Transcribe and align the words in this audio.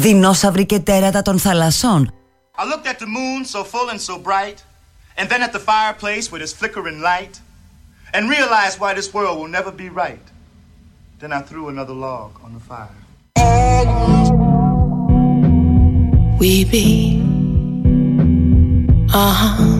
δεινόσαυροι 0.00 0.66
και 0.66 0.80
τέρατα 0.80 1.22
των 1.22 1.38
θαλασσών. 1.38 2.10
I 2.58 2.64
looked 2.64 2.86
at 2.86 2.98
the 2.98 3.06
moon 3.06 3.44
so 3.44 3.64
full 3.72 3.88
and 3.90 4.00
so 4.00 4.18
bright, 4.18 4.58
and 5.18 5.28
then 5.28 5.42
at 5.42 5.52
the 5.52 5.64
fireplace 5.72 6.32
with 6.32 6.40
its 6.46 6.54
flickering 6.60 7.00
light, 7.10 7.34
and 8.14 8.22
realized 8.36 8.76
why 8.82 8.94
this 8.94 9.08
world 9.14 9.34
will 9.40 9.52
never 9.58 9.72
be 9.82 9.88
right. 10.04 10.26
Then 11.20 11.32
I 11.38 11.40
threw 11.48 11.64
another 11.68 11.96
log 12.06 12.30
on 12.44 12.50
the 12.56 12.62
fire. 12.70 12.98
We 16.40 16.52
be, 16.72 16.88
uh 19.12 19.79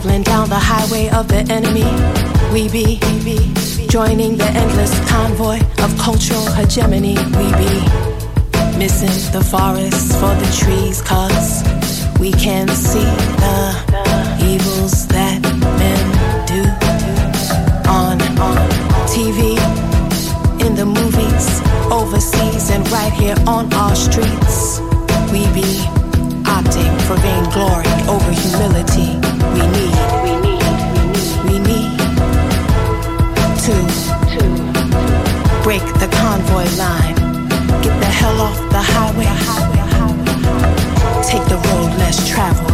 Traveling 0.00 0.22
down 0.22 0.48
the 0.48 0.58
highway 0.58 1.08
of 1.10 1.28
the 1.28 1.40
enemy. 1.52 1.84
We 2.52 2.68
be 2.70 2.98
joining 3.86 4.36
the 4.36 4.46
endless 4.46 4.92
convoy 5.10 5.60
of 5.84 5.98
cultural 5.98 6.46
hegemony. 6.52 7.16
We 7.36 7.46
be 7.60 7.74
missing 8.78 9.32
the 9.32 9.44
forest 9.44 10.12
for 10.18 10.32
the 10.40 10.50
trees, 10.56 11.02
cause 11.02 11.62
we 12.18 12.32
can 12.32 12.68
see 12.68 13.10
the 13.44 14.38
evils 14.42 15.06
that 15.08 15.42
men 15.80 16.04
do 16.46 16.62
on, 17.88 18.16
on 18.40 18.56
TV, 19.06 19.58
in 20.64 20.74
the 20.76 20.86
movies, 20.86 21.60
overseas, 21.92 22.70
and 22.70 22.88
right 22.90 23.12
here 23.12 23.36
on 23.46 23.72
our 23.74 23.94
streets. 23.94 24.80
We 25.30 25.44
be 25.52 25.84
opting 26.48 26.92
for 27.06 27.16
vainglory 27.16 27.90
convoy 36.50 36.76
line. 36.76 37.14
Get 37.82 37.98
the 38.00 38.06
hell 38.06 38.40
off 38.40 38.58
the 38.70 38.82
highway. 38.82 39.26
Take 41.22 41.44
the 41.48 41.56
road 41.56 41.90
less 41.98 42.28
traveled. 42.28 42.70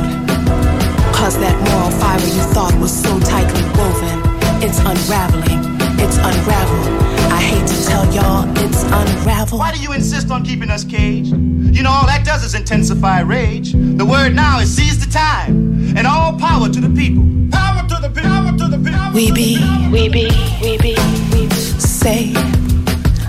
Cause 1.14 1.38
that 1.38 1.56
moral 1.68 1.90
fiber 1.90 2.26
you 2.26 2.44
thought 2.54 2.74
was 2.80 2.92
so 2.92 3.18
tightly 3.20 3.62
woven, 3.76 4.18
it's 4.62 4.78
unraveling. 4.78 5.60
It's 5.98 6.16
unraveled. 6.18 6.88
I 7.32 7.40
hate 7.40 7.66
to 7.66 7.86
tell 7.86 8.04
y'all, 8.14 8.44
it's 8.58 8.82
unraveled. 8.84 9.60
Why 9.60 9.72
do 9.72 9.80
you 9.80 9.92
insist 9.92 10.30
on 10.30 10.44
keeping 10.44 10.70
us 10.70 10.84
caged? 10.84 11.34
You 11.34 11.82
know, 11.82 11.90
all 11.90 12.06
that 12.06 12.24
does 12.24 12.44
is 12.44 12.54
intensify 12.54 13.20
rage. 13.20 13.72
The 13.72 14.04
word 14.04 14.34
now 14.34 14.60
is 14.60 14.74
seize 14.74 15.04
the 15.04 15.10
time, 15.10 15.96
and 15.96 16.06
all 16.06 16.38
power 16.38 16.68
to 16.68 16.80
the 16.80 16.90
people. 16.90 17.24
Power 17.50 17.88
to 17.88 17.96
the 18.00 18.08
people, 18.08 18.30
power 18.30 18.58
to 18.58 18.68
the 18.68 18.78
people. 18.78 19.12
We 19.12 19.32
be, 19.32 19.58
we 19.90 20.08
be, 20.08 20.30
we 20.62 20.78
be, 20.78 20.96
we 21.32 21.46
be. 21.48 21.54
Say, 21.80 22.34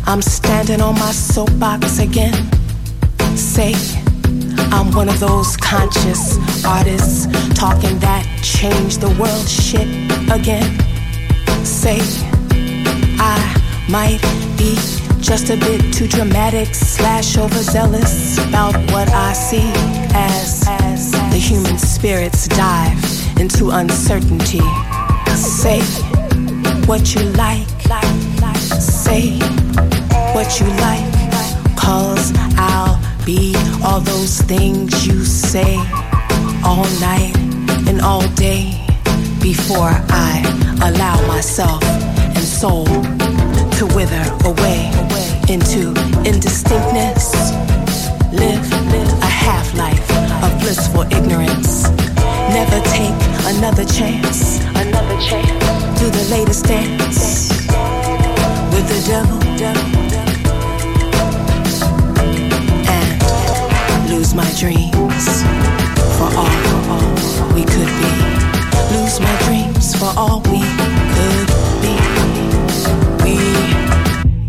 I'm 0.10 0.22
standing 0.22 0.80
on 0.80 0.96
my 0.96 1.12
soapbox 1.12 2.00
again. 2.00 2.34
Say, 3.36 3.74
I'm 4.72 4.90
one 4.94 5.10
of 5.10 5.20
those 5.20 5.58
conscious 5.58 6.38
artists 6.64 7.26
talking 7.54 8.00
that 8.00 8.24
change 8.42 9.00
the 9.00 9.10
world 9.20 9.50
shit 9.50 9.86
again. 10.32 10.64
Say, 11.66 12.00
I 13.20 13.38
might 13.90 14.22
be 14.58 14.76
just 15.20 15.50
a 15.50 15.58
bit 15.58 15.94
too 15.94 16.08
dramatic 16.08 16.74
slash 16.74 17.38
overzealous 17.38 18.38
about 18.48 18.76
what 18.94 19.10
I 19.10 19.34
see 19.34 19.70
as, 20.16 20.64
as 20.70 21.12
the 21.12 21.38
human 21.38 21.78
spirit's 21.78 22.48
dive 22.48 22.98
into 23.42 23.72
uncertainty. 23.72 24.62
Say 25.36 25.82
what 26.88 27.14
you 27.14 27.23
like, 27.32 27.67
say 28.80 29.38
what 30.37 30.59
you 30.59 30.67
like, 30.67 31.03
cause 31.75 32.31
I'll 32.58 33.02
be 33.25 33.55
all 33.83 33.99
those 33.99 34.39
things 34.42 35.08
you 35.08 35.25
say 35.25 35.77
all 36.64 36.86
night 37.02 37.33
and 37.87 37.99
all 38.02 38.21
day 38.36 38.86
before 39.42 39.89
I 40.14 40.33
allow 40.86 41.17
myself 41.25 41.81
and 41.83 42.43
soul 42.43 42.86
to 42.86 43.86
wither 43.98 44.25
away 44.45 44.92
into 45.49 45.89
indistinctness. 46.23 47.33
Live 48.31 48.61
a 49.23 49.31
half 49.48 49.73
life 49.73 50.08
of 50.43 50.52
blissful 50.61 51.02
ignorance. 51.17 51.89
Never 52.54 52.80
take 52.93 53.17
another 53.58 53.86
chance. 53.86 54.59
Another 54.86 55.19
chance. 55.19 55.99
Do 55.99 56.11
the 56.11 56.27
latest 56.30 56.65
dance 56.65 57.49
with 58.71 58.87
the 58.87 59.04
devil. 59.08 59.48
And 59.59 59.97
lose 64.27 64.36
my 64.36 64.60
dreams 64.60 65.43
for 66.17 66.27
all, 66.36 66.52
all 66.92 67.54
we 67.54 67.64
could 67.64 67.88
be. 67.88 68.11
Lose 68.92 69.21
my 69.21 69.38
dreams 69.45 69.95
for 69.95 70.11
all 70.17 70.42
we 70.42 70.60
could 71.15 71.48
be. 71.82 71.95
We. 73.23 73.37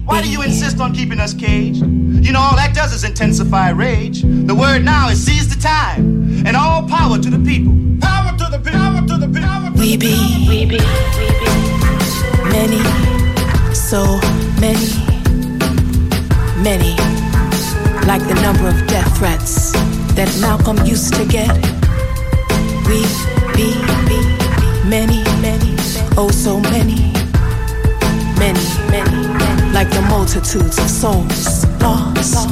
Why 0.05 0.21
do 0.21 0.28
you 0.28 0.43
insist 0.43 0.81
on 0.81 0.93
keeping 0.93 1.21
us 1.21 1.33
caged? 1.33 1.83
You 1.83 2.33
know, 2.33 2.41
all 2.41 2.56
that 2.56 2.75
does 2.75 2.93
is 2.93 3.05
intensify 3.05 3.71
rage. 3.71 4.22
The 4.22 4.55
word 4.55 4.84
now 4.84 5.11
is 5.11 5.25
seize 5.25 5.49
the 5.49 5.61
time, 5.61 6.44
and 6.44 6.56
all 6.56 6.83
power 6.88 7.19
to 7.19 7.31
the 7.31 7.38
people. 7.38 7.75
Power 8.00 8.37
to 8.37 8.47
the 8.50 8.59
people, 8.59 8.81
power 8.81 9.06
to 9.06 9.17
the 9.17 9.28
people. 9.28 9.43
Power 9.43 9.71
to 9.71 9.78
We 9.78 9.94
the 9.94 9.99
be, 9.99 10.47
we 10.49 10.65
be, 10.65 10.78
we 11.19 11.28
be 11.38 11.55
many, 12.50 12.83
so 13.75 14.19
many, 14.59 14.91
many, 16.61 16.97
like 18.09 18.27
the 18.27 18.38
number 18.43 18.67
of 18.67 18.75
death 18.75 18.88
threats 19.19 19.73
that 20.15 20.31
Malcolm 20.41 20.79
used 20.87 21.12
to 21.15 21.25
get. 21.27 21.51
We 22.87 23.03
be, 23.59 23.75
many, 24.87 25.25
many, 25.43 25.75
oh 26.17 26.31
so 26.31 26.61
many, 26.61 27.11
many, 28.39 28.62
many, 28.95 29.19
like 29.75 29.91
the 29.91 30.03
multitudes 30.09 30.79
of 30.79 30.89
souls 30.89 31.67
lost 31.83 32.47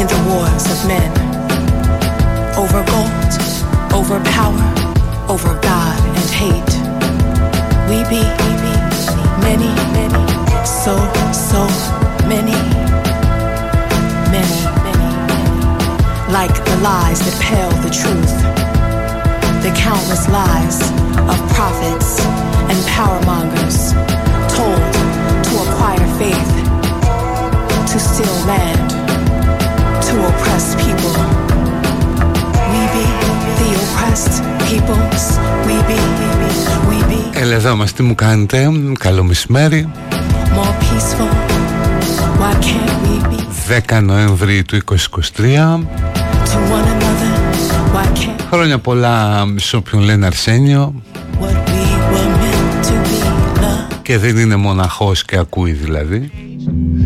in 0.00 0.06
the 0.08 0.20
wars 0.32 0.64
of 0.72 0.80
men 0.88 1.12
over 2.56 2.80
gold, 2.88 3.32
over 3.92 4.18
power, 4.32 4.64
over 5.28 5.52
God 5.60 6.00
and 6.16 6.30
hate. 6.32 6.72
We 7.84 8.00
be, 8.08 8.24
many, 9.44 9.68
many, 9.92 10.24
so, 10.64 10.96
so 11.32 11.68
many, 12.26 12.56
many, 14.32 14.56
many, 14.64 14.75
like 16.40 16.56
the 16.70 16.76
lies 16.92 17.18
that 17.26 17.36
pale 17.48 17.72
the 17.86 17.92
truth, 18.00 18.34
the 19.64 19.72
countless 19.86 20.24
lies 20.38 20.78
of 21.32 21.38
prophets 21.56 22.10
and 22.70 22.78
power 22.96 23.18
mongers 23.30 23.78
told 24.52 24.84
to 25.46 25.52
acquire 25.64 26.06
faith, 26.20 26.52
to 27.90 27.96
steal 28.08 28.36
land, 28.52 28.88
to 30.08 30.14
oppress 30.28 30.66
people. 30.84 31.16
We 32.72 32.82
be 32.96 33.06
the 33.60 33.70
oppressed 33.82 34.36
peoples. 34.68 35.24
We 35.66 35.76
be, 35.88 36.00
we 36.88 36.98
be 37.10 37.40
Έλα 37.40 37.54
εδώ 37.54 37.76
μας 37.76 37.92
τι 37.92 38.02
μου 38.02 38.14
κάνετε 38.14 38.68
Καλό 38.98 39.22
μεσημέρι 39.22 39.88
more 40.54 40.74
peaceful. 40.84 41.30
Why 42.40 42.52
can't 42.66 42.96
we 43.04 43.14
be 43.30 43.46
10 43.90 44.02
Νοέμβρη 44.02 44.62
του 44.62 44.78
2023 44.84 46.05
Χρόνια 48.50 48.78
πολλά 48.78 49.44
σε 49.56 49.76
όποιον 49.76 50.02
λένε 50.02 50.26
Αρσένιο. 50.26 51.02
What 51.40 51.44
we 51.44 51.82
were 52.12 52.30
meant 52.40 52.86
to 52.86 52.92
be 52.92 53.24
love? 53.60 54.00
Και 54.02 54.18
δεν 54.18 54.36
είναι 54.36 54.56
μοναχός 54.56 55.24
και 55.24 55.36
ακούει 55.36 55.72
δηλαδή. 55.72 56.30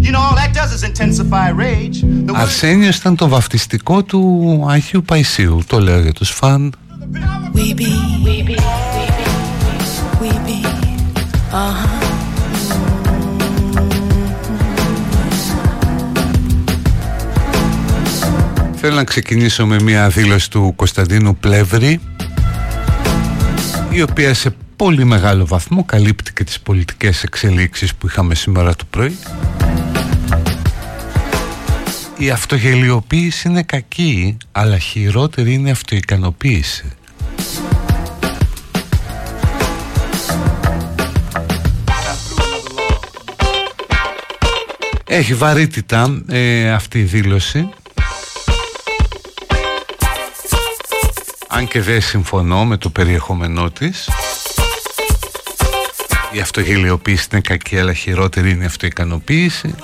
You 0.02 0.12
know, 0.12 0.22
all 0.28 0.36
that 0.36 0.52
does 0.54 0.72
is 0.76 0.82
intensify 0.82 1.50
rage. 1.50 2.04
The 2.26 2.32
word 2.32 2.40
Αρσένιος 2.40 2.96
ήταν 2.96 3.16
το 3.16 3.28
βαφτιστικό 3.28 4.02
του 4.02 4.64
Αγίου 4.68 5.02
Παϊσίου. 5.02 5.60
Το 5.66 5.80
λέω 5.80 6.00
για 6.00 6.12
τους 6.12 6.30
φαν. 6.30 6.72
We 7.54 7.74
be, 7.80 7.90
we 8.24 8.36
be, 8.48 8.56
we 8.94 9.06
be, 9.18 9.26
we 10.20 10.30
be, 10.46 10.58
uh 11.52 11.99
Θέλω 18.82 18.94
να 18.94 19.04
ξεκινήσω 19.04 19.66
με 19.66 19.80
μια 19.82 20.08
δήλωση 20.08 20.50
του 20.50 20.72
Κωνσταντίνου 20.76 21.36
Πλεύρη 21.36 22.00
η 23.90 24.02
οποία 24.02 24.34
σε 24.34 24.54
πολύ 24.76 25.04
μεγάλο 25.04 25.46
βαθμό 25.46 25.84
καλύπτει 25.84 26.32
και 26.32 26.44
τις 26.44 26.60
πολιτικές 26.60 27.22
εξελίξεις 27.22 27.94
που 27.94 28.06
είχαμε 28.06 28.34
σήμερα 28.34 28.74
το 28.74 28.84
πρωί. 28.90 29.18
Η 32.18 32.30
αυτογελιοποίηση 32.30 33.48
είναι 33.48 33.62
κακή 33.62 34.36
αλλά 34.52 34.78
χειρότερη 34.78 35.52
είναι 35.52 35.68
η 35.68 35.72
αυτοικανοποίηση. 35.72 36.84
Έχει 45.06 45.34
βαρύτητα 45.34 46.22
ε, 46.28 46.70
αυτή 46.70 46.98
η 46.98 47.02
δήλωση 47.02 47.68
αν 51.52 51.68
και 51.68 51.80
δεν 51.80 52.00
συμφωνώ 52.00 52.64
με 52.64 52.76
το 52.76 52.90
περιεχόμενό 52.90 53.70
της. 53.70 54.08
Η 56.32 56.40
αυτογελιοποίηση 56.40 57.28
είναι 57.32 57.40
κακή 57.40 57.78
αλλά 57.78 57.92
χειρότερη 57.92 58.50
είναι 58.50 58.62
η 58.62 58.66
αυτοικανοποίηση. 58.66 59.74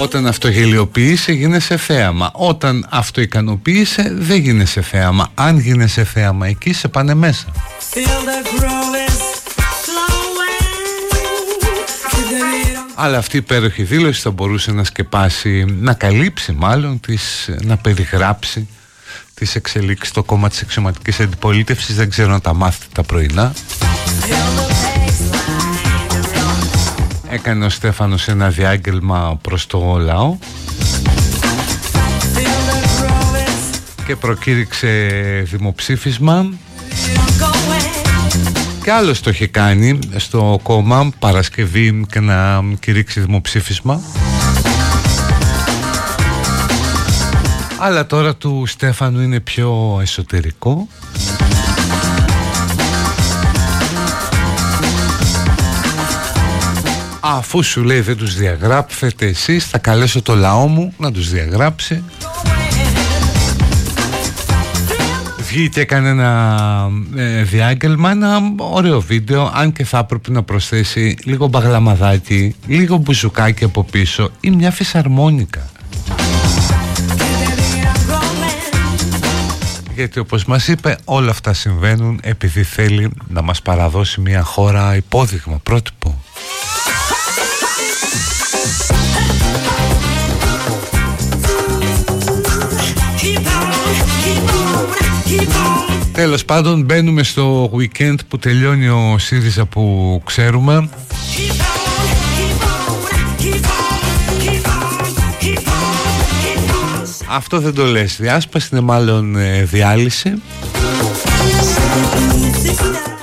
Όταν 0.00 0.26
αυτογελιοποίησε 0.26 1.32
γίνεσαι 1.32 1.76
θέαμα. 1.76 2.30
Όταν 2.34 2.86
αυτοικανοποίησε 2.90 4.12
δεν 4.14 4.40
γίνεσαι 4.40 4.82
θέαμα. 4.82 5.28
Αν 5.34 5.58
γίνεσαι 5.58 6.04
θέαμα 6.04 6.46
εκεί 6.46 6.72
σε 6.72 6.88
πάνε 6.88 7.14
μέσα 7.14 7.44
Αλλά 13.02 13.18
αυτή 13.18 13.36
η 13.36 13.38
υπέροχη 13.38 13.82
δήλωση 13.82 14.20
θα 14.20 14.30
μπορούσε 14.30 14.72
να 14.72 14.84
σκεπάσει 14.84 15.64
Να 15.78 15.94
καλύψει 15.94 16.52
μάλλον 16.52 17.00
τις, 17.00 17.50
Να 17.62 17.76
περιγράψει 17.76 18.68
Τις 19.34 19.54
εξελίξεις 19.54 20.08
στο 20.08 20.22
κόμμα 20.22 20.48
της 20.48 20.60
εξωματικής 20.60 21.20
αντιπολίτευσης. 21.20 21.96
Δεν 21.96 22.10
ξέρω 22.10 22.30
να 22.30 22.40
τα 22.40 22.54
μάθετε 22.54 22.86
τα 22.92 23.02
πρωινά. 23.02 23.52
Έκανε 27.28 27.64
ο 27.64 27.68
Στέφανος 27.68 28.28
ένα 28.28 28.48
διάγγελμα 28.48 29.38
προς 29.42 29.66
το 29.66 29.96
λαό 29.98 30.36
και 34.06 34.16
προκήρυξε 34.16 34.88
δημοψήφισμα 35.50 36.52
και 38.82 38.92
άλλος 38.92 39.20
το 39.20 39.30
είχε 39.30 39.46
κάνει 39.46 39.98
στο 40.16 40.60
κόμμα 40.62 41.10
Παρασκευή 41.18 42.06
και 42.10 42.20
να 42.20 42.62
κηρύξει 42.80 43.20
δημοψήφισμα 43.20 44.00
αλλά 47.82 48.06
τώρα 48.06 48.36
του 48.36 48.64
Στέφανου 48.66 49.20
είναι 49.20 49.40
πιο 49.40 49.98
εσωτερικό. 50.02 50.88
Αφού 57.20 57.62
σου 57.62 57.82
λέει 57.82 58.00
δεν 58.00 58.16
τους 58.16 58.34
διαγράψετε 58.34 59.26
εσείς 59.26 59.66
θα 59.66 59.78
καλέσω 59.78 60.22
το 60.22 60.34
λαό 60.34 60.66
μου 60.66 60.92
να 60.96 61.12
τους 61.12 61.30
διαγράψει 61.30 62.02
βγήκε 65.50 65.80
έκανε 65.80 66.08
ένα 66.08 66.90
ε, 67.16 67.42
διάγγελμα 67.42 68.10
ένα 68.10 68.40
ωραίο 68.56 69.00
βίντεο 69.00 69.52
αν 69.54 69.72
και 69.72 69.84
θα 69.84 69.98
έπρεπε 69.98 70.30
να 70.30 70.42
προσθέσει 70.42 71.16
λίγο 71.24 71.46
μπαγλαμαδάκι 71.46 72.54
λίγο 72.66 72.96
μπουζουκάκι 72.96 73.64
από 73.64 73.84
πίσω 73.84 74.30
ή 74.40 74.50
μια 74.50 74.70
φυσαρμόνικα. 74.70 75.70
Γιατί 79.94 80.18
όπως 80.18 80.44
μας 80.44 80.68
είπε 80.68 80.98
όλα 81.04 81.30
αυτά 81.30 81.52
συμβαίνουν 81.52 82.20
επειδή 82.22 82.62
θέλει 82.62 83.10
να 83.28 83.42
μας 83.42 83.62
παραδώσει 83.62 84.20
μια 84.20 84.42
χώρα 84.42 84.96
υπόδειγμα 84.96 85.60
πρότυπο 85.62 86.20
Τέλος 96.20 96.44
πάντων 96.44 96.82
μπαίνουμε 96.82 97.22
στο 97.22 97.70
weekend 97.76 98.16
που 98.28 98.38
τελειώνει 98.38 98.88
ο 98.88 99.16
ΣΥΡΙΖΑ 99.18 99.64
που 99.64 100.22
ξέρουμε. 100.24 100.88
Αυτό 107.28 107.60
δεν 107.60 107.74
το 107.74 107.84
λες 107.84 108.16
Διάσπαση 108.20 108.68
είναι 108.72 108.80
μάλλον 108.80 109.36
ε, 109.36 109.62
διάλυση. 109.62 110.42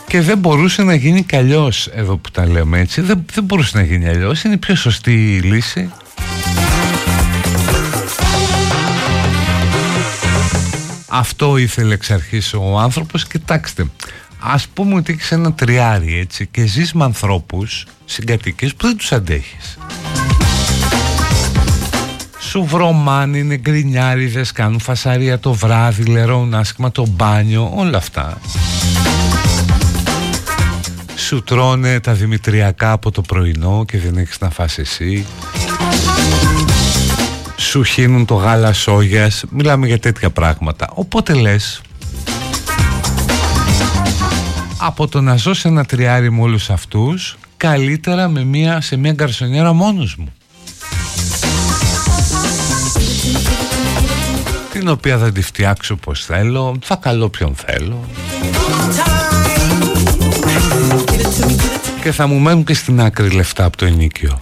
Και 0.08 0.22
δεν 0.22 0.38
μπορούσε 0.38 0.84
να 0.84 0.96
γίνει 0.96 1.24
κι 1.24 1.36
Εδώ 1.94 2.18
που 2.18 2.32
τα 2.32 2.48
λέμε 2.48 2.80
έτσι 2.80 3.02
Δεν, 3.02 3.26
δεν 3.34 3.44
μπορούσε 3.44 3.78
να 3.78 3.84
γίνει 3.84 4.08
αλλιώς 4.08 4.44
Είναι 4.44 4.54
η 4.54 4.58
πιο 4.58 4.76
σωστή 4.76 5.40
λύση 5.44 5.90
Αυτό 11.20 11.58
ήθελε 11.58 11.94
εξ 11.94 12.12
αρχής 12.12 12.54
ο 12.54 12.78
άνθρωπος. 12.80 13.28
Κοιτάξτε 13.28 13.86
Ας 14.40 14.68
πούμε 14.68 14.96
ότι 14.96 15.12
έχεις 15.12 15.32
ένα 15.32 15.54
τριάρι 15.54 16.20
έτσι 16.20 16.48
Και 16.48 16.66
ζεις 16.66 16.94
με 16.94 17.04
ανθρώπους 17.04 17.86
Συγκατοίκες 18.06 18.76
που 18.76 18.88
δεν 18.88 18.98
τους 18.98 19.12
αντέχεις. 19.12 19.78
Σου 22.40 22.66
βρωμάνε, 22.66 23.38
είναι 23.38 23.58
γκρινιάριδες 23.58 24.52
Κάνουν 24.52 24.80
φασαρία 24.80 25.40
το 25.40 25.54
βράδυ 25.54 26.04
Λερώνουν 26.04 26.54
άσχημα 26.54 26.92
το 26.92 27.08
μπάνιο 27.08 27.72
Όλα 27.76 27.98
αυτά. 27.98 28.38
Σου 31.16 31.44
τρώνε 31.44 32.00
τα 32.00 32.14
δημητριακά 32.14 32.92
από 32.92 33.12
το 33.12 33.22
πρωινό 33.22 33.86
Και 33.88 33.98
δεν 33.98 34.18
έχεις 34.18 34.40
να 34.40 34.50
φας 34.50 34.78
εσύ 34.78 35.26
σου 37.68 37.84
χύνουν 37.84 38.26
το 38.26 38.36
γάλα 38.36 38.74
σόγιας. 38.74 39.44
Μιλάμε 39.50 39.88
για 39.88 40.00
τέτοια 40.00 40.30
πράγματα. 40.30 40.90
Οπότε 40.94 41.34
λες 41.34 41.82
από 44.78 45.08
το 45.08 45.22
να 45.22 45.36
ζω 45.36 45.54
σε 45.54 45.68
ένα 45.68 45.86
τριάρι 45.86 46.32
με 46.32 46.42
όλους 46.42 46.70
αυτούς 46.70 47.38
καλύτερα 47.58 48.28
με 48.28 48.44
μια, 48.44 48.82
σε 48.82 48.96
μια 48.96 49.12
γκαρσονιέρα 49.12 49.74
μόνος 49.74 50.16
μου 50.16 50.34
την 54.72 54.88
οποία 54.88 55.18
θα 55.18 55.32
τη 55.32 55.42
φτιάξω 55.42 55.96
πως 55.96 56.26
θέλω 56.26 56.78
θα 56.84 56.96
καλώ 56.96 57.30
ποιον 57.30 57.56
θέλω. 57.56 58.06
Και 62.02 62.12
θα 62.12 62.28
μου 62.28 62.40
μένουν 62.40 62.64
και 62.64 62.74
στην 62.74 63.02
άκρη 63.02 63.30
λεφτά 63.30 63.64
από 63.64 63.78
το 63.78 63.86
ενίκιο 63.86 64.42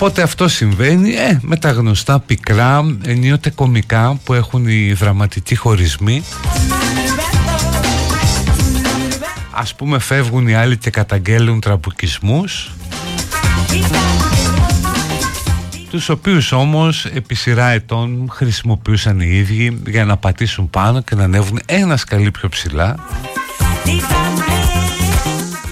Οπότε 0.00 0.22
αυτό 0.22 0.48
συμβαίνει 0.48 1.14
ε, 1.14 1.38
με 1.42 1.56
τα 1.56 1.70
γνωστά 1.70 2.20
πικρά, 2.20 2.96
ενίοτε 3.04 3.50
κομικά 3.50 4.18
που 4.24 4.34
έχουν 4.34 4.66
οι 4.68 4.92
δραματικοί 4.92 5.56
χωρισμοί. 5.56 6.22
Ας 9.60 9.74
πούμε 9.74 9.98
φεύγουν 9.98 10.48
οι 10.48 10.54
άλλοι 10.54 10.76
και 10.76 10.90
καταγγέλουν 10.90 11.60
τραμπουκισμούς 11.60 12.70
τους 15.90 16.08
οποίους 16.08 16.52
όμως 16.52 17.04
επί 17.04 17.34
σειρά 17.34 17.68
ετών 17.68 18.28
χρησιμοποιούσαν 18.30 19.20
οι 19.20 19.28
ίδιοι 19.30 19.82
για 19.86 20.04
να 20.04 20.16
πατήσουν 20.16 20.70
πάνω 20.70 21.02
και 21.02 21.14
να 21.14 21.24
ανέβουν 21.24 21.60
ένας 21.66 22.00
σκαλί 22.00 22.30
πιο 22.30 22.48
ψηλά. 22.48 22.94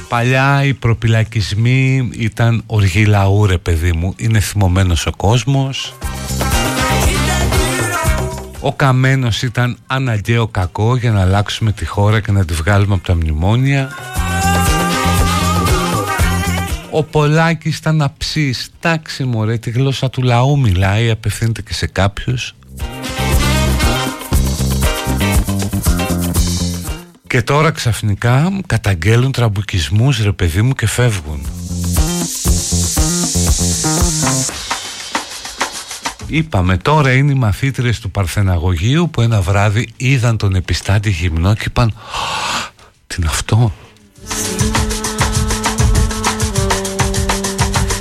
Παλιά 0.09 0.65
οι 0.65 0.75
προπυλακισμοί 0.75 2.11
ήταν 2.13 2.63
οργή 2.67 3.05
λαού 3.05 3.47
ρε 3.47 3.59
παιδί 3.59 3.93
μου. 3.93 4.15
Είναι 4.17 4.41
θυμωμένος 4.41 5.07
ο 5.07 5.13
κόσμος 5.17 5.95
Ο 8.69 8.73
καμένος 8.73 9.43
ήταν 9.43 9.79
αναγκαίο 9.87 10.47
κακό 10.47 10.97
για 10.97 11.11
να 11.11 11.21
αλλάξουμε 11.21 11.73
τη 11.73 11.87
χώρα 11.87 12.21
και 12.21 12.33
να 12.33 12.45
τη 12.45 12.55
βγάλουμε 12.55 12.95
από 12.95 13.07
τα 13.07 13.15
μνημόνια. 13.15 13.91
Ο 16.91 17.03
Πολάκης 17.03 17.77
ήταν 17.77 18.03
αψής. 18.03 18.71
Τάξη 18.81 19.25
μωρέ 19.25 19.59
τη 19.59 19.71
γλώσσα 19.71 20.11
του 20.11 20.23
λαού 20.23 20.59
μιλάει 20.59 21.11
Απευθύνεται 21.11 21.63
και 21.63 21.75
σε 21.75 21.87
κάποιους 21.87 22.55
Και 27.27 27.43
τώρα 27.43 27.71
ξαφνικά 27.71 28.61
καταγγέλουν 28.67 29.33
τραμπουκισμούς 29.33 30.23
ρε 30.23 30.33
παιδί 30.33 30.63
μου 30.63 30.73
και 30.73 30.87
φεύγουν 30.87 31.47
Είπαμε 36.31 36.77
τώρα 36.77 37.13
είναι 37.13 37.33
οι 37.33 37.35
μαθήτρες 37.35 38.01
του 38.01 38.11
Παρθεναγωγείου 38.11 39.11
που 39.11 39.21
ένα 39.21 39.41
βράδυ 39.41 39.89
είδαν 39.97 40.37
τον 40.37 40.55
επιστάτη 40.55 41.11
γυμνό 41.11 41.55
και 41.55 41.65
είπαν 41.67 41.95
Τι 43.07 43.17
είναι 43.19 43.27
αυτό; 43.29 43.73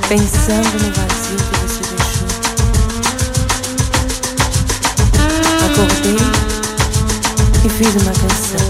Pensando 0.09 0.75
no 0.83 0.89
vazio 0.97 1.37
que 1.47 1.55
você 1.61 1.83
deixou 1.91 2.27
Acordei 5.65 6.17
e 7.65 7.69
fiz 7.69 7.93
uma 8.01 8.13
canção 8.21 8.66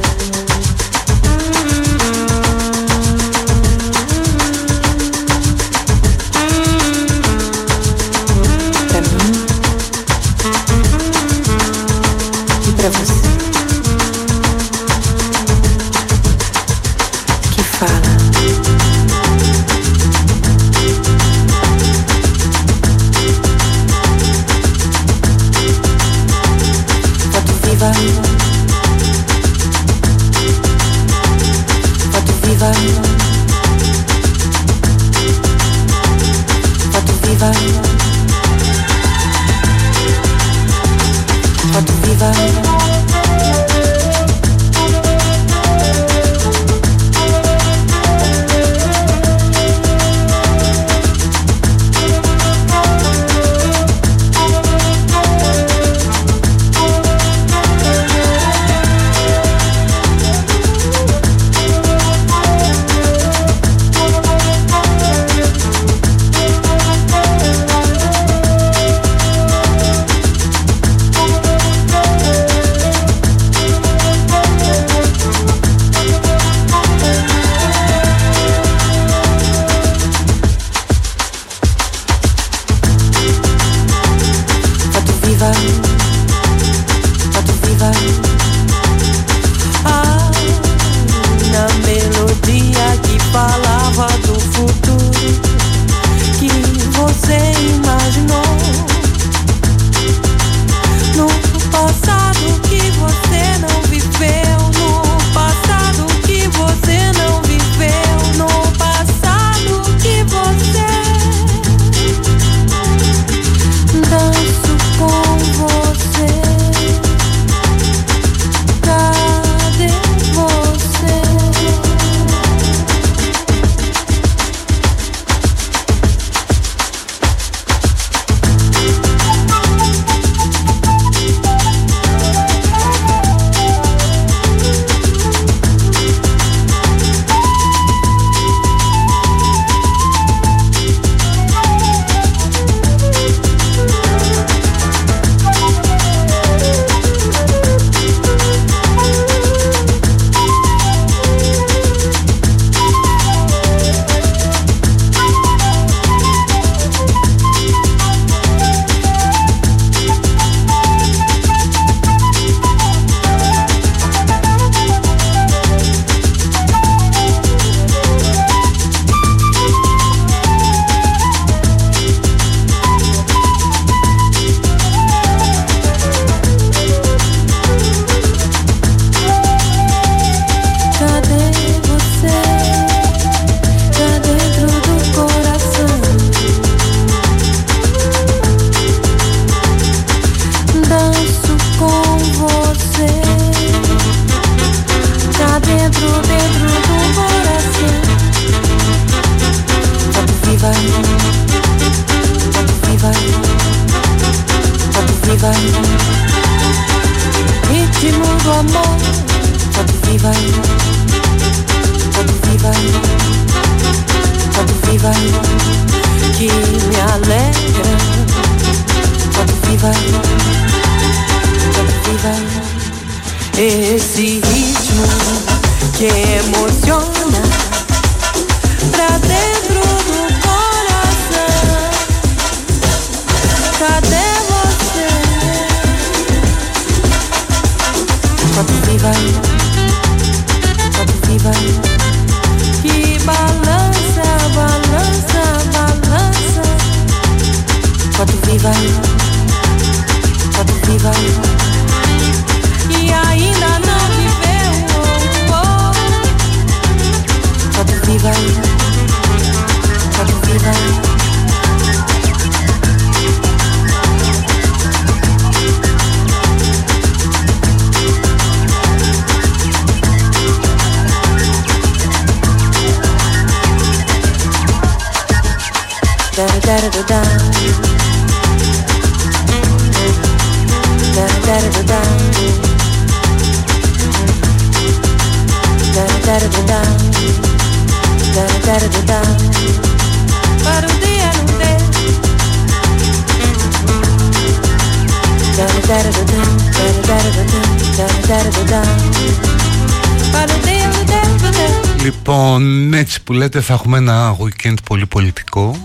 που 303.27 303.33
λέτε 303.33 303.61
θα 303.61 303.73
έχουμε 303.73 303.97
ένα 303.97 304.37
weekend 304.37 304.75
πολύ 304.83 305.05
πολιτικό. 305.05 305.75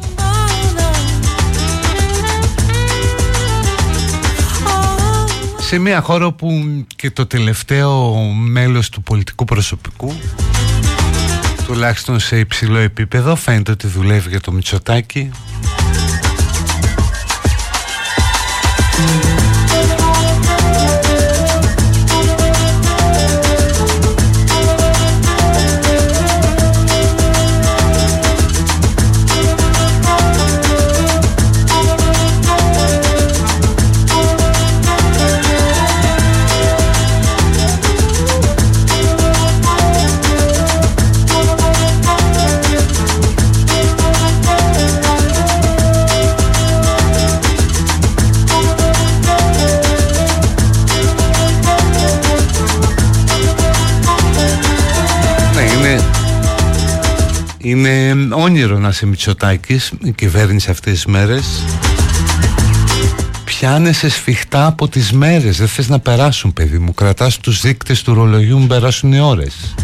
Σε 5.58 5.78
μια 5.78 6.00
χώρα 6.00 6.32
που 6.32 6.49
και 6.96 7.11
το 7.11 7.26
τελευταίο 7.26 8.16
μέλος 8.32 8.88
του 8.88 9.02
πολιτικού 9.02 9.44
προσωπικού 9.44 10.14
τουλάχιστον 11.66 12.20
σε 12.20 12.38
υψηλό 12.38 12.78
επίπεδο 12.78 13.37
φαίνεται 13.37 13.70
ότι 13.70 13.87
δουλεύει 13.87 14.28
για 14.28 14.40
το 14.40 14.52
Μητσοτάκι 14.52 15.30
Είναι 57.73 58.17
όνειρο 58.35 58.79
να 58.79 58.88
είσαι 58.88 59.07
Μητσοτάκης 59.07 59.93
Η 60.02 60.12
κυβέρνηση 60.12 60.71
αυτές 60.71 60.93
τις 60.93 61.07
μέρες. 61.07 61.64
Πιάνεσαι 63.45 64.09
σφιχτά 64.09 64.67
από 64.67 64.88
τις 64.88 65.12
μέρες. 65.12 65.57
Δεν 65.57 65.69
θες 65.69 65.88
να 65.88 65.99
περάσουν 65.99 66.52
παιδί 66.52 66.79
μου. 66.79 66.95
Κρατάς 66.95 67.38
τους 67.38 67.61
δείκτες 67.61 68.02
του 68.02 68.14
ρολογιού 68.14 68.59
μου 68.59 68.67
περάσουν 68.67 69.12
οι 69.12 69.21
ώρες. 69.21 69.75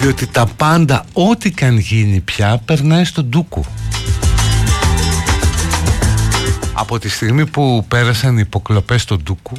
Διότι 0.00 0.26
τα 0.26 0.46
πάντα 0.56 1.04
Ό,τι 1.12 1.50
καν 1.50 1.78
γίνει 1.78 2.20
πια 2.20 2.60
Περνάει 2.64 3.04
στον 3.04 3.24
ντούκου 3.24 3.64
Από 6.72 6.98
τη 6.98 7.08
στιγμή 7.08 7.46
που 7.46 7.84
πέρασαν 7.88 8.36
οι 8.36 8.42
υποκλοπές 8.44 9.02
στον 9.02 9.20
ντούκου 9.22 9.56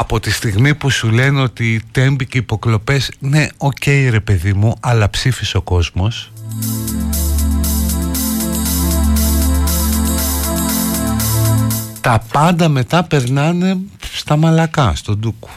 από 0.00 0.20
τη 0.20 0.30
στιγμή 0.30 0.74
που 0.74 0.90
σου 0.90 1.10
λένε 1.10 1.40
ότι 1.40 1.82
τέμπη 1.92 2.26
και 2.26 2.38
υποκλοπές 2.38 3.10
ναι 3.18 3.46
OK 3.56 3.72
okay, 3.84 4.08
ρε 4.10 4.20
παιδί 4.20 4.52
μου 4.52 4.74
αλλά 4.80 5.10
ψήφισε 5.10 5.56
ο 5.56 5.62
κόσμος. 5.62 6.32
Τα 12.00 12.22
πάντα 12.32 12.68
μετά 12.68 13.02
περνάνε 13.02 13.76
στα 14.12 14.36
μαλακά 14.36 14.92
στο 14.96 15.18
ντούκου 15.18 15.50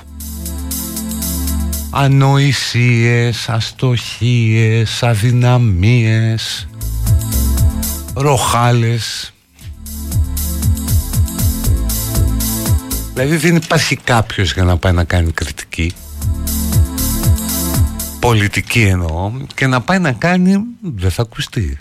ανοησίες, 1.90 3.50
αστοχίες, 3.50 5.04
αδυναμίες 5.04 6.68
ροχάλες 8.14 9.33
Δηλαδή 13.14 13.36
δεν 13.36 13.56
υπάρχει 13.56 13.96
κάποιος 13.96 14.54
για 14.54 14.64
να 14.64 14.78
πάει 14.78 14.94
να 14.94 15.04
κάνει 15.04 15.32
κριτική. 15.32 15.94
Πολιτική 18.20 18.82
εννοώ. 18.82 19.32
Και 19.56 19.68
να 19.68 19.82
πάει 19.82 20.00
να 20.00 20.12
κάνει 20.12 20.64
δεν 20.82 21.12
θα 21.12 21.22
ακουστεί 21.22 21.78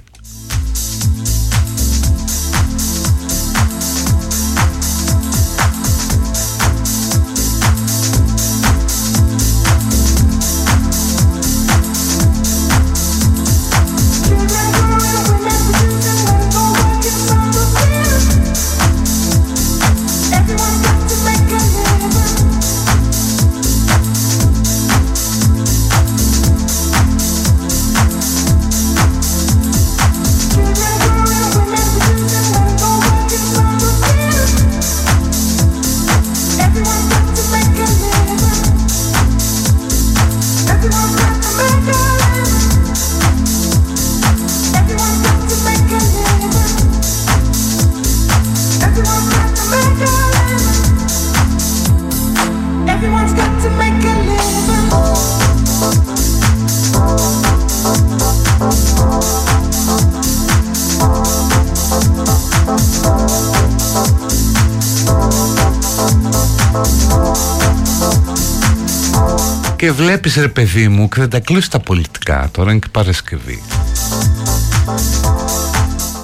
Και 69.92 69.98
βλέπεις 69.98 70.35
ρε 70.37 70.48
παιδί 70.48 70.88
μου 70.88 71.09
και 71.09 71.20
δεν 71.20 71.31
τα 71.31 71.40
κλείσεις 71.40 71.68
τα 71.68 71.81
πολιτικά. 71.81 72.48
Τώρα 72.50 72.70
είναι 72.70 72.78
και 72.78 72.88
Παρασκευή. 72.90 73.62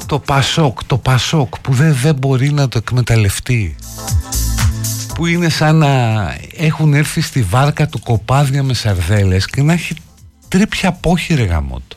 Το 0.07 0.19
Πασόκ, 0.19 0.85
το 0.85 0.99
Πασόκ 0.99 1.59
που 1.59 1.73
δεν, 1.73 1.95
δεν 1.95 2.15
μπορεί 2.15 2.53
να 2.53 2.69
το 2.69 2.79
εκμεταλλευτεί. 2.79 3.77
Που 5.15 5.27
είναι 5.27 5.49
σαν 5.49 5.77
να 5.77 5.89
έχουν 6.57 6.95
έρθει 6.95 7.21
στη 7.21 7.43
βάρκα 7.43 7.87
του 7.87 8.01
κοπάδια 8.01 8.63
με 8.63 8.75
σαρδέλες 8.75 9.47
Και 9.47 9.63
να 9.63 9.73
έχει 9.73 9.97
τρίπια 10.49 10.93
πόχη 10.93 11.35
ρε 11.35 11.45
γαμότο 11.45 11.97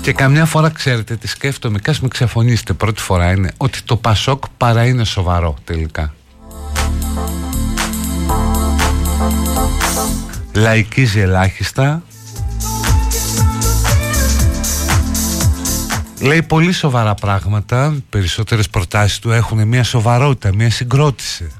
και 0.00 0.12
καμιά 0.12 0.44
φορά 0.44 0.70
ξέρετε 0.70 1.16
τι 1.16 1.28
σκέφτομαι, 1.28 1.78
κάς 1.78 2.00
με 2.00 2.08
ξεφωνήσετε 2.08 2.72
πρώτη 2.72 3.00
φορά 3.00 3.30
είναι 3.30 3.52
ότι 3.56 3.82
το 3.82 3.96
Πασόκ 3.96 4.44
παρά 4.56 4.84
είναι 4.84 5.04
σοβαρό 5.04 5.56
τελικά. 5.64 6.14
Λαϊκίζει 10.54 11.20
ελάχιστα. 11.20 12.02
Λέει 16.20 16.42
πολύ 16.42 16.72
σοβαρά 16.72 17.14
πράγματα. 17.14 17.96
Περισσότερες 18.10 18.68
προτάσεις 18.68 19.18
του 19.18 19.30
έχουν 19.30 19.68
μια 19.68 19.84
σοβαρότητα, 19.84 20.54
μια 20.54 20.70
συγκρότηση. 20.70 21.50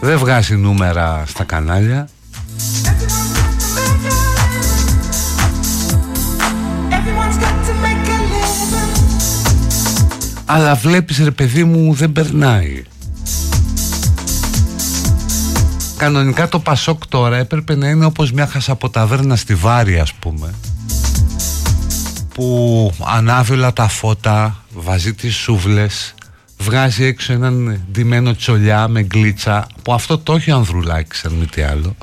Δεν 0.00 0.18
βγάζει 0.18 0.56
νούμερα 0.56 1.24
στα 1.26 1.44
κανάλια. 1.44 2.08
Αλλά 10.44 10.74
βλέπεις 10.74 11.18
ρε 11.18 11.30
παιδί 11.30 11.64
μου 11.64 11.94
δεν 11.94 12.12
περνάει 12.12 12.82
Κανονικά 15.96 16.48
το 16.48 16.58
Πασόκ 16.58 17.06
τώρα 17.06 17.36
έπρεπε 17.36 17.74
να 17.74 17.88
είναι 17.88 18.04
όπως 18.04 18.32
μια 18.32 18.46
χασαποταβέρνα 18.46 19.36
στη 19.36 19.54
Βάρη 19.54 19.98
ας 19.98 20.12
πούμε 20.12 20.54
που 22.34 22.92
ανάβει 23.04 23.52
όλα 23.52 23.72
τα 23.72 23.88
φώτα, 23.88 24.64
βάζει 24.74 25.14
τις 25.14 25.34
σούβλες 25.34 26.14
βγάζει 26.58 27.04
έξω 27.04 27.32
έναν 27.32 27.84
ντυμένο 27.92 28.34
τσολιά 28.34 28.88
με 28.88 29.02
γκλίτσα 29.02 29.66
που 29.82 29.92
αυτό 29.92 30.18
το 30.18 30.32
έχει 30.32 30.50
ο 30.50 30.56
Ανδρουλάκης 30.56 31.24
αν 31.24 31.32
μη 31.32 31.46
τι 31.46 31.62
άλλο. 31.62 31.96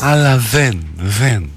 Αλλά 0.00 0.38
δεν, 0.38 0.86
δεν. 0.96 1.50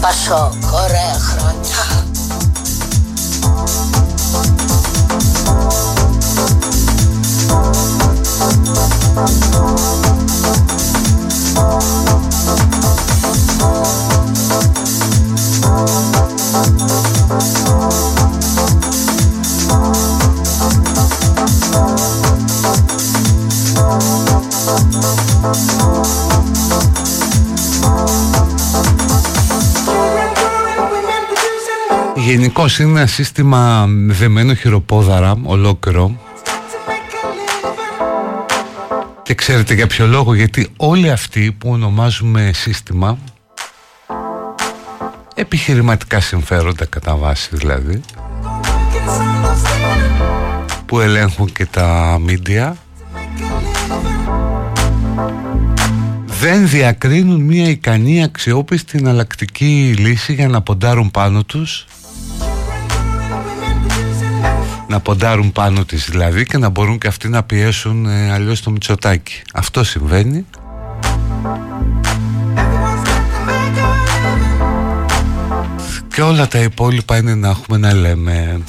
Πασόκ, 0.00 0.52
Γενικώς 32.30 32.78
είναι 32.78 32.98
ένα 32.98 33.06
σύστημα 33.06 33.86
δεμένο 34.06 34.54
χειροπόδαρα, 34.54 35.36
ολόκληρο, 35.42 36.16
και 39.30 39.36
ξέρετε 39.36 39.74
για 39.74 39.86
ποιο 39.86 40.06
λόγο, 40.06 40.34
γιατί 40.34 40.68
όλοι 40.76 41.10
αυτοί 41.10 41.52
που 41.52 41.70
ονομάζουμε 41.70 42.50
σύστημα, 42.54 43.18
επιχειρηματικά 45.34 46.20
συμφέροντα 46.20 46.84
κατά 46.84 47.16
βάση 47.16 47.48
δηλαδή, 47.52 48.00
που 50.86 51.00
ελέγχουν 51.00 51.52
και 51.52 51.66
τα 51.66 52.18
μίντια, 52.20 52.76
δεν 56.26 56.68
διακρίνουν 56.68 57.40
μια 57.40 57.68
ικανή 57.68 58.22
αξιόπιστη 58.22 58.98
εναλλακτική 58.98 59.94
λύση 59.98 60.32
για 60.32 60.48
να 60.48 60.62
ποντάρουν 60.62 61.10
πάνω 61.10 61.44
τους 61.44 61.86
να 64.90 65.00
ποντάρουν 65.00 65.52
πάνω 65.52 65.84
της 65.84 66.04
δηλαδή 66.10 66.44
και 66.44 66.58
να 66.58 66.68
μπορούν 66.68 66.98
και 66.98 67.06
αυτοί 67.06 67.28
να 67.28 67.42
πιέσουν 67.42 68.06
ε, 68.06 68.32
αλλιώς 68.32 68.62
το 68.62 68.70
Μητσοτάκι 68.70 69.42
αυτό 69.54 69.84
συμβαίνει. 69.84 70.46
Και 76.14 76.22
όλα 76.22 76.48
τα 76.48 76.58
υπόλοιπα 76.58 77.16
είναι 77.16 77.34
να 77.34 77.48
έχουμε 77.48 77.78
να 77.78 77.94
λέμε 77.94 78.60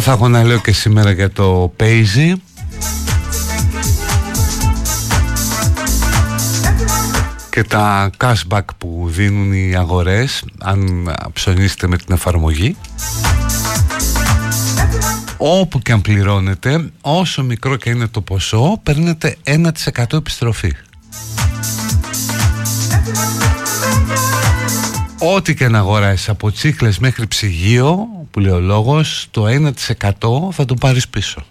Εγώ 0.00 0.08
θα 0.08 0.14
έχω 0.14 0.28
να 0.28 0.44
λέω 0.44 0.58
και 0.60 0.72
σήμερα 0.72 1.10
για 1.10 1.30
το 1.30 1.72
Paisy. 1.80 2.32
Και 7.50 7.62
τα 7.62 8.10
cashback 8.16 8.64
που 8.78 9.06
δίνουν 9.10 9.52
οι 9.52 9.74
αγορές 9.76 10.44
αν 10.58 11.10
ψωνίσετε 11.32 11.86
με 11.86 11.96
την 11.96 12.14
εφαρμογή. 12.14 12.76
Όπου 15.36 15.78
και 15.78 15.92
αν 15.92 16.00
πληρώνετε 16.00 16.90
όσο 17.00 17.42
μικρό 17.42 17.76
και 17.76 17.90
είναι 17.90 18.06
το 18.06 18.20
ποσό 18.20 18.80
παίρνετε 18.82 19.36
1% 19.44 20.12
επιστροφή. 20.12 20.72
Ό,τι 25.18 25.54
και 25.54 25.68
να 25.68 25.78
αγοράσεις 25.78 26.28
από 26.28 26.52
τσίκλες 26.52 26.98
μέχρι 26.98 27.26
ψυγείο 27.26 28.19
που 28.30 28.40
λέει 28.40 28.52
ο 28.52 28.60
λόγος 28.60 29.28
το 29.30 29.44
1% 29.46 30.52
θα 30.52 30.64
το 30.64 30.74
πάρεις 30.74 31.08
πίσω. 31.08 31.42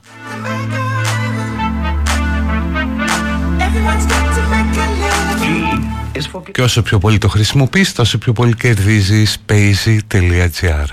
Και 6.52 6.62
όσο 6.62 6.82
πιο 6.82 6.98
πολύ 6.98 7.18
το 7.18 7.28
χρησιμοποιείς 7.28 7.94
τόσο 7.94 8.18
πιο 8.18 8.34
πολύ 8.34 8.56
κερδίζεις 8.56 9.38
paisy.gr 9.50 10.88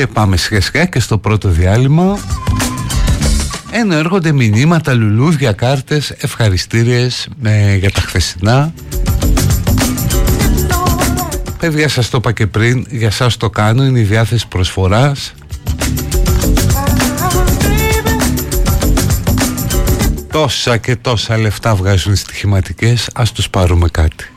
Και 0.00 0.06
πάμε 0.06 0.36
σιγά 0.36 0.60
σιγά 0.60 0.84
και 0.84 1.00
στο 1.00 1.18
πρώτο 1.18 1.48
διάλειμμα. 1.48 2.18
Ενώ 3.70 3.94
έρχονται 3.94 4.32
μηνύματα, 4.32 4.94
λουλούδια, 4.94 5.52
κάρτες, 5.52 6.10
ευχαριστήριες 6.10 7.28
ε, 7.42 7.76
για 7.76 7.90
τα 7.90 8.00
χθεσινά. 8.00 8.72
Παιδιά 11.58 11.88
σας 11.88 12.08
το 12.08 12.16
είπα 12.16 12.32
και 12.32 12.46
πριν, 12.46 12.86
για 12.90 13.10
σας 13.10 13.36
το 13.36 13.50
κάνω, 13.50 13.84
είναι 13.84 14.00
η 14.00 14.02
διάθεση 14.02 14.48
προσφοράς. 14.48 15.34
Τόσα 20.32 20.76
και 20.76 20.96
τόσα 20.96 21.38
λεφτά 21.38 21.74
βγάζουν 21.74 22.12
οι 22.12 22.16
στοιχηματικές, 22.16 23.10
ας 23.14 23.32
τους 23.32 23.50
πάρουμε 23.50 23.88
κάτι 23.88 24.30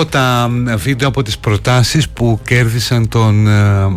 Βλέπω 0.00 0.16
τα 0.18 0.50
βίντεο 0.76 1.08
από 1.08 1.22
τις 1.22 1.38
προτάσεις 1.38 2.08
που 2.08 2.40
κέρδισαν 2.44 3.08
τον 3.08 3.46
ε, 3.46 3.50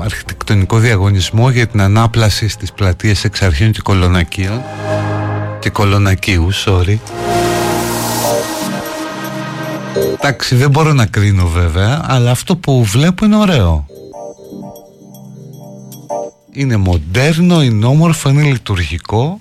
αρχιτεκτονικό 0.04 0.78
διαγωνισμό 0.78 1.50
για 1.50 1.68
την 1.68 1.82
ανάπλαση 1.82 2.48
στις 2.48 2.72
πλατείες 2.74 3.24
εξαρχείων 3.24 3.72
και 3.72 3.80
κολονακίων. 3.84 4.62
Και 5.60 5.70
κολονακίου, 5.70 6.50
sorry. 6.66 6.98
Εντάξει 10.14 10.56
δεν 10.56 10.70
μπορώ 10.70 10.94
να 10.94 11.06
κρίνω 11.06 11.48
βέβαια 11.48 12.02
αλλά 12.08 12.32
αυτό 12.32 12.56
που 12.56 12.84
βλέπω 12.84 13.26
είναι 13.26 13.38
ωραίο. 13.38 13.86
Είναι 16.52 16.78
μοντέρνο, 16.78 17.64
είναι 17.64 17.86
όμορφο, 17.86 18.30
είναι 18.30 18.44
λειτουργικό. 18.44 19.40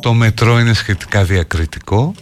Το 0.00 0.12
μετρό 0.12 0.58
είναι 0.58 0.72
σχετικά 0.72 1.24
διακριτικό 1.24 2.12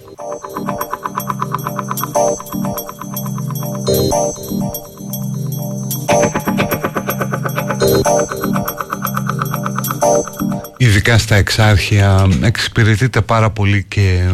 Ειδικά 10.76 11.18
στα 11.18 11.34
εξάρχεια 11.34 12.28
εξυπηρετείται 12.42 13.20
πάρα 13.20 13.50
πολύ 13.50 13.84
και 13.88 14.24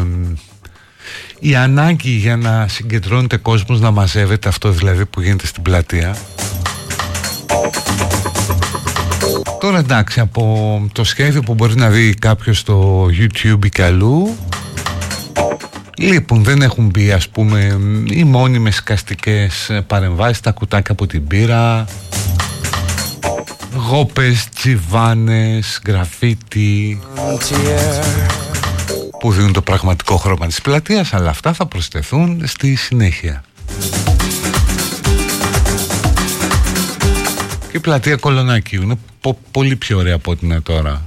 η 1.39 1.55
ανάγκη 1.55 2.09
για 2.09 2.35
να 2.37 2.67
συγκεντρώνεται 2.67 3.37
κόσμος 3.37 3.79
να 3.79 3.91
μαζεύεται 3.91 4.49
αυτό 4.49 4.71
δηλαδή 4.71 5.05
που 5.05 5.21
γίνεται 5.21 5.47
στην 5.47 5.63
πλατεία. 5.63 6.15
Τώρα 9.59 9.77
εντάξει 9.77 10.19
από 10.19 10.87
το 10.91 11.03
σχέδιο 11.03 11.41
που 11.41 11.53
μπορεί 11.53 11.75
να 11.75 11.89
δει 11.89 12.13
κάποιος 12.13 12.59
στο 12.59 13.05
YouTube 13.05 13.65
ή 13.77 13.81
αλλού 13.81 14.35
Λείπουν, 15.97 16.43
δεν 16.43 16.61
έχουν 16.61 16.85
μπει 16.85 17.11
ας 17.11 17.29
πούμε 17.29 17.77
οι 18.09 18.23
μόνιμες 18.23 18.83
καστικές 18.83 19.71
παρεμβάσεις, 19.87 20.39
τα 20.39 20.51
κουτάκια 20.51 20.91
από 20.91 21.07
την 21.07 21.27
πύρα. 21.27 21.85
Γόπες, 23.89 24.49
τσιβάνες, 24.55 25.81
γραφίτι 25.87 26.99
που 29.19 29.31
δίνουν 29.31 29.53
το 29.53 29.61
πραγματικό 29.61 30.17
χρώμα 30.17 30.47
της 30.47 30.61
πλατείας 30.61 31.13
αλλά 31.13 31.29
αυτά 31.29 31.53
θα 31.53 31.65
προσθεθούν 31.65 32.41
στη 32.45 32.75
συνέχεια. 32.75 33.43
Και 37.71 37.77
η 37.77 37.79
πλατεία 37.79 38.15
Κολονάκιου 38.15 38.81
είναι 38.81 38.97
πολύ 39.51 39.75
πιο 39.75 39.97
ωραία 39.97 40.15
από 40.15 40.31
ό,τι 40.31 40.45
είναι 40.45 40.59
τώρα 40.61 41.03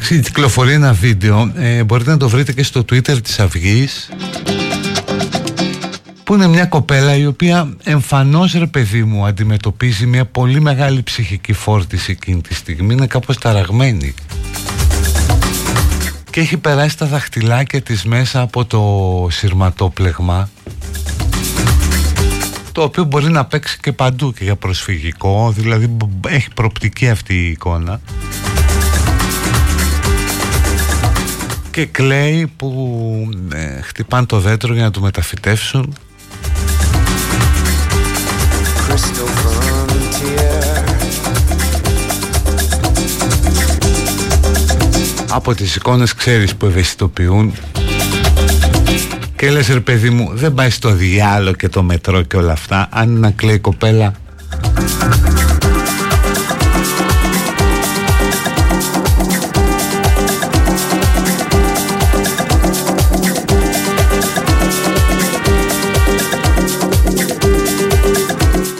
μεταξύ 0.00 0.20
κυκλοφορεί 0.20 0.72
ένα 0.72 0.92
βίντεο. 0.92 1.52
Ε, 1.56 1.84
Μπορείτε 1.84 2.10
να 2.10 2.16
το 2.16 2.28
βρείτε 2.28 2.52
και 2.52 2.62
στο 2.62 2.80
Twitter 2.80 3.22
της 3.22 3.38
Αυγής 3.38 4.10
Που 6.24 6.34
είναι 6.34 6.46
μια 6.46 6.64
κοπέλα 6.64 7.16
η 7.16 7.26
οποία 7.26 7.76
εμφανώς 7.84 8.52
ρε 8.52 8.66
παιδί 8.66 9.04
μου 9.04 9.26
Αντιμετωπίζει 9.26 10.06
μια 10.06 10.24
πολύ 10.24 10.60
μεγάλη 10.60 11.02
ψυχική 11.02 11.52
φόρτιση 11.52 12.10
εκείνη 12.10 12.40
τη 12.40 12.54
στιγμή. 12.54 12.92
Είναι 12.92 13.06
κάπως 13.06 13.38
ταραγμένη. 13.38 14.14
Και 16.30 16.40
έχει 16.40 16.56
περάσει 16.56 16.98
τα 16.98 17.06
δαχτυλάκια 17.06 17.80
της 17.80 18.04
μέσα 18.04 18.40
από 18.40 18.64
το 18.64 19.26
σειρματόπλεγμα 19.30 20.48
το 22.72 22.82
οποίο 22.82 23.04
μπορεί 23.04 23.30
να 23.30 23.44
παίξει 23.44 23.78
και 23.80 23.92
παντού 23.92 24.32
και 24.32 24.44
για 24.44 24.56
προσφυγικό 24.56 25.52
δηλαδή 25.56 25.96
έχει 26.28 26.48
προπτική 26.54 27.08
αυτή 27.08 27.34
η 27.34 27.50
εικόνα 27.50 28.00
και 31.78 31.86
κλαίει 31.86 32.46
που 32.56 33.30
ε, 33.54 33.80
χτυπάνε 33.80 34.26
το 34.26 34.38
δέντρο 34.38 34.74
για 34.74 34.82
να 34.82 34.90
το 34.90 35.00
μεταφυτεύσουν. 35.00 35.94
Από 45.28 45.54
τις 45.54 45.76
εικόνες 45.76 46.14
ξέρεις 46.14 46.54
που 46.54 46.66
ευαισθητοποιούν. 46.66 47.54
Και 49.36 49.50
λες 49.50 49.68
ρε 49.68 49.80
παιδί 49.80 50.10
μου 50.10 50.30
δεν 50.34 50.54
πάει 50.54 50.70
στο 50.70 50.90
διάλο 50.90 51.52
και 51.52 51.68
το 51.68 51.82
μετρό 51.82 52.22
και 52.22 52.36
όλα 52.36 52.52
αυτά 52.52 52.88
αν 52.90 53.08
είναι 53.08 53.18
να 53.18 53.30
κλαίει 53.30 53.58
κοπέλα 53.58 54.14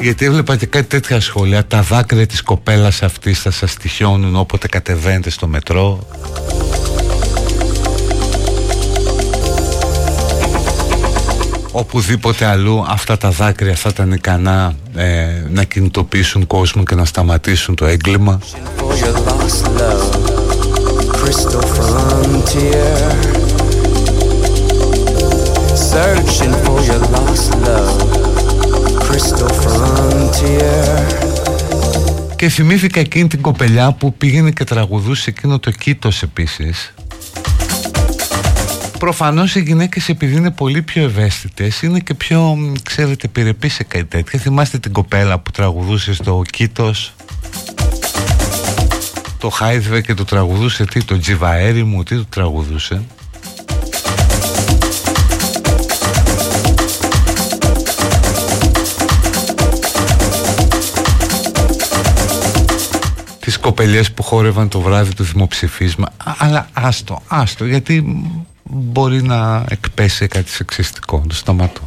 γιατί 0.08 0.24
έβλεπα 0.24 0.56
και 0.56 0.66
κάτι 0.66 0.84
τέτοια 0.86 1.20
σχόλια. 1.20 1.66
Τα 1.66 1.82
δάκρυα 1.82 2.26
της 2.26 2.42
κοπέλας 2.42 3.02
αυτής 3.02 3.40
θα 3.40 3.50
σας 3.50 3.74
τυχιώνουν 3.74 4.36
όποτε 4.36 4.68
κατεβαίνετε 4.68 5.30
στο 5.30 5.46
μετρό. 5.46 6.06
Οπουδήποτε 11.72 12.44
αλλού 12.44 12.84
αυτά 12.88 13.16
τα 13.16 13.30
δάκρυα 13.30 13.74
θα 13.74 13.88
ήταν 13.92 14.12
ικανά 14.12 14.74
ε, 14.94 15.26
να 15.50 15.64
κινητοποιήσουν 15.64 16.46
κόσμο 16.46 16.84
και 16.84 16.94
να 16.94 17.04
σταματήσουν 17.04 17.74
το 17.74 17.84
έγκλημα. 17.84 18.40
Searching 25.92 26.54
for 26.64 26.78
your 26.88 27.00
lost 27.12 27.50
love 27.64 28.27
και 32.36 32.48
θυμήθηκα 32.48 33.00
εκείνη 33.00 33.28
την 33.28 33.40
κοπελιά 33.40 33.92
που 33.92 34.14
πήγαινε 34.14 34.50
και 34.50 34.64
τραγουδούσε 34.64 35.30
εκείνο 35.30 35.58
το 35.58 35.70
κήτος 35.70 36.22
επίσης 36.22 36.94
Προφανώς 38.98 39.54
οι 39.54 39.60
γυναίκες 39.60 40.08
επειδή 40.08 40.36
είναι 40.36 40.50
πολύ 40.50 40.82
πιο 40.82 41.02
ευαίσθητες 41.02 41.82
είναι 41.82 41.98
και 41.98 42.14
πιο, 42.14 42.56
ξέρετε, 42.82 43.26
επιρρεπείς 43.26 43.74
σε 43.74 43.84
κάτι 43.84 44.04
τέτοιο. 44.04 44.38
Θυμάστε 44.38 44.78
την 44.78 44.92
κοπέλα 44.92 45.38
που 45.38 45.50
τραγουδούσε 45.50 46.14
στο 46.14 46.42
κήτος 46.50 47.14
το 49.38 49.48
χάιδευε 49.48 50.00
και 50.00 50.14
το 50.14 50.24
τραγουδούσε 50.24 50.84
τι, 50.84 51.04
το 51.04 51.18
τζιβαέρι 51.18 51.84
μου, 51.84 52.02
τι 52.02 52.16
το 52.16 52.24
τραγουδούσε; 52.24 53.02
Κοπελιές 63.78 64.12
που 64.12 64.22
χόρευαν 64.22 64.68
το 64.68 64.80
βράδυ 64.80 65.14
του 65.14 65.24
δημοψηφίσμα. 65.24 66.06
Αλλά 66.38 66.68
άστο, 66.72 67.22
άστο 67.28 67.64
γιατί 67.64 68.22
μπορεί 68.62 69.22
να 69.22 69.64
εκπέσει 69.68 70.26
κάτι 70.26 70.50
σεξιστικό. 70.50 71.22
Το 71.28 71.34
σταματώ 71.34 71.80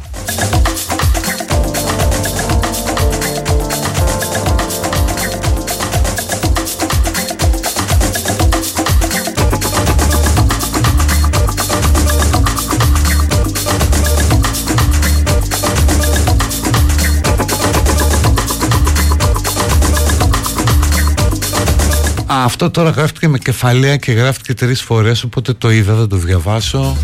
αυτό 22.44 22.70
τώρα 22.70 22.90
γράφτηκε 22.90 23.28
με 23.28 23.38
κεφαλαία 23.38 23.96
και 23.96 24.12
γράφτηκε 24.12 24.54
τρεις 24.54 24.82
φορές 24.82 25.22
οπότε 25.22 25.52
το 25.52 25.70
είδα, 25.70 25.94
θα 25.94 26.06
το 26.06 26.16
διαβάσω. 26.16 26.96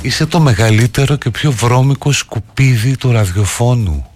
Είσαι 0.00 0.26
το 0.26 0.40
μεγαλύτερο 0.40 1.16
και 1.16 1.30
πιο 1.30 1.50
βρώμικο 1.52 2.12
σκουπίδι 2.12 2.96
του 2.96 3.12
ραδιοφώνου 3.12 4.06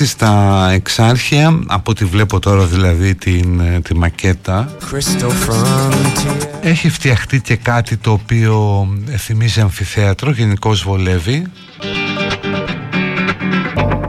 Νομίζω 0.00 0.14
ότι 0.14 0.24
στα 0.24 0.70
εξάρχεια, 0.70 1.60
από 1.66 1.90
ό,τι 1.90 2.04
βλέπω 2.04 2.38
τώρα 2.38 2.64
δηλαδή 2.64 3.14
την, 3.14 3.60
ε, 3.60 3.80
τη 3.80 3.94
μακέτα. 3.96 4.76
Έχει 6.60 6.88
φτιαχτεί 6.88 7.40
και 7.40 7.56
κάτι 7.56 7.96
το 7.96 8.12
οποίο 8.12 8.88
ε, 9.10 9.16
θυμίζει 9.16 9.60
αμφιθέατρο, 9.60 10.30
γενικώς 10.30 10.82
βολεύει. 10.82 11.46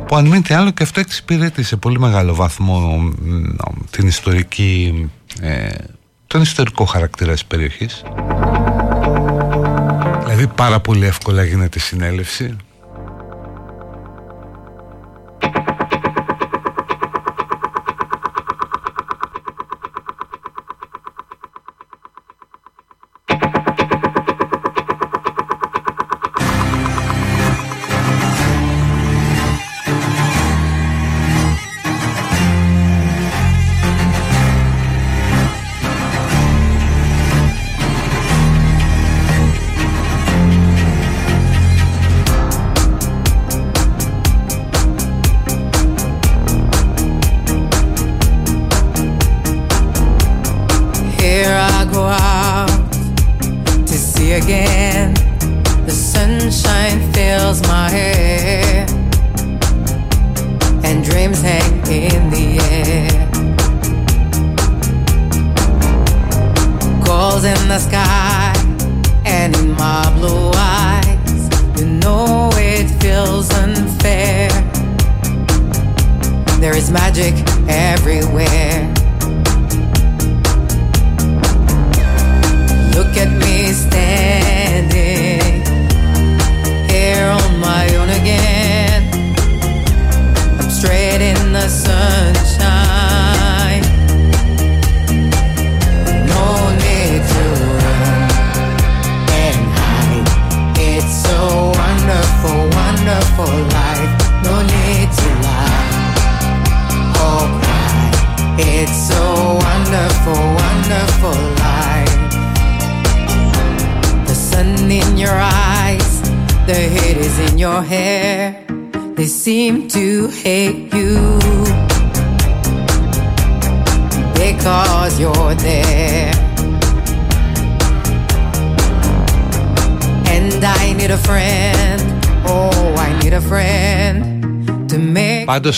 Που 0.08 0.16
αν 0.16 0.26
μείνετε 0.26 0.56
άλλο 0.56 0.72
και 0.72 0.84
αυτό 0.84 1.00
εξυπηρετεί 1.00 1.64
σε 1.64 1.76
πολύ 1.76 2.00
μεγάλο 2.00 2.36
βαθμό 2.36 3.12
την 3.90 4.08
ιστορική, 4.08 5.10
ε, 5.42 5.70
τον 6.28 6.42
ιστορικό 6.42 6.86
χαρακτήρα 6.86 7.32
της 7.32 7.46
περιοχής. 7.46 8.04
Δηλαδή 10.20 10.48
πάρα 10.48 10.80
πολύ 10.80 11.06
εύκολα 11.06 11.44
γίνεται 11.44 11.80
συνέλευση 11.80 12.56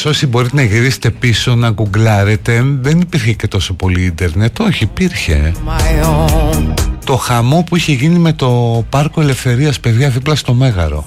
όσοι 0.06 0.28
μπορείτε 0.28 0.56
να 0.56 0.64
γυρίσετε 0.64 1.10
πίσω 1.10 1.56
να 1.56 1.70
γκουγκλάρετε 1.70 2.64
Δεν 2.82 3.00
υπήρχε 3.00 3.34
και 3.34 3.48
τόσο 3.48 3.74
πολύ 3.74 4.04
ίντερνετ. 4.04 4.60
Όχι 4.60 4.84
υπήρχε. 4.84 5.54
Το 7.06 7.16
χαμό 7.16 7.64
που 7.64 7.76
είχε 7.76 7.92
γίνει 7.92 8.20
με 8.20 8.34
το 8.34 8.84
Πάρκο 8.90 9.22
Ελευθερίας 9.22 9.80
παιδιά 9.80 10.10
δίπλα 10.10 10.36
στο 10.36 10.54
Μέγαρο. 10.54 11.06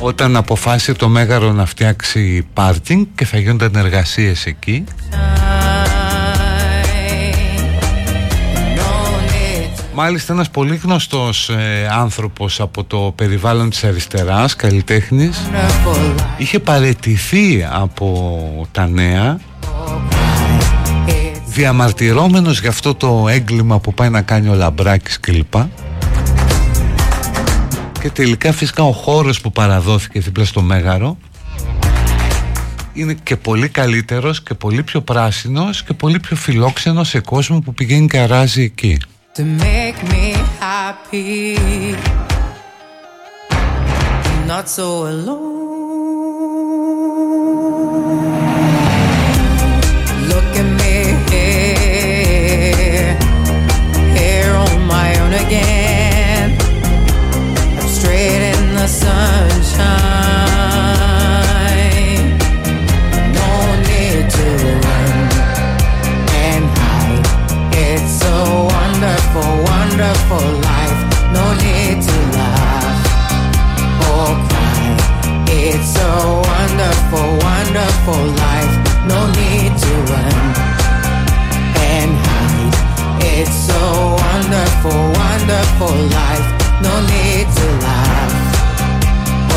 Όταν 0.00 0.36
αποφάσισε 0.36 0.92
το 0.92 1.08
Μέγαρο 1.08 1.52
να 1.52 1.66
φτιάξει 1.66 2.46
πάρκινγκ 2.52 3.06
και 3.14 3.24
θα 3.24 3.38
γίνονταν 3.38 3.74
εργασίες 3.74 4.46
εκεί 4.46 4.84
Μάλιστα 9.96 10.32
ένας 10.32 10.50
πολύ 10.50 10.76
γνωστός 10.76 11.48
ε, 11.48 11.88
άνθρωπος 11.90 12.60
από 12.60 12.84
το 12.84 13.12
περιβάλλον 13.16 13.70
της 13.70 13.84
αριστεράς, 13.84 14.56
καλλιτέχνης 14.56 15.40
Είχε 16.36 16.58
παρετηθεί 16.58 17.66
από 17.70 18.68
τα 18.72 18.86
νέα 18.86 19.40
Διαμαρτυρόμενος 21.46 22.60
για 22.60 22.68
αυτό 22.68 22.94
το 22.94 23.26
έγκλημα 23.28 23.80
που 23.80 23.94
πάει 23.94 24.08
να 24.08 24.22
κάνει 24.22 24.48
ο 24.48 24.54
Λαμπράκης 24.54 25.20
κλπ. 25.20 25.54
Και 28.00 28.10
τελικά 28.10 28.52
φυσικά 28.52 28.82
ο 28.82 28.92
χώρος 28.92 29.40
που 29.40 29.52
παραδόθηκε 29.52 30.20
δίπλα 30.20 30.44
στο 30.44 30.62
Μέγαρο 30.62 31.16
είναι 32.92 33.16
και 33.22 33.36
πολύ 33.36 33.68
καλύτερος 33.68 34.42
και 34.42 34.54
πολύ 34.54 34.82
πιο 34.82 35.00
πράσινος 35.00 35.82
και 35.82 35.92
πολύ 35.92 36.20
πιο 36.20 36.36
φιλόξενος 36.36 37.08
σε 37.08 37.20
κόσμο 37.20 37.60
που 37.60 37.74
πηγαίνει 37.74 38.06
και 38.06 38.18
αράζει 38.18 38.62
εκεί 38.62 38.98
to 39.34 39.44
make 39.44 40.00
me 40.10 40.30
happy. 40.60 41.56
I'm 43.50 44.46
Not 44.46 44.68
so 44.68 45.08
alone. 45.08 45.64
Look 50.28 50.50
at 50.62 50.68
me 50.80 50.94
here, 51.30 53.18
here 54.14 54.54
on 54.54 54.86
my 54.86 55.18
own 55.18 55.32
again. 55.32 55.83
stress 70.04 70.22
for 70.28 70.46
life, 70.70 71.00
no 71.32 71.44
need 71.64 71.96
to 72.02 72.16
laugh 72.36 73.00
or 74.12 74.28
cry. 74.48 74.84
It's 75.48 75.96
a 75.96 76.14
wonderful, 76.50 77.28
wonderful 77.48 78.22
life, 78.44 78.74
no 79.08 79.20
need 79.40 79.72
to 79.84 79.92
run 80.12 80.36
and 81.92 82.10
hide. 82.26 82.76
It's 83.36 83.68
a 83.70 83.84
wonderful, 84.24 85.00
wonderful 85.22 85.96
life, 86.20 86.48
no 86.86 86.94
need 87.12 87.46
to 87.58 87.66
laugh 87.86 88.34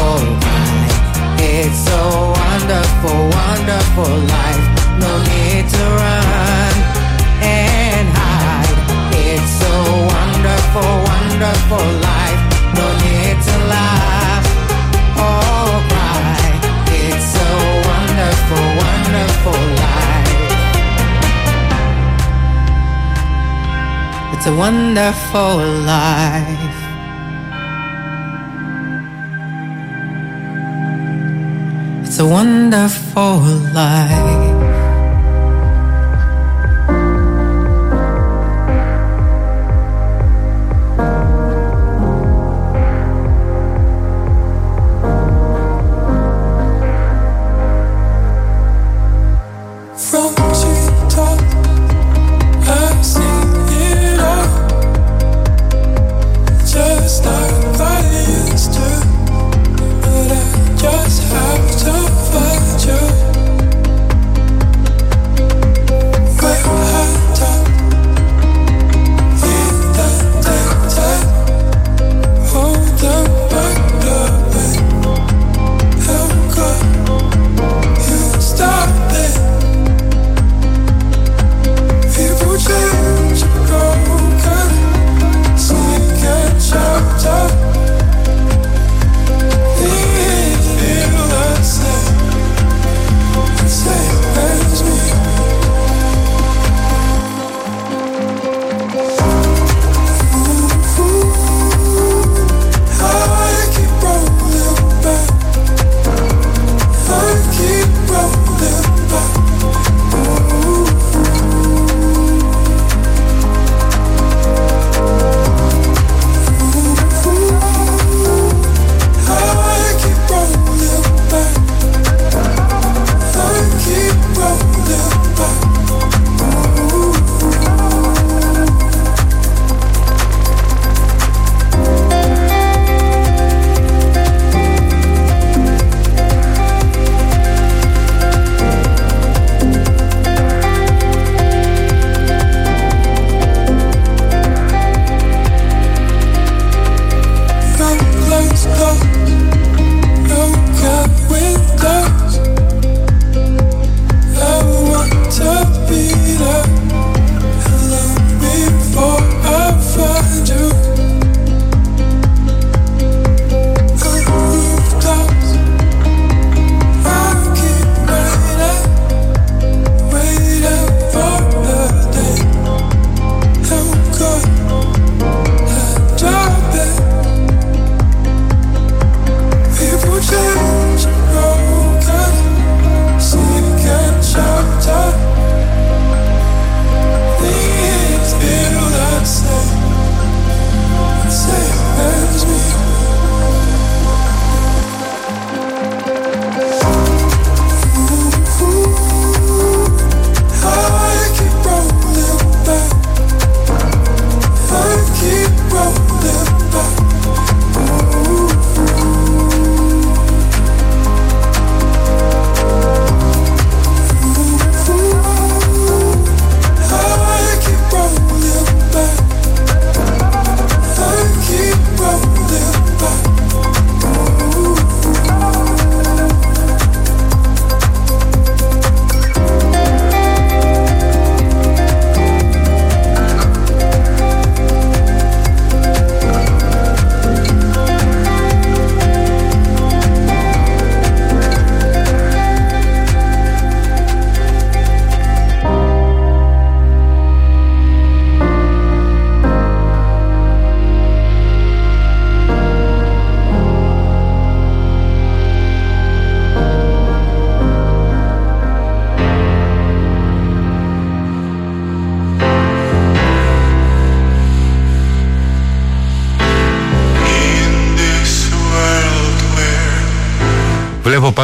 or 0.04 0.20
cry. 0.43 0.88
It's 1.39 1.84
a 1.89 2.06
wonderful, 2.39 3.20
wonderful 3.39 4.14
life, 4.36 4.66
no 5.04 5.12
need 5.30 5.64
to 5.76 5.84
run 6.02 6.76
and 7.43 7.77
wonderful, 10.78 11.04
wonderful 11.10 11.88
life. 12.02 12.42
No 12.76 12.86
need 13.04 13.38
to 13.48 13.56
laugh 13.74 14.46
or 15.18 15.82
cry. 15.92 16.42
It's 16.88 17.32
a 17.36 17.54
wonderful, 17.90 18.66
wonderful 18.84 19.62
life. 19.84 20.36
It's 24.34 24.46
a 24.46 24.56
wonderful 24.56 25.58
life. 25.94 26.80
It's 32.04 32.20
a 32.20 32.26
wonderful 32.26 33.40
life. 33.74 34.57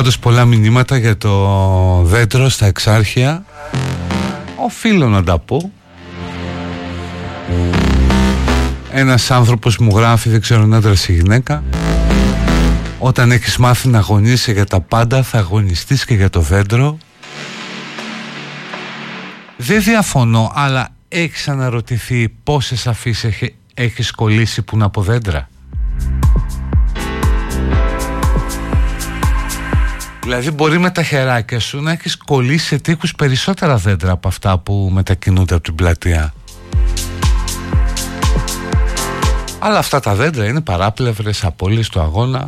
Πάντως 0.04 0.20
πολλά 0.20 0.46
μηνύματα 0.46 0.98
για 0.98 1.18
το 1.18 2.02
δέντρο 2.04 2.50
στα 2.50 2.66
εξάρχεια. 2.66 3.46
Οφείλω 4.56 5.08
να 5.08 5.24
τα 5.24 5.40
πω. 5.40 5.72
Ένας 8.92 9.32
άνθρωπος 9.32 9.78
μου 9.78 9.98
γράφει, 9.98 10.30
δεν 10.30 10.42
ξέρω 10.42 10.62
αν 10.62 10.74
άντρας 10.74 11.08
ή 11.08 11.14
γυναίκα. 11.14 11.64
Όταν 13.00 13.32
έχεις 13.32 13.58
μάθει 13.58 13.88
να 13.88 13.98
αγωνίσαι 13.98 14.52
για 14.52 14.66
τα 14.66 14.82
πάντα 14.82 15.24
θα 15.24 15.38
αγωνιστείς 15.38 16.06
και 16.06 16.14
για 16.14 16.30
το 16.30 16.40
δέντρο. 16.40 16.98
Δεν 19.58 19.82
διαφωνώ, 19.82 20.52
αλλά 20.56 20.90
έχεις 21.08 21.48
αναρωτηθεί 21.48 22.30
πόσες 22.44 22.88
αφήσεις 22.88 23.24
έχει, 23.24 23.56
έχεις 23.74 24.12
κολλήσει 24.12 24.62
που 24.62 24.78
να 24.78 24.86
από 24.86 25.02
δέντρα 25.02 25.48
Δηλαδή 30.36 30.52
μπορεί 30.52 30.80
με 30.80 30.90
τα 30.90 31.04
χεράκια 31.04 31.60
σου 31.60 31.82
να 31.82 31.92
έχεις 31.92 32.18
κολλήσει 32.18 32.66
σε 32.66 32.78
τείχους 32.78 33.16
περισσότερα 33.16 33.78
δέντρα 33.78 34.12
από 34.12 34.28
αυτά 34.28 34.58
που 34.58 34.90
μετακινούνται 34.94 35.54
από 35.54 35.64
την 35.64 35.76
πλατεία. 35.76 36.34
Αλλά 39.60 39.78
αυτά 39.78 40.00
τα 40.00 40.16
δέντρα 40.16 40.46
είναι 40.46 40.62
παράπλευρες 40.62 41.44
απόλυες 41.44 41.90
του 41.90 42.00
αγώνα 42.00 42.48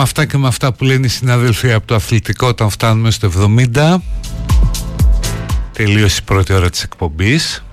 με 0.00 0.06
αυτά 0.06 0.24
και 0.24 0.38
με 0.38 0.46
αυτά 0.46 0.72
που 0.72 0.84
λένε 0.84 1.06
οι 1.06 1.08
συναδελφοί 1.08 1.72
από 1.72 1.86
το 1.86 1.94
αθλητικό 1.94 2.46
όταν 2.46 2.70
φτάνουμε 2.70 3.10
στο 3.10 3.30
70 3.74 3.96
Τελείωσε 5.72 6.18
η 6.20 6.24
πρώτη 6.24 6.52
ώρα 6.52 6.70
της 6.70 6.82
εκπομπής. 6.82 7.64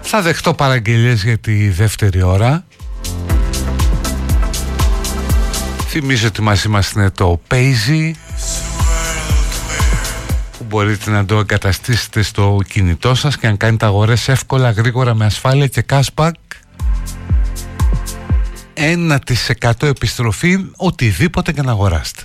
Θα 0.00 0.22
δεχτώ 0.22 0.54
παραγγελίες 0.54 1.22
για 1.22 1.38
τη 1.38 1.68
δεύτερη 1.68 2.22
ώρα. 2.22 2.64
Θυμίζω 5.88 6.26
ότι 6.26 6.42
μαζί 6.42 6.68
μας 6.68 6.90
είναι 6.90 7.10
το 7.10 7.40
Paisy 7.48 8.10
που 10.58 10.64
μπορείτε 10.68 11.10
να 11.10 11.24
το 11.24 11.38
εγκαταστήσετε 11.38 12.22
στο 12.22 12.58
κινητό 12.68 13.14
σας 13.14 13.38
και 13.38 13.46
αν 13.46 13.56
κάνετε 13.56 13.86
αγορές 13.86 14.28
εύκολα, 14.28 14.70
γρήγορα, 14.70 15.14
με 15.14 15.24
ασφάλεια 15.24 15.66
και 15.66 15.84
cashback 15.90 16.30
1% 18.80 19.82
επιστροφή 19.82 20.58
οτιδήποτε 20.76 21.52
και 21.52 21.62
να 21.62 21.70
αγοράσετε. 21.70 22.22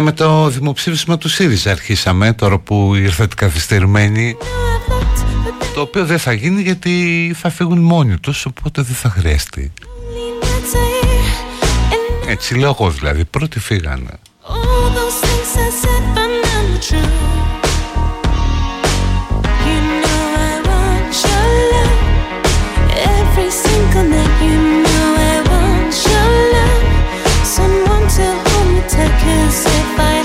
Με 0.00 0.12
το 0.12 0.48
δημοψήφισμα 0.48 1.18
του 1.18 1.28
ΣΥΡΙΖΑ 1.28 1.70
αρχίσαμε 1.70 2.32
τώρα 2.32 2.58
που 2.58 2.94
ήρθατε 2.94 3.34
καθυστερημένοι 3.34 4.36
το 5.74 5.80
οποίο 5.80 6.04
δεν 6.04 6.18
θα 6.18 6.32
γίνει 6.32 6.62
γιατί 6.62 7.34
θα 7.38 7.50
φύγουν 7.50 7.78
μόνοι 7.78 8.18
τους 8.18 8.46
οπότε 8.46 8.82
δεν 8.82 8.94
θα 8.94 9.08
χρειαστεί. 9.08 9.72
Έτσι 12.26 12.54
λέω 12.54 12.68
εγώ 12.68 12.90
δηλαδή. 12.90 13.24
Πρώτοι 13.24 13.60
φύγανε 13.60 14.18
Crucified 29.28 30.17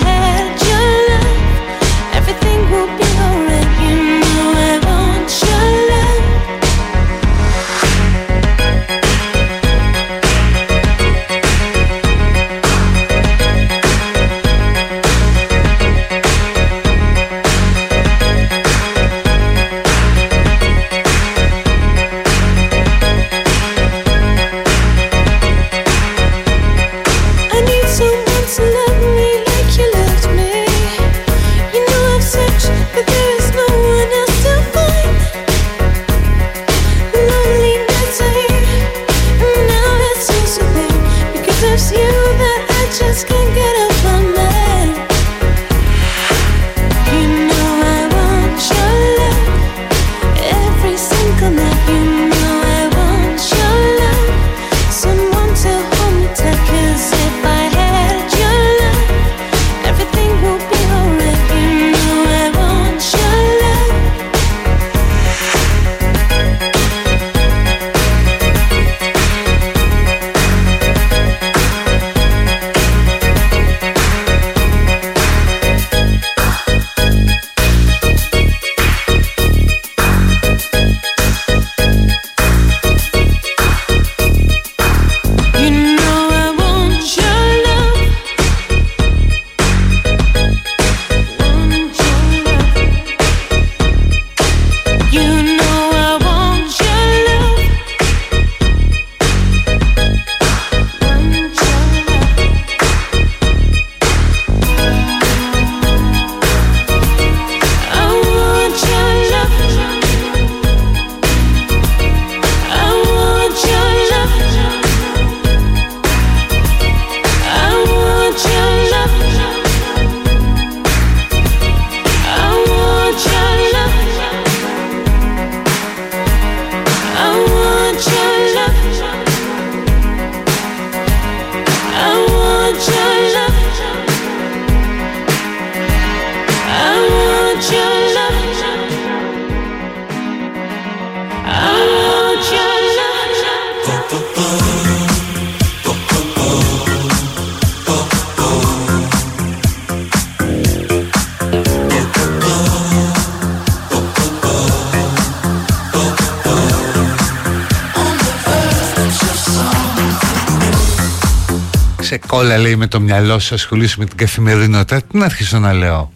σε 162.14 162.20
κόλλα 162.28 162.58
λέει 162.58 162.76
με 162.76 162.88
το 162.88 163.00
μυαλό 163.00 163.40
σου 163.40 163.56
ασχολείσαι 163.56 163.96
με 164.00 164.06
την 164.06 164.18
καθημερινότητα. 164.18 165.02
Τι 165.02 165.18
να 165.18 165.26
αρχίσω 165.26 165.60
να 165.60 165.74
λέω; 165.74 166.12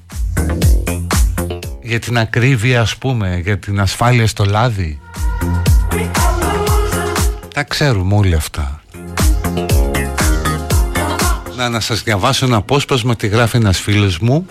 Για 1.81 1.99
την 1.99 2.17
ακρίβεια 2.17 2.81
ας 2.81 2.95
πούμε 2.95 3.39
για 3.43 3.57
την 3.57 3.79
ασφάλεια 3.79 4.27
στο 4.27 4.45
λάδι. 4.45 4.99
Τα 7.53 7.63
ξέρουμε 7.63 8.15
όλοι 8.15 8.35
αυτά. 8.35 8.81
Να, 11.57 11.69
να 11.69 11.79
σας 11.79 12.03
διαβάσω 12.03 12.45
ένα 12.45 12.57
απόσπασμα 12.57 13.15
τι 13.15 13.27
γράφει 13.27 13.57
ένας 13.57 13.79
φίλος 13.79 14.19
μου. 14.19 14.45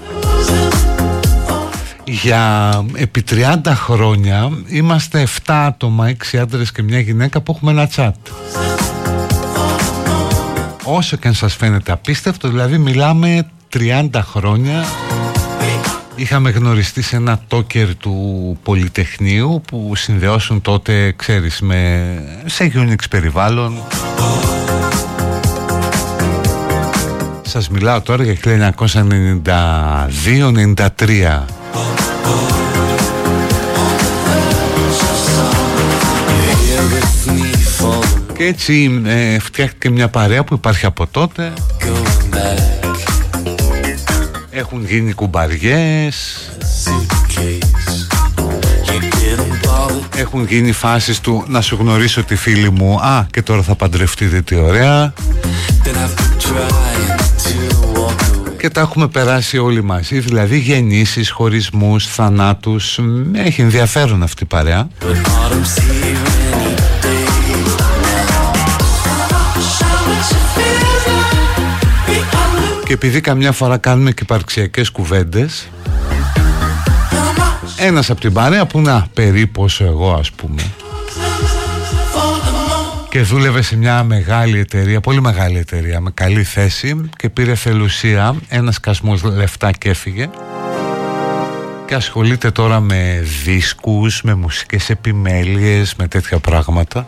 Για 2.05 2.71
επί 2.95 3.25
30 3.31 3.57
χρόνια 3.65 4.51
είμαστε 4.67 5.27
7 5.47 5.53
άτομα, 5.53 6.15
6 6.33 6.37
άντρες 6.39 6.73
και 6.73 6.83
μια 6.83 7.01
γυναίκα 7.01 7.41
που 7.41 7.53
έχουμε 7.57 7.71
ένα 7.71 7.87
τσάτ 7.87 8.17
όσο 10.87 11.17
και 11.17 11.29
αν 11.29 11.35
σας 11.35 11.55
φαίνεται 11.55 11.93
απίστευτο 11.93 12.49
δηλαδή 12.49 12.79
μιλάμε 12.79 13.51
30 13.73 14.09
χρόνια 14.15 14.85
Είχαμε 16.19 16.51
γνωριστεί 16.51 17.03
σε 17.03 17.17
ένα 17.17 17.41
τόκερ 17.49 17.97
του 17.97 18.59
Πολυτεχνείου 18.63 19.63
που 19.67 19.93
συνδεώσουν 19.95 20.61
τότε, 20.61 21.13
ξέρεις, 21.17 21.61
με... 21.61 22.15
σε 22.45 22.73
Unix 22.75 22.99
περιβάλλον. 23.11 23.83
Σας 27.43 27.69
μιλάω 27.69 28.01
τώρα 28.01 28.25
για 28.25 28.37
1992-93. 37.25 37.56
Και 38.37 38.45
έτσι 38.45 39.03
ε, 39.07 39.39
φτιάχτηκε 39.39 39.91
μια 39.91 40.09
παρέα 40.09 40.45
που 40.45 40.55
υπάρχει 40.55 40.87
από 40.87 41.07
τότε. 41.07 41.53
Έχουν 44.51 44.85
γίνει 44.87 45.13
κουμπαριές. 45.13 46.49
Έχουν 50.17 50.47
γίνει 50.47 50.73
φάσεις 50.73 51.21
του 51.21 51.45
να 51.49 51.61
σου 51.61 51.77
γνωρίσω 51.81 52.25
τη 52.25 52.37
φίλη 52.37 52.71
μου 52.71 53.01
Α 53.01 53.27
και 53.31 53.43
τώρα 53.43 53.63
θα 53.63 53.75
παντρευτείτε 53.75 54.41
τι 54.41 54.55
ωραία. 54.55 55.13
Και 58.59 58.71
τα 58.71 58.81
έχουμε 58.81 59.09
περάσει 59.09 59.59
όλοι 59.59 59.83
μαζί 59.83 60.19
δηλαδή 60.19 60.59
γεννήσεις, 60.59 61.31
χωρισμούς, 61.31 62.07
θανάτους. 62.07 63.01
Έχει 63.33 63.61
ενδιαφέρον 63.61 64.23
αυτή 64.23 64.43
η 64.43 64.47
παρέα 64.47 64.89
και 72.87 72.93
επειδή 72.93 73.21
καμιά 73.21 73.53
φορά 73.53 73.77
κάνουμε 73.77 74.11
και 74.13 74.23
υπαρξιακές 74.23 74.91
κουβέντες 74.91 75.69
ένας 77.77 78.11
από 78.11 78.21
την 78.21 78.33
παρέα 78.33 78.67
που 78.67 78.81
να 78.81 79.07
περίπου 79.15 79.63
όσο 79.63 79.85
εγώ 79.85 80.13
ας 80.13 80.31
πούμε 80.31 80.63
και 83.17 83.23
δούλευε 83.23 83.63
σε 83.63 83.77
μια 83.77 84.05
μεγάλη 84.05 84.59
εταιρεία, 84.59 85.01
πολύ 85.01 85.21
μεγάλη 85.21 85.59
εταιρεία 85.59 86.01
με 86.01 86.11
καλή 86.15 86.45
θέση 86.45 87.11
και 87.17 87.29
πήρε 87.29 87.55
θελουσία, 87.55 88.35
ένας 88.49 88.75
σκασμός 88.75 89.23
λεφτά 89.23 89.73
και 89.73 89.89
έφυγε. 89.89 90.31
Και 91.87 91.95
ασχολείται 91.95 92.51
τώρα 92.51 92.81
με 92.81 93.25
δίσκους, 93.45 94.23
με 94.23 94.35
μουσικές 94.35 94.91
επιμέλειες, 94.91 95.95
με 95.95 96.09
τέτοια 96.09 96.39
πράγματα 96.39 97.07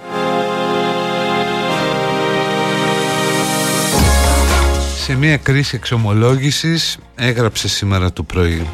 σε 5.09 5.16
μια 5.16 5.36
κρίση 5.36 5.76
εξομολόγησης 5.76 6.98
έγραψε 7.14 7.68
σήμερα 7.68 8.12
το 8.12 8.22
πρωί. 8.22 8.66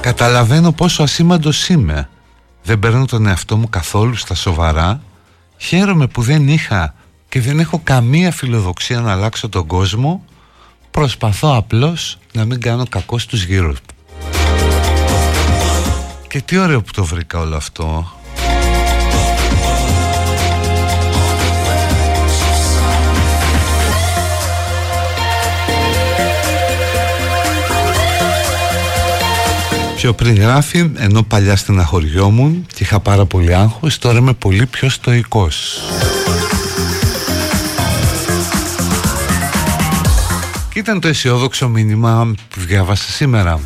Καταλαβαίνω 0.00 0.72
πόσο 0.72 1.02
ασήμαντος 1.02 1.68
είμαι. 1.68 2.08
Δεν 2.62 2.78
παίρνω 2.78 3.04
τον 3.04 3.26
εαυτό 3.26 3.56
μου 3.56 3.68
καθόλου 3.68 4.14
στα 4.14 4.34
σοβαρά. 4.34 5.02
Χαίρομαι 5.56 6.06
που 6.06 6.22
δεν 6.22 6.48
είχα 6.48 6.94
και 7.28 7.40
δεν 7.40 7.58
έχω 7.60 7.80
καμία 7.84 8.32
φιλοδοξία 8.32 9.00
να 9.00 9.12
αλλάξω 9.12 9.48
τον 9.48 9.66
κόσμο. 9.66 10.24
Προσπαθώ 10.90 11.56
απλώς 11.56 12.18
να 12.32 12.44
μην 12.44 12.60
κάνω 12.60 12.84
κακό 12.88 13.18
στους 13.18 13.44
γύρω 13.44 13.68
μου 13.68 13.74
Και 16.28 16.40
τι 16.40 16.58
ωραίο 16.58 16.82
που 16.82 16.90
το 16.92 17.04
βρήκα 17.04 17.38
όλο 17.38 17.56
αυτό 17.56 18.12
Πιο 30.04 30.12
πριν 30.12 30.34
γράφει, 30.34 30.90
ενώ 30.96 31.22
παλιά 31.22 31.56
στεναχωριόμουν 31.56 32.66
και 32.74 32.82
είχα 32.82 33.00
πάρα 33.00 33.24
πολύ 33.24 33.54
άγχος, 33.54 33.98
τώρα 33.98 34.18
είμαι 34.18 34.32
πολύ 34.32 34.66
πιο 34.66 34.88
στοικός. 34.88 35.80
Και 40.72 40.78
ήταν 40.78 41.00
το 41.00 41.08
αισιόδοξο 41.08 41.68
μήνυμα 41.68 42.34
που 42.48 42.60
διάβασα 42.60 43.10
σήμερα. 43.10 43.60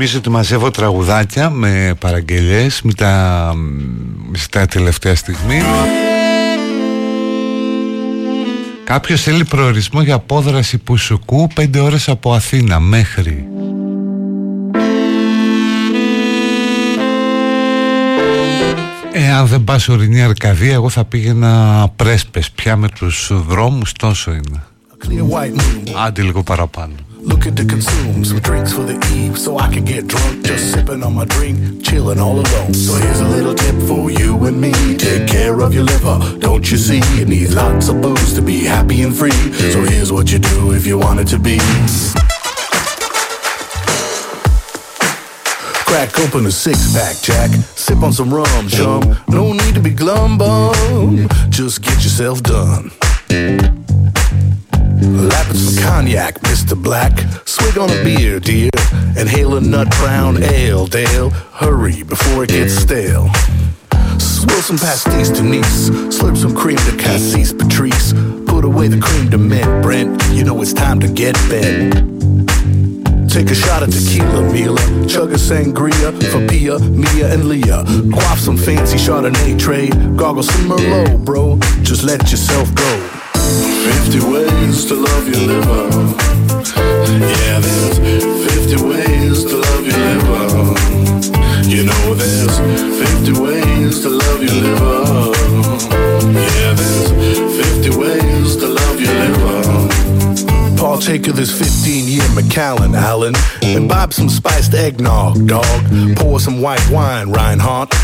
Θυμίζω 0.00 0.18
ότι 0.18 0.30
μαζεύω 0.30 0.70
τραγουδάκια 0.70 1.50
με 1.50 1.94
παραγγελίες 1.98 2.82
με 2.82 2.92
τα, 2.92 3.54
τα 4.50 4.66
τελευταία 4.66 5.14
στιγμή. 5.14 5.62
Κάποιος 8.84 9.22
θέλει 9.22 9.44
προορισμό 9.44 10.02
για 10.02 10.14
απόδραση 10.14 10.78
Πουσουκού 10.78 11.48
5 11.56 11.80
ώρες 11.80 12.08
από 12.08 12.32
Αθήνα 12.32 12.80
μέχρι. 12.80 13.46
Εάν 19.12 19.46
δεν 19.46 19.64
πας 19.64 19.88
ορεινή 19.88 20.22
Αρκαδία 20.22 20.72
εγώ 20.72 20.88
θα 20.88 21.04
πήγαινα 21.04 21.84
πρέσπες. 21.96 22.50
Πια 22.50 22.76
με 22.76 22.88
τους 22.88 23.30
δρόμους 23.48 23.92
τόσο 23.92 24.30
είναι. 24.30 24.62
Άντε 26.06 26.22
λίγο 26.22 26.42
παραπάνω 26.42 26.94
Looking 27.28 27.54
to 27.56 27.64
consume 27.66 28.24
some 28.24 28.40
drinks 28.40 28.72
for 28.72 28.84
the 28.84 28.96
eve 29.12 29.38
so 29.38 29.58
I 29.58 29.70
can 29.70 29.84
get 29.84 30.06
drunk. 30.06 30.46
Just 30.46 30.72
sipping 30.72 31.02
on 31.02 31.14
my 31.14 31.26
drink, 31.26 31.84
chilling 31.84 32.18
all 32.18 32.32
alone. 32.32 32.72
So 32.72 32.94
here's 32.94 33.20
a 33.20 33.28
little 33.28 33.54
tip 33.54 33.76
for 33.82 34.10
you 34.10 34.46
and 34.46 34.58
me. 34.58 34.72
Take 34.96 35.28
care 35.28 35.60
of 35.60 35.74
your 35.74 35.84
liver, 35.84 36.38
don't 36.38 36.70
you 36.70 36.78
see? 36.78 37.00
It 37.20 37.28
needs 37.28 37.54
lots 37.54 37.90
of 37.90 38.00
booze 38.00 38.32
to 38.34 38.40
be 38.40 38.64
happy 38.64 39.02
and 39.02 39.14
free. 39.14 39.30
So 39.72 39.82
here's 39.82 40.10
what 40.10 40.32
you 40.32 40.38
do 40.38 40.72
if 40.72 40.86
you 40.86 40.96
want 40.98 41.20
it 41.20 41.26
to 41.28 41.38
be. 41.38 41.58
Crack 45.84 46.18
open 46.20 46.46
a 46.46 46.50
six 46.50 46.94
pack, 46.94 47.16
Jack. 47.20 47.50
Sip 47.76 48.02
on 48.02 48.12
some 48.14 48.32
rum, 48.32 48.68
chum. 48.68 49.18
No 49.28 49.52
need 49.52 49.74
to 49.74 49.80
be 49.80 49.90
glum 49.90 50.38
bum. 50.38 51.28
Just 51.50 51.82
get 51.82 52.02
yourself 52.02 52.42
done. 52.42 52.90
Lapping 55.00 55.56
some 55.56 55.84
cognac, 55.84 56.34
Mr. 56.40 56.80
Black. 56.80 57.12
Swig 57.46 57.78
on 57.78 57.88
a 57.90 58.04
beer, 58.04 58.40
dear. 58.40 58.70
Inhale 59.16 59.56
a 59.56 59.60
nut 59.60 59.88
brown 59.98 60.42
ale, 60.42 60.86
Dale. 60.86 61.30
Hurry 61.30 62.02
before 62.02 62.44
it 62.44 62.50
gets 62.50 62.74
stale. 62.74 63.30
Swill 64.18 64.62
some 64.62 64.78
pasties 64.78 65.30
to 65.30 65.42
Nice. 65.42 65.90
Slurp 65.90 66.36
some 66.36 66.54
cream 66.54 66.78
to 66.78 66.96
Cassis 66.96 67.52
Patrice. 67.52 68.12
Put 68.46 68.64
away 68.64 68.88
the 68.88 69.00
cream 69.00 69.30
to 69.30 69.38
mint, 69.38 69.82
Brent. 69.82 70.22
You 70.32 70.44
know 70.44 70.60
it's 70.62 70.72
time 70.72 70.98
to 71.00 71.08
get 71.08 71.34
bent. 71.48 71.94
Take 73.30 73.50
a 73.50 73.54
shot 73.54 73.84
of 73.84 73.90
tequila, 73.90 74.52
Mila. 74.52 74.80
Chug 75.06 75.30
a 75.30 75.36
sangria 75.36 76.10
for 76.32 76.44
Pia, 76.48 76.78
Mia, 76.80 77.32
and 77.32 77.48
Leah. 77.48 77.84
Quaff 78.12 78.40
some 78.40 78.56
fancy 78.56 78.96
Chardonnay 78.96 79.58
tray. 79.58 79.90
Gargle 80.16 80.42
some 80.42 80.68
Merlot, 80.68 81.24
bro. 81.24 81.56
Just 81.82 82.02
let 82.02 82.30
yourself 82.32 82.74
go. 82.74 83.27
50 83.84 84.20
ways 84.32 84.84
to 84.86 84.94
love 84.94 85.28
your 85.28 85.46
liver. 85.46 85.84
Yeah, 87.20 87.60
there's 87.60 87.98
50 87.98 88.84
ways 88.88 89.44
to 89.44 89.56
love 89.56 89.86
your 89.86 89.98
liver. 89.98 90.74
You 91.68 91.84
know, 91.84 92.14
there's 92.14 92.58
50 92.58 93.40
ways 93.40 94.00
to 94.02 94.08
love 94.08 94.42
your 94.42 94.54
liver. 94.54 95.30
Yeah, 96.58 96.72
there's 96.74 97.10
50 97.86 97.96
ways 97.98 98.56
to 98.56 98.66
love 98.66 99.00
your 99.00 99.14
liver. 99.14 100.76
Partake 100.76 101.28
of 101.28 101.36
this 101.36 101.56
15 101.56 102.08
year 102.08 102.28
Macallan, 102.34 102.94
Allen. 102.94 103.34
And 103.62 103.88
bob 103.88 104.12
some 104.12 104.28
spiced 104.28 104.74
eggnog, 104.74 105.46
dog. 105.46 106.16
Pour 106.16 106.40
some 106.40 106.60
white 106.60 106.88
wine, 106.90 107.30
Reinhardt. 107.30 107.94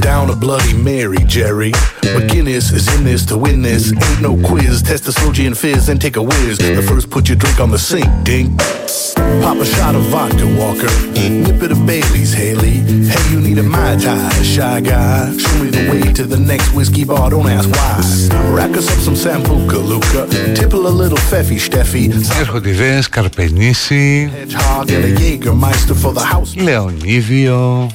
Down 0.00 0.30
a 0.30 0.36
Bloody 0.36 0.72
Mary, 0.72 1.18
Jerry. 1.26 1.72
McGinnis 2.16 2.72
is 2.72 2.86
in 2.96 3.04
this 3.04 3.26
to 3.26 3.36
win 3.36 3.60
this. 3.62 3.92
Ain't 3.92 4.22
no 4.22 4.32
quiz. 4.48 4.80
Test 4.82 5.04
the 5.04 5.12
soji 5.12 5.46
and 5.46 5.56
fizz, 5.56 5.86
then 5.86 5.98
take 5.98 6.16
a 6.16 6.22
whiz. 6.22 6.58
But 6.58 6.84
first, 6.84 7.10
put 7.10 7.28
your 7.28 7.36
drink 7.36 7.60
on 7.60 7.70
the 7.70 7.78
sink, 7.78 8.08
ding. 8.24 8.56
Pop 9.42 9.58
a 9.58 9.66
shot 9.66 9.94
of 9.94 10.02
vodka, 10.12 10.46
Walker. 10.60 10.90
Nip 11.44 11.62
it 11.62 11.72
of 11.72 11.80
Bailey's, 11.86 12.32
Haley. 12.32 12.76
Hey, 13.12 13.24
you 13.32 13.40
need 13.40 13.58
a 13.58 13.62
Mai 13.62 13.96
Tai, 13.96 14.30
shy 14.42 14.80
guy. 14.80 15.36
Show 15.36 15.54
me 15.62 15.68
the 15.70 15.90
way 15.90 16.12
to 16.14 16.24
the 16.24 16.38
next 16.38 16.72
whiskey 16.72 17.04
bar, 17.04 17.30
don't 17.30 17.46
ask 17.46 17.68
why. 17.76 18.00
Rack 18.58 18.76
us 18.78 18.88
up 18.92 18.98
some 19.06 19.14
Sambuca, 19.14 19.78
Luca. 19.92 20.22
Tipple 20.54 20.86
a 20.86 20.94
little 21.02 21.18
Feffy, 21.30 21.58
Steffi. 21.60 22.04
Έρχονται 22.40 22.68
ιδέες, 22.70 23.08
Καρπενήσι, 23.08 24.30
Hedgehog 24.32 24.90
and 24.90 25.04
a 25.04 25.20
Jägermeister 25.20 25.94
for 26.02 26.12
the 26.12 26.24
house. 26.32 26.54
Λεωνίδιο, 26.56 27.90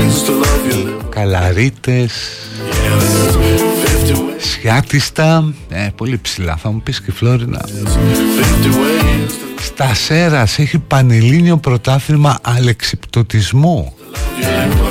50 0.00 0.06
ways 0.06 0.22
to 0.26 0.32
love 0.32 0.72
you, 0.72 0.86
live. 0.86 1.08
Καλαρίτες, 1.08 2.12
Yeah, 2.84 2.98
there's 3.00 3.36
50 3.36 4.12
ways. 4.12 4.38
Σιάτιστα, 4.38 5.52
ε, 5.68 5.88
πολύ 5.96 6.18
ψηλά 6.18 6.56
θα 6.56 6.70
μου 6.70 6.80
πεις 6.82 7.00
και 7.00 7.10
η 7.10 7.12
Φλόρινα. 7.12 7.60
50 7.66 8.68
ways 8.68 9.30
to 9.30 9.62
Στα 9.62 9.94
Σέρας 9.94 10.58
έχει 10.58 10.78
πανελλήνιο 10.78 11.56
πρωτάθλημα 11.56 12.38
αλεξιπτωτισμού. 12.42 13.92
love 13.96 14.42
you, 14.42 14.84
live. 14.84 14.89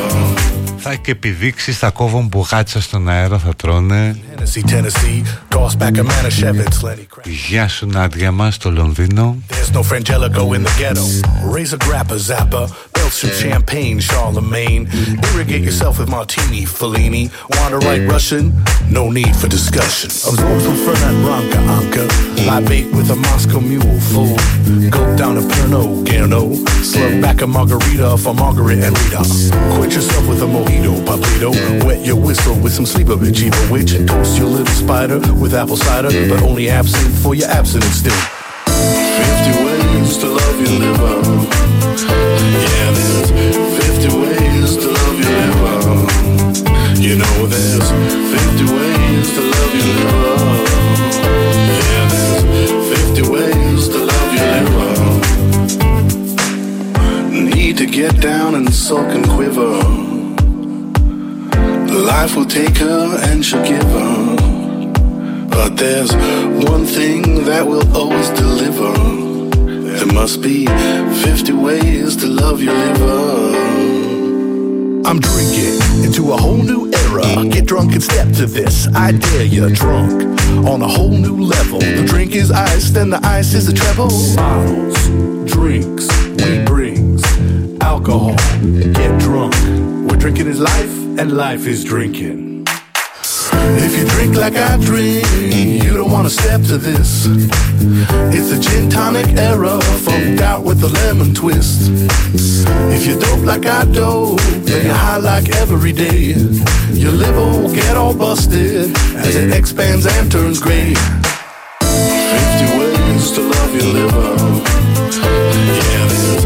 Θα 0.81 0.91
έχει 0.91 0.99
και 0.99 1.11
επιδείξει 1.11 1.73
στα 1.73 1.89
κόβων 1.89 2.27
μπουγάτσα 2.27 2.81
στον 2.81 3.09
αέρα 3.09 3.37
θα 3.37 3.55
τρώνε. 3.55 4.19
Tennessee, 4.35 4.69
Tennessee. 4.69 5.21
Toss 5.55 5.75
back 5.81 5.97
a 5.97 6.03
Manischewitz, 6.03 6.79
Lenny 6.83 7.05
Kravitz. 7.13 7.47
Γεια 7.49 7.67
σου 7.67 7.87
Νάντια 7.87 8.31
μας 8.31 8.55
στο 8.55 8.71
Λονδίνο. 8.71 9.37
There's 9.47 9.73
no 9.75 9.83
Frangelico 9.83 10.55
in 10.55 10.63
the 10.63 10.73
ghetto. 10.79 11.05
Raise 11.55 11.73
a 11.73 11.77
grappa 11.77 12.17
zappa. 12.29 12.61
Belt 12.95 13.13
some 13.21 13.33
champagne, 13.43 13.99
Charlemagne. 14.09 14.83
Irrigate 15.27 15.63
yourself 15.69 15.93
with 15.99 16.09
martini, 16.17 16.61
Fellini. 16.77 17.23
Want 17.57 17.71
to 17.73 17.79
write 17.85 18.03
Russian? 18.15 18.43
No 18.97 19.03
need 19.17 19.33
for 19.39 19.47
discussion. 19.57 20.09
Absorb 20.29 20.59
some 20.65 20.79
Fernand 20.85 21.19
Branca, 21.25 21.59
Anka. 21.77 22.03
Libate 22.49 22.89
with 22.97 23.09
a 23.15 23.19
Moscow 30.69 30.91
mule 30.91 31.05
full. 31.09 31.19
Go 31.31 31.95
down 31.95 31.95
to 31.95 31.95
Pernod, 31.97 31.97
Gano. 31.97 31.97
Slug 31.97 31.97
back 31.97 31.97
a 31.97 31.97
margarita 31.97 31.97
for 31.97 31.97
Margaret 31.97 31.97
and 31.97 31.97
Rita. 31.97 31.97
Quench 31.97 31.97
yourself 31.97 31.97
with 31.97 31.97
a 31.97 31.97
mojito, 31.97 31.97
Pablito. 31.97 31.97
Wet 31.97 32.05
your 32.05 32.15
whistle 32.15 32.59
with 32.59 32.73
some 32.73 32.85
sleeper 32.85 33.15
bitch, 33.15 33.41
evil 33.41 33.71
witch. 33.71 33.93
Toast 34.07 34.37
your 34.37 34.47
little 34.47 34.75
spider 34.75 35.19
with 35.33 35.53
apple 35.53 35.77
cider, 35.77 36.09
but 36.29 36.41
only 36.43 36.69
absinthe 36.69 37.17
for 37.23 37.35
your 37.35 37.49
abstinence 37.49 37.95
still. 37.95 38.13
50 38.13 38.43
ways 39.65 40.17
to 40.17 40.27
love 40.27 40.59
your 40.61 40.79
liver. 40.79 41.15
Yeah, 42.53 42.91
there's 42.91 43.29
50 43.29 44.09
ways 44.19 44.77
to 44.77 44.87
love 44.87 45.19
your 45.19 45.31
liver. 45.31 45.79
You 46.99 47.15
know 47.15 47.45
there's 47.47 47.89
50 47.89 48.65
ways 48.73 49.33
to 49.35 49.41
love 49.41 49.73
your 49.75 49.93
liver. 49.99 50.37
Yeah, 51.79 52.05
there's 52.11 52.43
50 53.17 53.31
ways 53.31 53.87
to 53.89 53.97
love 53.97 54.31
your 54.33 54.47
liver. 54.53 54.95
Need 57.55 57.77
to 57.77 57.85
get 57.85 58.19
down 58.21 58.55
and 58.55 58.73
sulk 58.73 59.07
and 59.07 59.27
quiver. 59.27 60.08
Life 61.99 62.35
will 62.37 62.45
take 62.45 62.77
her 62.77 63.17
and 63.23 63.43
she'll 63.45 63.63
give 63.63 63.83
her. 63.83 64.35
But 65.49 65.75
there's 65.75 66.13
one 66.65 66.85
thing 66.85 67.43
that 67.43 67.67
will 67.67 67.85
always 67.95 68.29
deliver. 68.29 68.93
There 69.97 70.13
must 70.13 70.41
be 70.41 70.65
50 70.65 71.51
ways 71.53 72.15
to 72.17 72.27
love 72.27 72.61
your 72.61 72.73
liver. 72.73 73.57
I'm 75.05 75.19
drinking 75.19 75.79
into 76.03 76.31
a 76.31 76.37
whole 76.37 76.57
new 76.57 76.89
era. 76.93 77.45
Get 77.49 77.65
drunk 77.65 77.93
and 77.93 78.03
step 78.03 78.31
to 78.35 78.45
this. 78.45 78.87
I 78.95 79.11
dare 79.11 79.43
you, 79.45 79.69
drunk 79.69 80.23
on 80.65 80.81
a 80.81 80.87
whole 80.87 81.11
new 81.11 81.43
level. 81.43 81.79
The 81.79 82.05
drink 82.07 82.33
is 82.33 82.49
iced 82.49 82.95
and 82.95 83.11
the 83.11 83.19
ice 83.25 83.53
is 83.53 83.67
a 83.67 83.73
treble. 83.73 84.09
Bottles, 84.35 85.51
drinks, 85.51 86.07
we 86.37 86.63
brings 86.63 87.23
alcohol. 87.81 88.35
Get 88.93 89.19
drunk. 89.19 89.55
We're 90.09 90.17
drinking 90.17 90.47
is 90.47 90.59
life, 90.59 90.98
and 91.19 91.35
life 91.35 91.67
is 91.67 91.83
drinking. 91.83 92.65
If 93.83 93.97
you 93.97 94.05
drink 94.07 94.35
like 94.35 94.55
I 94.55 94.77
drink, 94.77 95.27
you 95.53 95.93
don't 95.93 96.09
want 96.09 96.25
to 96.29 96.33
step 96.33 96.61
to 96.71 96.77
this. 96.77 97.25
It's 98.33 98.51
a 98.53 98.59
gin 98.59 98.89
tonic 98.89 99.27
era, 99.35 99.81
funked 99.81 100.41
out 100.41 100.63
with 100.63 100.81
a 100.81 100.87
lemon 100.87 101.33
twist. 101.35 101.89
If 102.95 103.05
you 103.05 103.19
dope 103.19 103.43
like 103.43 103.65
I 103.65 103.83
dope, 103.83 104.39
then 104.63 104.85
you're 104.85 104.95
high 104.95 105.17
like 105.17 105.49
every 105.57 105.91
day. 105.91 106.35
Your 106.93 107.11
liver 107.11 107.47
will 107.61 107.73
get 107.75 107.97
all 107.97 108.15
busted 108.15 108.95
as 109.17 109.35
it 109.35 109.53
expands 109.53 110.05
and 110.05 110.31
turns 110.31 110.61
gray. 110.61 110.93
50 110.93 112.79
ways 112.79 113.31
to 113.31 113.41
love 113.41 113.75
your 113.75 113.91
liver. 113.97 114.37
Yeah, 115.91 116.07
there's 116.07 116.45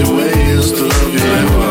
50 0.00 0.16
ways 0.16 0.72
to 0.72 0.84
love 0.84 1.12
your 1.12 1.26
liver. 1.36 1.69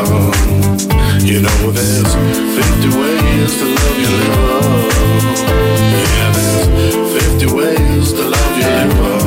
You 1.31 1.39
know 1.41 1.61
there's 1.79 2.13
50 2.15 2.89
ways 3.01 3.53
to 3.61 3.65
love 3.79 3.97
your 4.05 4.15
liver. 4.21 4.61
Yeah, 6.17 6.31
there's 6.37 6.67
50 7.41 7.47
ways 7.59 8.07
to 8.19 8.23
love 8.35 8.55
your 8.61 8.73
liver. 8.81 9.19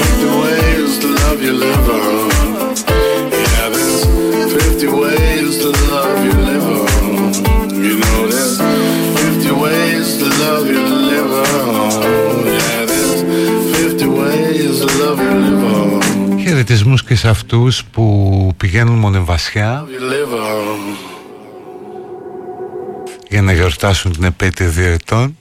50 0.00 0.28
ways 0.42 0.92
to 1.02 1.08
love 1.20 1.40
your 1.46 1.56
liver. 1.64 2.04
Yeah, 3.46 3.66
there's 3.74 4.02
50 4.54 4.86
ways 5.00 5.52
to 5.62 5.68
love 5.90 6.18
your 6.26 6.40
liver. 6.50 6.80
You 7.86 7.94
know 8.02 8.18
there's 8.32 8.56
50 8.58 9.50
ways 9.62 10.06
to 10.20 10.26
love 10.42 10.66
your 10.74 10.88
liver. 11.10 11.48
Yeah, 12.60 12.80
there's 12.90 13.20
50 13.76 14.06
ways 14.06 14.74
to 14.80 14.86
love 15.02 15.18
your 15.26 15.38
liver. 15.46 15.98
Χαιρετισμούς 16.40 17.04
και 17.04 17.14
σε 17.14 17.28
αυτούς 17.28 17.84
που 17.84 18.04
πηγαίνουν 18.75 18.99
μονεβασιά 18.99 19.85
Your 19.87 20.11
liver. 20.11 20.77
για 23.29 23.41
να 23.41 23.53
γιορτάσουν 23.53 24.11
την 24.11 24.23
επέτειο 24.23 24.69
δύο 24.69 24.91
ετών. 24.91 25.37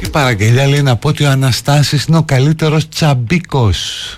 Και 0.00 0.06
η 0.06 0.08
παραγγελιά 0.10 0.66
λέει 0.66 0.82
να 0.82 0.96
πω 0.96 1.08
ότι 1.08 1.24
ο 1.24 1.30
Αναστάσης 1.30 2.04
είναι 2.04 2.16
ο 2.16 2.22
καλύτερος 2.22 2.88
τσαμπίκος. 2.88 4.11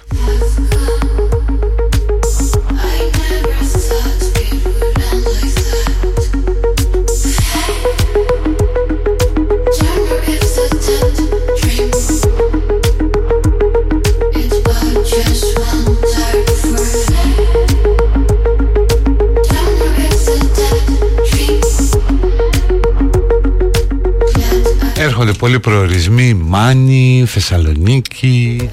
Έρχονται 25.26 25.44
πολλοί 25.44 25.60
προορισμοί 25.60 26.34
Μάνη, 26.34 27.24
Θεσσαλονίκη. 27.26 28.68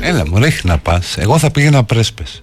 Έλα 0.00 0.28
μου 0.28 0.44
έχει 0.44 0.66
να 0.66 0.78
πας. 0.78 1.16
Εγώ 1.16 1.38
θα 1.38 1.50
πήγαινα 1.50 1.84
πρέσπες 1.84 2.42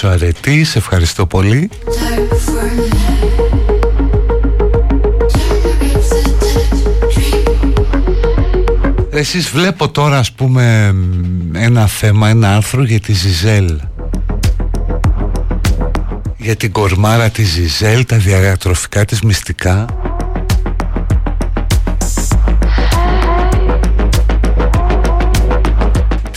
Χρυσό 0.00 0.64
σε 0.64 0.78
ευχαριστώ 0.78 1.26
πολύ. 1.26 1.70
Εσείς 9.10 9.48
βλέπω 9.48 9.88
τώρα 9.88 10.18
ας 10.18 10.32
πούμε 10.32 10.94
ένα 11.52 11.86
θέμα, 11.86 12.28
ένα 12.28 12.56
άρθρο 12.56 12.82
για 12.82 13.00
τη 13.00 13.12
Ζιζέλ 13.12 13.80
για 16.36 16.56
την 16.56 16.72
κορμάρα 16.72 17.30
της 17.30 17.48
Ζιζέλ, 17.48 18.06
τα 18.06 18.16
διατροφικά 18.16 19.04
της 19.04 19.20
μυστικά 19.20 19.86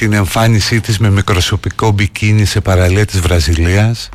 την 0.04 0.14
εμφάνισή 0.14 0.82
της 0.82 1.00
με 1.00 1.10
μικροσωπικό 1.10 1.92
μπικίνι 1.92 2.46
σε 2.46 2.62
παραλία 2.62 3.06
της 3.06 3.20
Βραζιλίας. 3.20 4.10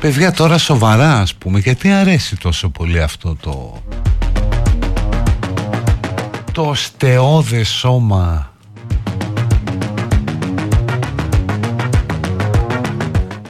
Παιδιά 0.00 0.32
τώρα 0.32 0.58
σοβαρά 0.58 1.20
ας 1.20 1.34
πούμε 1.34 1.58
γιατί 1.58 1.90
αρέσει 1.90 2.36
τόσο 2.36 2.68
πολύ 2.68 3.02
αυτό 3.02 3.36
το 3.40 3.82
το 6.52 6.72
στεώδε 6.74 7.64
σώμα; 7.64 8.52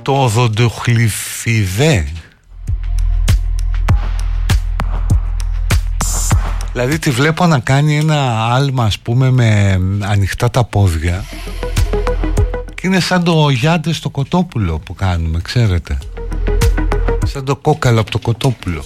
Το 0.02 0.22
οδοντοχλυφιδέ 0.22 2.06
Δηλαδή 6.76 6.98
τη 6.98 7.10
βλέπω 7.10 7.46
να 7.46 7.58
κάνει 7.58 7.96
ένα 7.96 8.46
άλμα 8.54 8.84
ας 8.84 8.98
πούμε 8.98 9.30
με 9.30 9.80
ανοιχτά 10.00 10.50
τα 10.50 10.64
πόδια 10.64 11.24
και 12.74 12.86
είναι 12.86 13.00
σαν 13.00 13.24
το 13.24 13.48
γιάντε 13.50 13.92
στο 13.92 14.10
κοτόπουλο 14.10 14.78
που 14.78 14.94
κάνουμε, 14.94 15.40
ξέρετε. 15.42 15.98
Σαν 17.24 17.44
το 17.44 17.56
κόκαλο 17.56 18.00
από 18.00 18.10
το 18.10 18.18
κοτόπουλο. 18.18 18.84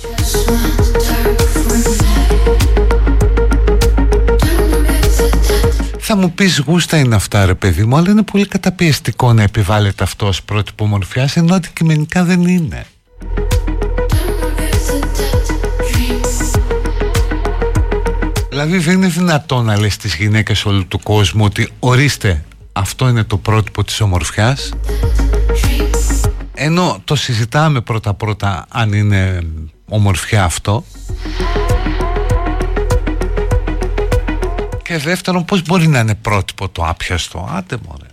Θα 5.99 6.16
μου 6.16 6.32
πεις 6.32 6.59
γούστα 6.59 6.97
είναι 6.97 7.14
αυτά 7.14 7.45
ρε 7.47 7.55
παιδί 7.55 7.84
μου 7.84 7.97
Αλλά 7.97 8.11
είναι 8.11 8.22
πολύ 8.22 8.47
καταπιεστικό 8.47 9.32
να 9.32 9.43
επιβάλλεται 9.43 10.03
αυτό 10.05 10.26
ως 10.26 10.43
πρότυπο 10.43 10.86
μορφιάς 10.86 11.36
Ενώ 11.36 11.55
αντικειμενικά 11.55 12.24
δεν 12.24 12.41
είναι 12.41 12.84
Δηλαδή 18.63 18.85
δεν 18.85 18.95
είναι 18.95 19.09
δυνατόν 19.09 19.65
να 19.65 19.79
λες 19.79 19.93
στις 19.93 20.15
γυναίκες 20.15 20.65
όλου 20.65 20.87
του 20.89 21.01
κόσμου 21.03 21.45
Ότι 21.45 21.73
ορίστε 21.79 22.45
αυτό 22.73 23.09
είναι 23.09 23.25
το 23.25 23.37
πρότυπο 23.37 23.85
της 23.85 24.01
ομορφιάς. 24.01 24.73
Ενώ 26.55 27.01
το 27.05 27.15
συζητάμε 27.15 27.81
πρώτα 27.81 28.15
πρώτα 28.15 28.67
αν 28.69 28.93
είναι 28.93 29.41
ομορφιά 29.89 30.45
αυτό. 30.45 30.85
Και 34.83 34.99
δεύτερον 34.99 35.45
πως 35.45 35.63
μπορεί 35.63 35.87
να 35.87 35.99
είναι 35.99 36.15
πρότυπο 36.15 36.69
το 36.69 36.85
άπιαστο; 36.87 37.49
Άντε 37.53 37.77
μωρέ 37.87 38.10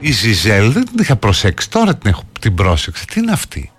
Η 0.00 0.12
Ζιζέλ 0.12 0.72
δεν 0.72 0.84
την 0.84 0.94
είχα 0.98 1.16
προσέξει. 1.16 1.70
Τώρα 1.70 1.96
την, 1.96 2.10
έχω, 2.10 2.22
την 2.40 2.54
πρόσεξα. 2.54 3.04
Τι 3.04 3.20
είναι 3.20 3.32
αυτή; 3.32 3.72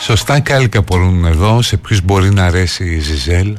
Σωστά 0.00 0.40
και 0.40 0.80
μπορούν 0.80 1.24
εδώ 1.24 1.62
σε 1.62 1.76
ποιους 1.76 2.00
μπορεί 2.02 2.30
να 2.30 2.44
αρέσει 2.44 2.84
η 2.84 2.98
Ζιζέλ 2.98 3.56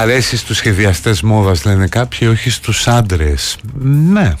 Αρέσει 0.00 0.36
στους 0.36 0.56
σχεδιαστές 0.56 1.22
μόδας 1.22 1.64
λένε 1.64 1.86
κάποιοι 1.86 2.28
όχι 2.30 2.50
στους 2.50 2.88
άντρες. 2.88 3.58
Ναι 3.82 4.34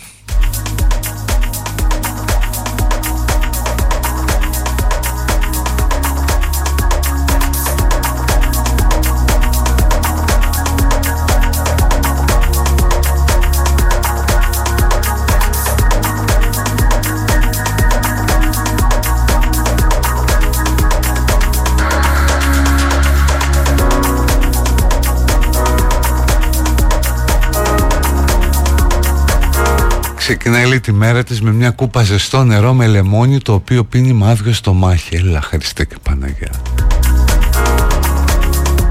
ξεκινάει 30.36 30.66
λέει 30.66 30.80
τη 30.80 30.92
μέρα 30.92 31.24
της 31.24 31.40
με 31.40 31.52
μια 31.52 31.70
κούπα 31.70 32.02
ζεστό 32.02 32.44
νερό 32.44 32.74
με 32.74 32.86
λεμόνι 32.86 33.38
το 33.38 33.52
οποίο 33.52 33.84
πίνει 33.84 34.12
μάδιο 34.12 34.52
στο 34.52 34.72
μάχη. 34.72 35.16
Έλα 35.16 35.40
Χριστέ 35.40 35.84
και 35.84 35.96
Παναγιά. 36.02 36.50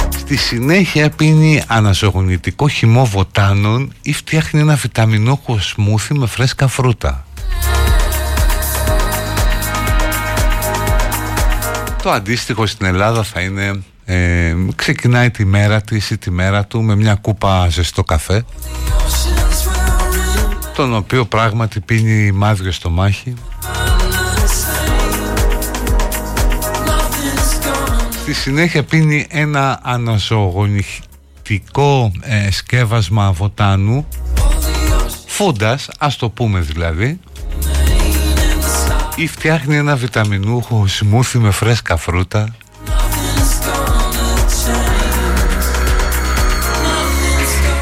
Στη 0.10 0.38
συνέχεια 0.38 1.10
πίνει 1.10 1.64
αναζωογονητικό 1.68 2.68
χυμό 2.68 3.06
βοτάνων 3.06 3.94
ή 4.02 4.14
φτιάχνει 4.14 4.60
ένα 4.60 4.76
βιταμινόχο 4.76 5.60
σμούθι 5.60 6.14
με 6.14 6.28
φρέσκα 6.28 6.68
φρούτα. 6.68 7.26
Το 12.04 12.12
αντίστοιχο 12.12 12.66
στην 12.66 12.86
Ελλάδα 12.86 13.24
θα 13.24 13.42
είναι 13.42 13.84
ε, 14.06 14.56
ξεκινάει 14.76 15.32
τη 15.32 15.46
μέρα 15.46 15.82
της 15.82 16.10
ή 16.10 16.18
τη 16.18 16.32
μέρα 16.32 16.66
του 16.66 16.82
με 16.82 16.96
μια 16.96 17.16
κούπα 17.16 17.68
ζεστό 17.70 18.04
καφέ 18.04 18.46
τον 20.80 20.96
οποίο 20.96 21.26
πράγματι 21.26 21.80
πίνει 21.80 22.32
μάδιο 22.32 22.72
στο 22.72 22.90
μάχη. 22.90 23.34
Στη 28.22 28.34
συνέχεια 28.34 28.84
πίνει 28.84 29.28
ένα 29.30 29.80
αναζωογονητικό 29.84 32.12
ε, 32.22 32.52
σκεύασμα 32.52 33.32
βοτάνου. 33.32 34.08
Φούντας, 35.28 35.90
ας 36.00 36.16
το 36.16 36.30
πούμε 36.30 36.60
δηλαδή. 36.60 37.20
Ή 39.16 39.28
φτιάχνει 39.28 39.76
ένα 39.76 39.96
βιταμινούχο 39.96 40.88
σμούθι 40.88 41.38
με 41.38 41.52
φρέσκα 41.52 41.98
φρούτα 41.98 42.56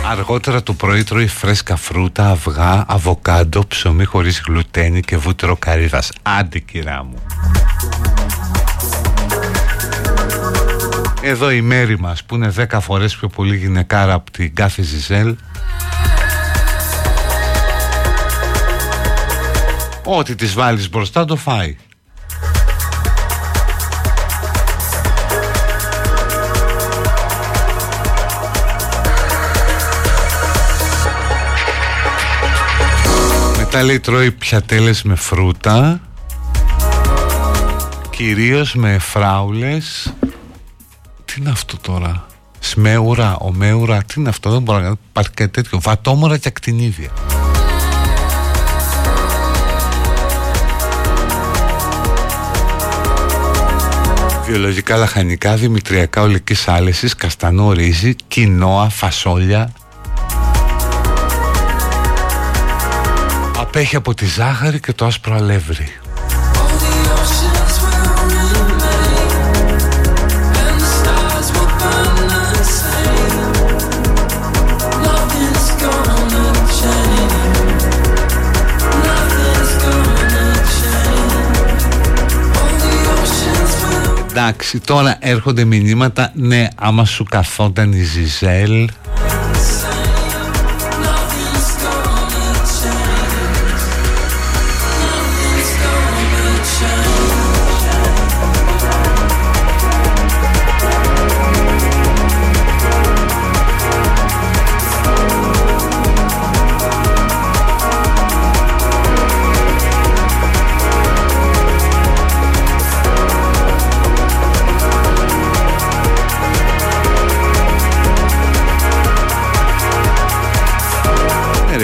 Αργότερα 0.09 0.63
το 0.63 0.73
πρωί 0.73 1.03
τρώει 1.03 1.27
φρέσκα 1.27 1.75
φρούτα, 1.75 2.29
αυγά, 2.29 2.85
αβοκάντο, 2.87 3.65
ψωμί 3.67 4.03
χωρίς 4.03 4.41
γλουτένι 4.47 5.01
και 5.01 5.17
βούτυρο 5.17 5.55
καρύδας. 5.55 6.11
Άντε 6.21 6.59
κυρά 6.59 7.03
μου. 7.03 7.21
Εδώ 11.21 11.51
η 11.51 11.61
μέρη 11.61 11.99
μας 11.99 12.23
που 12.23 12.35
είναι 12.35 12.53
10 12.71 12.79
φορές 12.81 13.15
πιο 13.15 13.27
πολύ 13.27 13.55
γυναικάρα 13.57 14.13
από 14.13 14.31
την 14.31 14.55
κάθε 14.55 14.81
Ζιζέλ 14.81 15.35
Ό,τι 20.03 20.35
της 20.35 20.53
βάλεις 20.53 20.89
μπροστά 20.89 21.25
το 21.25 21.35
φάει 21.35 21.75
Μετά 33.77 33.89
λέει 33.89 33.99
τρώει 33.99 34.31
πιατέλες 34.31 35.03
με 35.03 35.15
φρούτα 35.15 36.01
Κυρίως 38.09 38.75
με 38.75 38.97
φράουλες. 38.99 40.13
Τι 41.25 41.33
είναι 41.39 41.49
αυτό 41.49 41.77
τώρα; 41.77 42.25
Σμέουρα, 42.59 43.35
ομέουρα 43.39 44.03
Τι 44.03 44.13
είναι 44.17 44.29
αυτό; 44.29 44.49
Δεν 44.49 44.61
μπορώ 44.61 44.79
να 44.79 44.95
υπάρχει 45.09 45.31
κάτι 45.31 45.51
τέτοιο. 45.51 45.79
Βατόμορα 45.81 46.37
και 46.37 46.47
ακτινίδια. 46.47 47.09
Βιολογικά 54.45 54.97
λαχανικά, 54.97 55.55
δημητριακά 55.55 56.21
ολικής 56.21 56.67
άλεσης, 56.67 57.15
καστανό 57.15 57.71
ρύζι, 57.71 58.15
κοινόα, 58.27 58.89
φασόλια, 58.89 59.73
απέχει 63.77 63.95
από 63.95 64.13
τη 64.13 64.25
ζάχαρη 64.25 64.79
και 64.79 64.93
το 64.93 65.05
άσπρο 65.05 65.35
αλεύρι. 65.35 65.87
Εντάξει, 84.29 84.79
τώρα 84.79 85.17
έρχονται 85.19 85.63
μηνύματα 85.63 86.31
Ναι, 86.33 86.67
άμα 86.75 87.05
σου 87.05 87.23
καθόταν 87.23 87.91
η 87.91 88.01
Ζιζέλ 88.01 88.89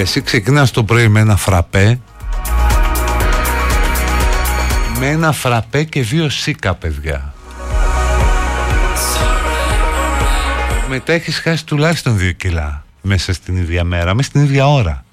εσύ 0.04 0.22
ξεκινάς 0.22 0.72
το 0.72 0.84
πρωί 0.84 1.08
με 1.08 1.20
ένα 1.20 1.36
φραπέ. 1.36 2.00
Με 5.00 5.08
ένα 5.08 5.32
φραπέ 5.32 5.84
και 5.84 6.02
δύο 6.02 6.30
σίκα 6.30 6.74
παιδιά. 6.74 7.34
Μετά 10.90 11.14
έχεις 11.14 11.40
χάσει 11.40 11.66
τουλάχιστον 11.66 12.18
δύο 12.18 12.32
κιλά 12.32 12.86
μέσα 13.02 13.34
στην 13.34 13.56
ίδια 13.56 13.84
μέρα, 13.84 14.14
μέσα 14.14 14.30
στην 14.30 14.44
ίδια 14.44 14.68
ώρα 14.68 15.04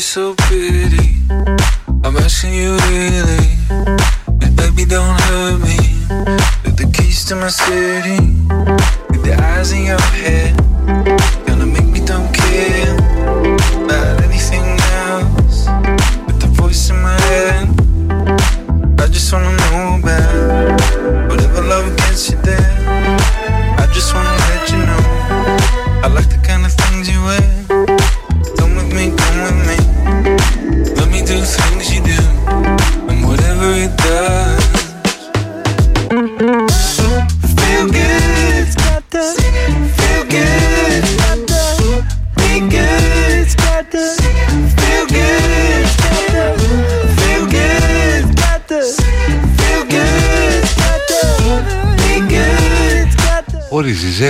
so 0.00 0.34
pretty. 0.34 1.16
I'm 2.04 2.16
asking 2.16 2.54
you 2.54 2.76
really. 2.88 3.48
And 4.42 4.54
baby, 4.56 4.84
don't 4.84 5.18
hurt 5.20 5.58
me. 5.58 5.78
With 6.64 6.76
the 6.76 6.88
keys 6.92 7.24
to 7.26 7.34
my 7.34 7.48
city. 7.48 8.20
With 9.10 9.24
the 9.24 9.34
eyes 9.40 9.72
in 9.72 9.84
your 9.84 10.00
head. 10.00 10.56
Gonna 11.46 11.66
make 11.66 11.86
me 11.86 12.00
don't 12.04 12.32
care 12.32 12.94
about 13.84 14.22
anything 14.22 14.66
else. 15.08 15.66
With 16.26 16.40
the 16.40 16.50
voice 16.52 16.90
in 16.90 17.02
my 17.02 17.18
head. 17.30 17.68
I 19.00 19.06
just 19.08 19.32
wanna 19.32 19.50
know 19.56 19.67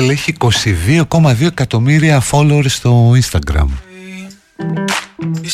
Ριζιζέλ 0.08 0.10
έχει 0.10 0.34
22,2 1.10 1.46
εκατομμύρια 1.46 2.22
followers 2.30 2.66
στο 2.68 3.12
Instagram. 3.12 3.68
You 5.42 5.48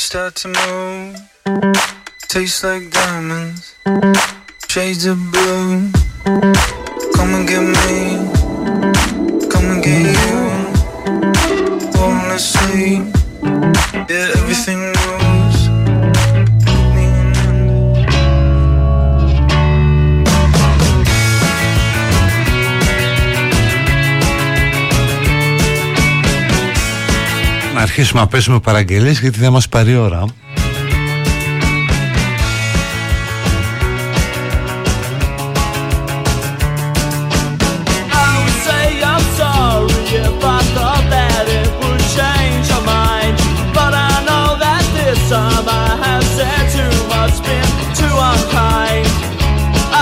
been 47.47 47.69
too 47.99 48.15
unkind. 48.31 49.07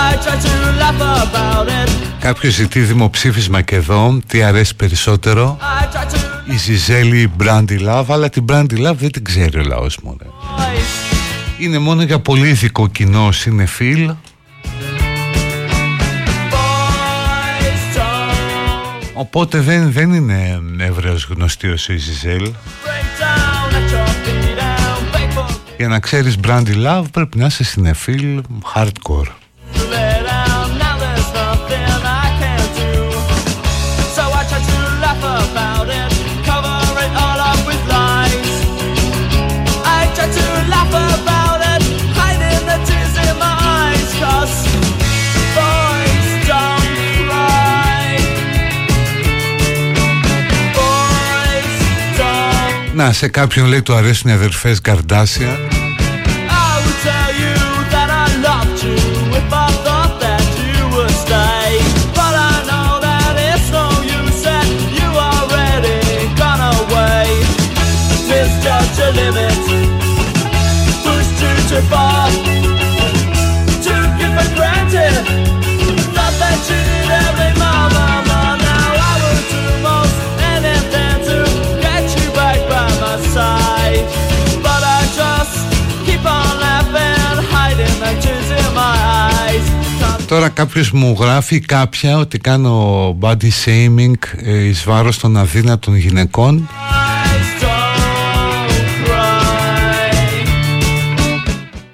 I 0.05 0.09
try 0.23 0.35
to 0.45 0.53
laugh 0.81 1.01
about 1.23 1.67
it. 1.67 1.89
Κάποιος 2.19 2.53
ζητεί 2.53 2.79
δημοψήφισμα 2.79 3.61
και 3.61 3.75
εδώ 3.75 4.19
Τι 4.27 4.43
αρέσει 4.43 4.75
περισσότερο; 4.75 5.57
I 5.61 5.95
try 5.95 6.05
to 6.12 6.12
Η 6.45 6.57
Ζιζέλη 6.57 7.21
η 7.21 7.31
Brandy 7.43 7.79
Love 7.87 8.05
Αλλά 8.07 8.29
την 8.29 8.45
Brandy 8.49 8.87
Love 8.87 8.95
δεν 8.95 9.11
την 9.11 9.23
ξέρει 9.23 9.59
ο 9.59 9.63
λαός 9.63 9.97
μου 10.03 10.17
ρε. 10.21 10.27
voice. 10.27 11.61
Είναι 11.61 11.77
μόνο 11.77 12.03
για 12.03 12.19
πολύ 12.19 12.49
ηθικό 12.49 12.87
κοινό 12.87 13.31
συνεφίλ 13.31 14.11
Boys 16.51 17.97
don't 17.97 18.33
Οπότε 19.13 19.59
δεν, 19.59 19.91
δεν 19.91 20.13
είναι 20.13 20.59
ευρέως 20.79 21.25
γνωστή 21.25 21.67
ως 21.67 21.89
η 21.89 21.97
Ζιζέλ 21.97 22.43
break 22.43 23.21
down 23.21 23.75
at 23.75 23.91
your 23.91 24.07
feet 24.07 24.59
and 24.59 25.15
beg 25.15 25.33
for 25.39 25.53
Για 25.77 25.87
να 25.87 25.99
ξέρεις 25.99 26.37
Brandy 26.47 26.75
Love 26.85 27.03
πρέπει 27.11 27.37
να 27.37 27.45
είσαι 27.45 27.63
συνεφίλ 27.63 28.41
hardcore 28.75 29.42
Να 53.03 53.11
σε 53.11 53.27
κάποιον 53.27 53.65
λέει 53.65 53.81
του 53.81 53.93
αρέσουν 53.93 54.29
οι 54.29 54.33
αδερφές 54.33 54.81
Γκαρντάσια 54.81 55.47
I 55.47 56.75
would 56.83 56.99
tell 57.03 57.31
you 57.41 57.55
that 57.91 58.09
I 58.09 58.33
Τώρα 90.33 90.49
κάποιος 90.49 90.91
μου 90.91 91.17
γράφει 91.19 91.59
κάποια 91.59 92.17
ότι 92.17 92.37
κάνω 92.37 93.17
body 93.21 93.49
shaming 93.65 94.13
ε, 94.43 94.63
εις 94.63 94.83
βάρος 94.83 95.19
των 95.19 95.37
αδύνατων 95.37 95.95
γυναικών. 95.95 96.69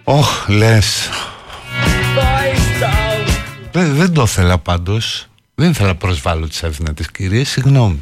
Ωχ, 0.04 0.48
λες. 0.48 1.10
Δεν, 3.72 3.96
δεν 3.96 4.14
το 4.14 4.22
ήθελα 4.22 4.58
πάντως. 4.58 5.28
Δεν 5.56 5.70
ήθελα 5.70 5.88
να 5.88 5.96
προσβάλλω 5.96 6.48
τις 6.48 6.64
αδυνατές 6.64 7.12
κυρίες 7.12 7.50
Συγγνώμη 7.50 8.00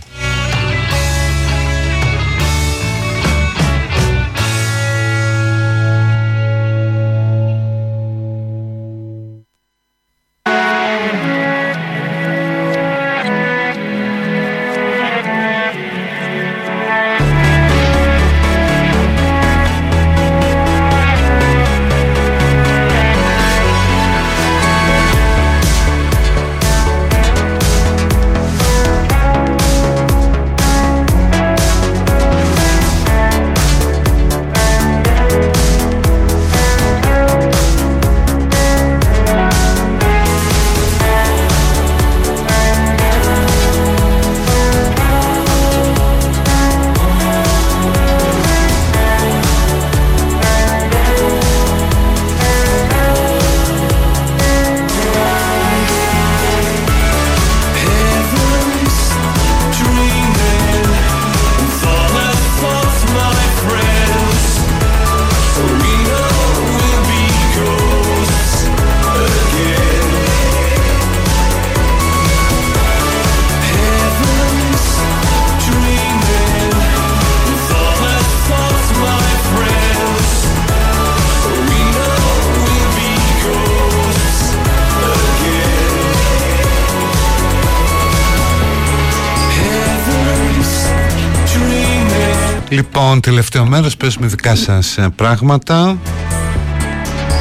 Λοιπόν, 93.08 93.22
τελευταίο 93.22 93.66
μέρος 93.66 93.98
παίζουμε 93.98 94.28
δικά 94.28 94.56
σας 94.56 94.98
ε, 94.98 95.10
πράγματα. 95.16 95.98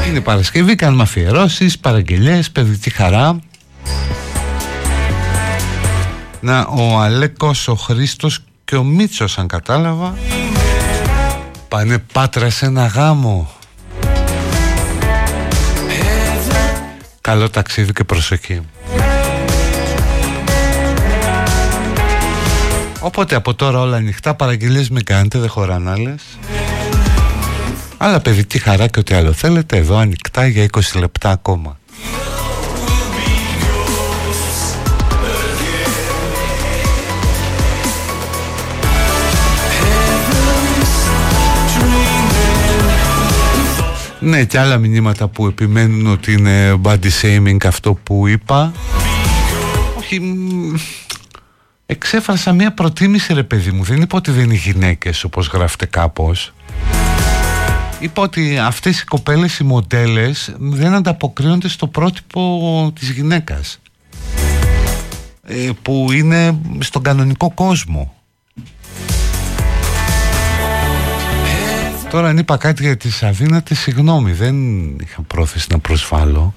Είναι 0.09 0.21
Παρασκευή, 0.21 0.75
κάνουμε 0.75 1.03
αφιερώσεις, 1.03 1.79
παραγγελίες, 1.79 2.51
παιδική 2.51 2.91
χαρά. 2.91 3.39
Να, 6.41 6.61
ο 6.61 6.99
Αλέκος, 6.99 7.69
ο 7.69 7.75
Χρήστος 7.75 8.45
και 8.65 8.77
ο 8.77 8.83
Μίτσος 8.83 9.39
αν 9.39 9.47
κατάλαβα. 9.47 10.15
Πάνε 11.69 11.99
πάτρα 12.13 12.51
σε 12.51 12.67
ένα 12.67 12.87
γάμο. 12.87 13.51
Καλό 17.21 17.51
ταξίδι 17.51 17.93
και 17.93 18.05
προσοχή 18.05 18.61
Οπότε 23.07 23.35
από 23.35 23.55
τώρα 23.55 23.81
όλα 23.81 23.97
ανοιχτά 23.97 24.35
παραγγελίες 24.35 24.91
μην 24.91 25.05
κάνετε, 25.05 25.39
δεν 25.39 25.49
χωράνε 25.49 25.91
άλλες. 25.91 26.23
Αλλά 27.97 28.21
παιδική 28.21 28.59
χαρά 28.59 28.87
και 28.87 28.99
ό,τι 28.99 29.15
άλλο 29.15 29.33
θέλετε 29.33 29.77
εδώ 29.77 29.97
ανοιχτά 29.97 30.47
για 30.47 30.67
20 30.73 30.81
λεπτά 30.99 31.31
ακόμα. 31.31 31.79
Ναι 44.21 44.45
και 44.45 44.59
άλλα 44.59 44.79
μηνύματα 44.79 45.29
που 45.29 45.47
επιμένουν 45.47 46.07
ότι 46.07 46.33
είναι 46.33 46.81
body 46.83 47.11
shaming 47.23 47.67
αυτό 47.67 47.95
που 47.95 48.27
είπα 48.27 48.73
Όχι 49.99 50.21
εξέφρασα 51.87 52.53
μια 52.53 52.73
προτίμηση 52.73 53.35
ρε 53.35 53.43
παιδί 53.43 53.71
μου. 53.71 53.83
Δεν 53.83 54.01
είπα 54.01 54.17
ότι 54.17 54.31
δεν 54.31 54.45
είναι 54.45 54.55
γυναίκες 54.55 55.25
όπως 55.25 55.47
γράφετε 55.47 55.87
κάπως. 55.87 56.55
Είπα 58.01 58.23
ότι 58.23 58.59
αυτές 58.59 59.01
οι 59.01 59.05
κοπέλες 59.05 59.59
οι 59.59 59.65
μοντέλες 59.65 60.55
δεν 60.59 60.95
ανταποκρίνονται 60.95 61.69
στο 61.69 61.87
πρότυπο 61.87 62.93
της 62.99 63.11
γυναίκας. 63.11 63.81
Ε, 65.43 65.71
που 65.83 66.13
είναι 66.13 66.59
στον 66.79 67.03
κανονικό 67.03 67.51
κόσμο. 67.55 68.15
Τώρα 72.11 72.29
αν 72.29 72.39
είπα 72.39 72.57
κάτι 72.57 72.83
για 72.83 72.97
τις 72.97 73.23
αδύνατες 73.23 73.79
συγγνώμη 73.79 74.33
δεν 74.33 74.87
είχα 74.87 75.23
πρόθεση 75.27 75.67
να 75.71 75.79
προσβάλλω 75.79 76.55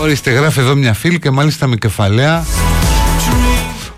Ορίστε 0.00 0.30
γράφει 0.30 0.60
εδώ 0.60 0.74
μια 0.74 0.94
φίλη 0.94 1.18
και 1.18 1.30
μάλιστα 1.30 1.66
με 1.66 1.76
κεφαλαία. 1.76 2.44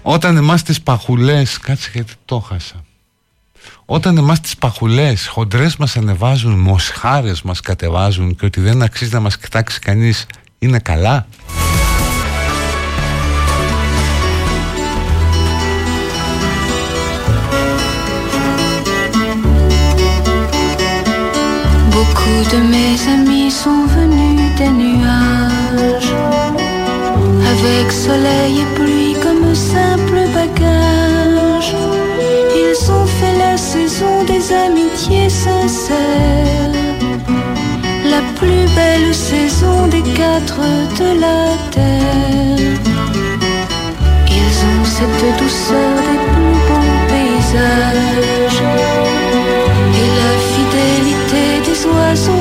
Όταν 0.03 0.37
εμάς 0.37 0.63
τις 0.63 0.81
παχουλές 0.81 1.59
Κάτσε 1.59 1.91
γιατί 1.93 2.13
το 2.25 2.39
χάσα. 2.39 2.85
Όταν 3.85 4.17
εμάς 4.17 4.41
τις 4.41 4.57
παχουλές 4.57 5.27
Χοντρές 5.27 5.77
μας 5.77 5.97
ανεβάζουν 5.97 6.59
Μοσχάρες 6.59 7.43
μας 7.43 7.61
κατεβάζουν 7.61 8.37
Και 8.37 8.47
ότι 8.47 8.61
δεν 8.61 8.83
αξίζει 8.83 9.13
να 9.13 9.21
μας 9.21 9.39
κοιτάξει 9.39 9.79
κανείς 9.79 10.27
Είναι 10.59 10.79
καλά; 10.79 11.27
Beaucoup 21.93 22.43
de 22.53 22.61
mes 22.75 23.01
amis 23.17 23.51
sont 23.63 23.85
venus 23.95 24.41
des 24.59 24.73
nuages 24.83 25.10
Avec 27.63 27.93
soleil 27.93 28.61
et 28.61 28.75
pluie 28.75 29.15
comme 29.23 29.55
simple 29.55 30.21
bagage 30.35 31.75
Ils 32.57 32.91
ont 32.91 33.05
fait 33.05 33.37
la 33.39 33.59
saison 33.59 34.25
des 34.25 34.51
amitiés 34.51 35.29
sincères. 35.29 36.73
La 38.13 38.23
plus 38.39 38.65
belle 38.75 39.15
saison 39.15 39.89
des 39.89 40.01
quatre 40.01 40.63
de 41.01 41.21
la 41.21 41.43
terre. 41.71 42.79
Ils 44.39 44.57
ont 44.71 44.85
cette 44.97 45.23
douceur 45.39 45.93
des 46.09 46.21
plus 46.33 46.57
beaux 46.67 46.97
paysages 47.11 48.63
Et 50.01 50.09
la 50.21 50.33
fidélité 50.51 51.45
des 51.67 51.81
oiseaux 51.95 52.40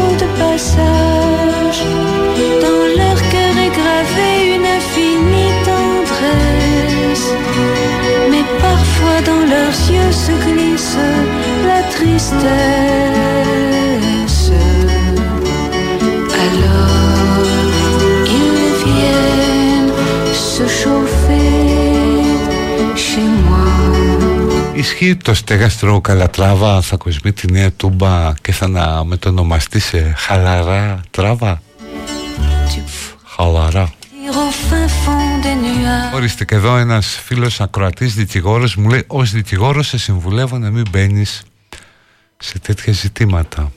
yeux 9.94 10.14
se 10.26 10.34
glisse 10.45 11.06
la 11.70 11.80
tristesse. 11.95 13.20
Alors 16.45 17.45
ils 18.40 18.72
viennent 18.84 19.94
se 20.53 20.66
chauffer 20.80 21.60
chez 23.06 23.28
moi. 23.45 23.68
Ισχύει 24.74 25.16
το 25.16 25.34
στέγαστρο 25.34 26.02
Καλατράβα 26.02 26.82
θα 26.82 26.95
κοσμεί 26.98 27.32
τη 27.32 27.52
νέα 27.52 27.72
τούμπα 27.72 28.34
και 28.41 28.52
θα 28.52 28.68
να 28.68 29.03
μετονομαστεί 29.03 29.80
σε 29.80 30.14
χαλαρά 30.18 31.02
τράβα. 31.11 31.61
Χαλαρά. 33.26 33.94
Ορίστε 36.14 36.45
και 36.45 36.56
εδώ 36.56 36.77
ένας 36.77 37.19
φίλος 37.26 37.61
ακροατής 37.61 38.14
δικηγόρος 38.14 38.76
μου 38.76 38.90
λέει 38.90 39.03
ως 39.07 39.31
δικηγόρος 39.31 39.88
σε 39.88 39.98
συμβουλεύω 39.98 40.57
να 40.57 40.69
μην 40.69 40.86
μπαίνει 40.91 41.26
σε 42.38 42.60
τέτοια 42.60 42.94
ζητήματα. 42.94 43.72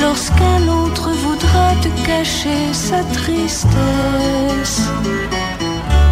Lorsqu'un 0.00 0.62
autre 0.80 1.10
voudra 1.24 1.66
te 1.82 1.90
cacher 2.06 2.64
sa 2.86 3.00
tristesse 3.16 4.78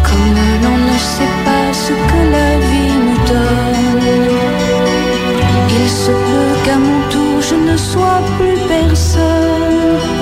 Comme 0.07 0.39
l'on 0.61 0.77
ne 0.89 0.97
sait 1.13 1.35
pas 1.47 1.67
ce 1.83 1.93
que 2.09 2.19
la 2.35 2.51
vie 2.69 2.95
nous 3.05 3.21
donne 3.33 4.05
Il 5.77 5.89
se 6.03 6.13
peut 6.27 6.55
qu'à 6.65 6.77
mon 6.85 6.99
tour 7.13 7.35
je 7.49 7.55
ne 7.69 7.75
sois 7.89 8.21
plus 8.37 8.59
personne 8.75 10.16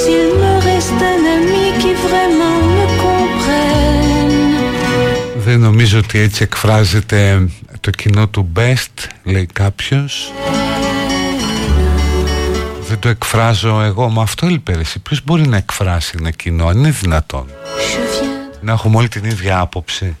S'il 0.00 0.28
me 0.42 0.52
reste 0.68 1.02
un 1.14 1.24
ami 1.36 1.64
qui 1.80 1.92
vraiment 2.06 2.58
me 2.76 2.86
comprenne. 3.02 4.18
Δεν 5.44 5.60
νομίζω 5.60 5.98
ότι 5.98 6.18
έτσι 6.18 6.42
εκφράζεται 6.42 7.48
το 7.80 7.90
κοινό 7.90 8.28
του 8.28 8.52
Best, 8.56 9.06
λέει 9.24 9.46
κάποιος. 9.52 10.32
Δεν 12.88 12.98
το 12.98 13.08
εκφράζω 13.08 13.80
εγώ 13.80 14.08
Μα 14.08 14.22
αυτό 14.22 14.46
έλειπε 14.46 14.72
εσύ. 14.72 14.98
Ποιος 14.98 15.24
μπορεί 15.24 15.48
να 15.48 15.56
εκφράσει 15.56 16.16
ένα 16.18 16.30
κοινό 16.30 16.66
Αν 16.66 16.78
είναι 16.78 16.90
δυνατόν; 16.90 17.46
Να 18.60 18.72
έχουμε 18.72 18.96
όλη 18.96 19.08
την 19.08 19.24
ίδια 19.24 19.60
άποψη 19.60 20.16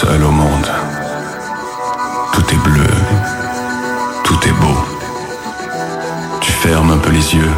seul 0.00 0.22
au 0.24 0.30
monde. 0.30 0.70
Tout 2.34 2.44
est 2.52 2.62
bleu. 2.68 2.94
Tout 4.24 4.38
est 4.46 4.56
beau. 4.62 4.78
Tu 6.42 6.52
fermes 6.52 6.90
un 6.90 6.98
peu 6.98 7.12
les 7.12 7.34
yeux. 7.34 7.56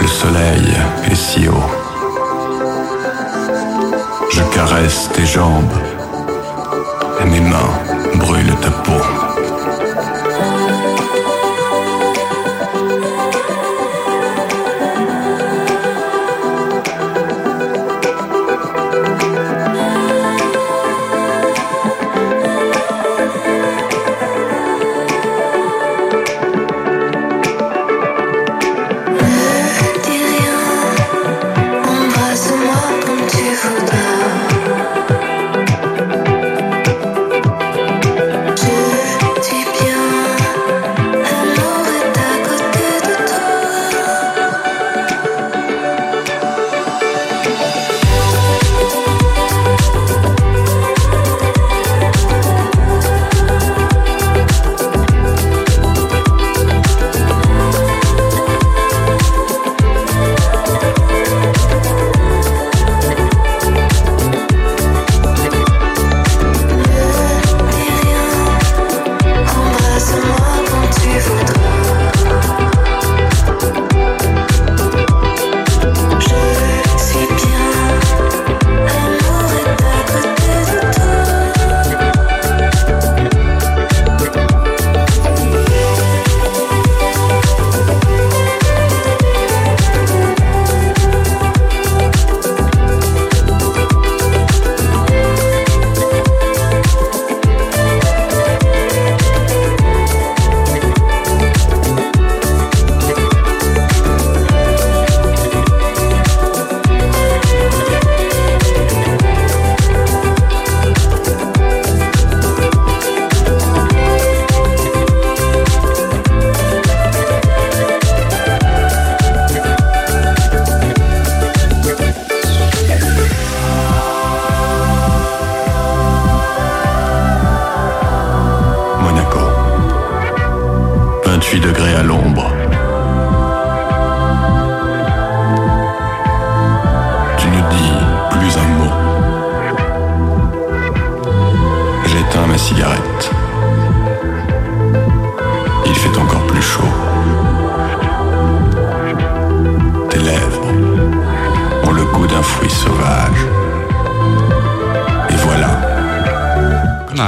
Le 0.00 0.06
soleil 0.08 0.66
est 1.08 1.14
si 1.14 1.48
haut. 1.48 1.70
Je 4.32 4.42
caresse 4.56 5.08
tes 5.14 5.24
jambes 5.24 5.78
et 7.20 7.26
mes 7.26 7.40
mains 7.52 7.74
brûlent 8.16 8.56
ta 8.60 8.70
peau. 8.70 9.19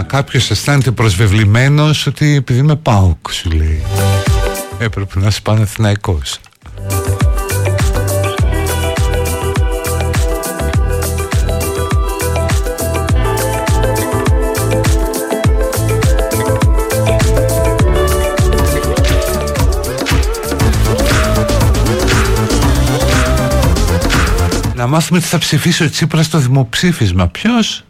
Κάποιος 0.01 0.51
αισθάνεται 0.51 0.90
προσβεβλημένος 0.90 2.06
ότι 2.06 2.35
επειδή 2.35 2.59
είμαι 2.59 2.77
ΠΑΟΚ 2.77 3.32
σου 3.32 3.51
λέει 3.51 3.82
έπρεπε 4.78 5.20
να 5.20 5.27
είσαι 5.27 5.40
Παναθηναϊκός 5.43 6.39
Να 24.74 24.86
μάθουμε 24.86 25.20
τι 25.20 25.27
θα 25.27 25.39
ψηφίσει 25.39 25.85
ο 25.85 25.90
Τσίπρας 25.90 26.27
στο 26.27 26.39
δημοψήφισμα. 26.39 27.28
Ποιος; 27.28 27.85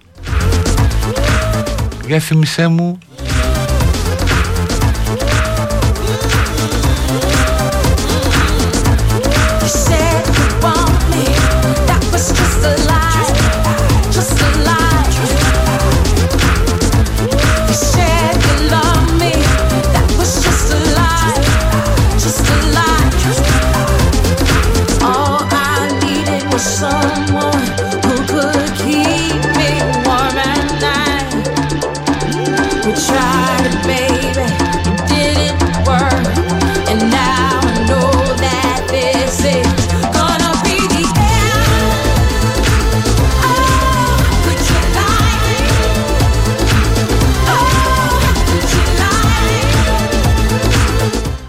Για 2.07 2.21
θυμισέ 2.21 2.67
μου 2.69 2.99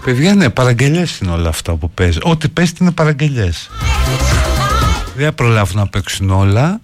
Παιδιά, 0.04 0.34
ναι, 0.34 0.50
παραγγελίες 0.50 1.18
είναι 1.18 1.30
όλα 1.30 1.48
αυτά 1.48 1.74
που 1.74 1.90
παίζει. 1.90 2.18
Ό,τι 2.22 2.48
παίζει 2.48 2.72
είναι 2.80 2.90
παραγγελίες. 2.90 3.70
Δεν 5.16 5.34
προλάβουν 5.34 5.76
να 5.76 5.86
παίξουν 5.86 6.30
όλα. 6.30 6.80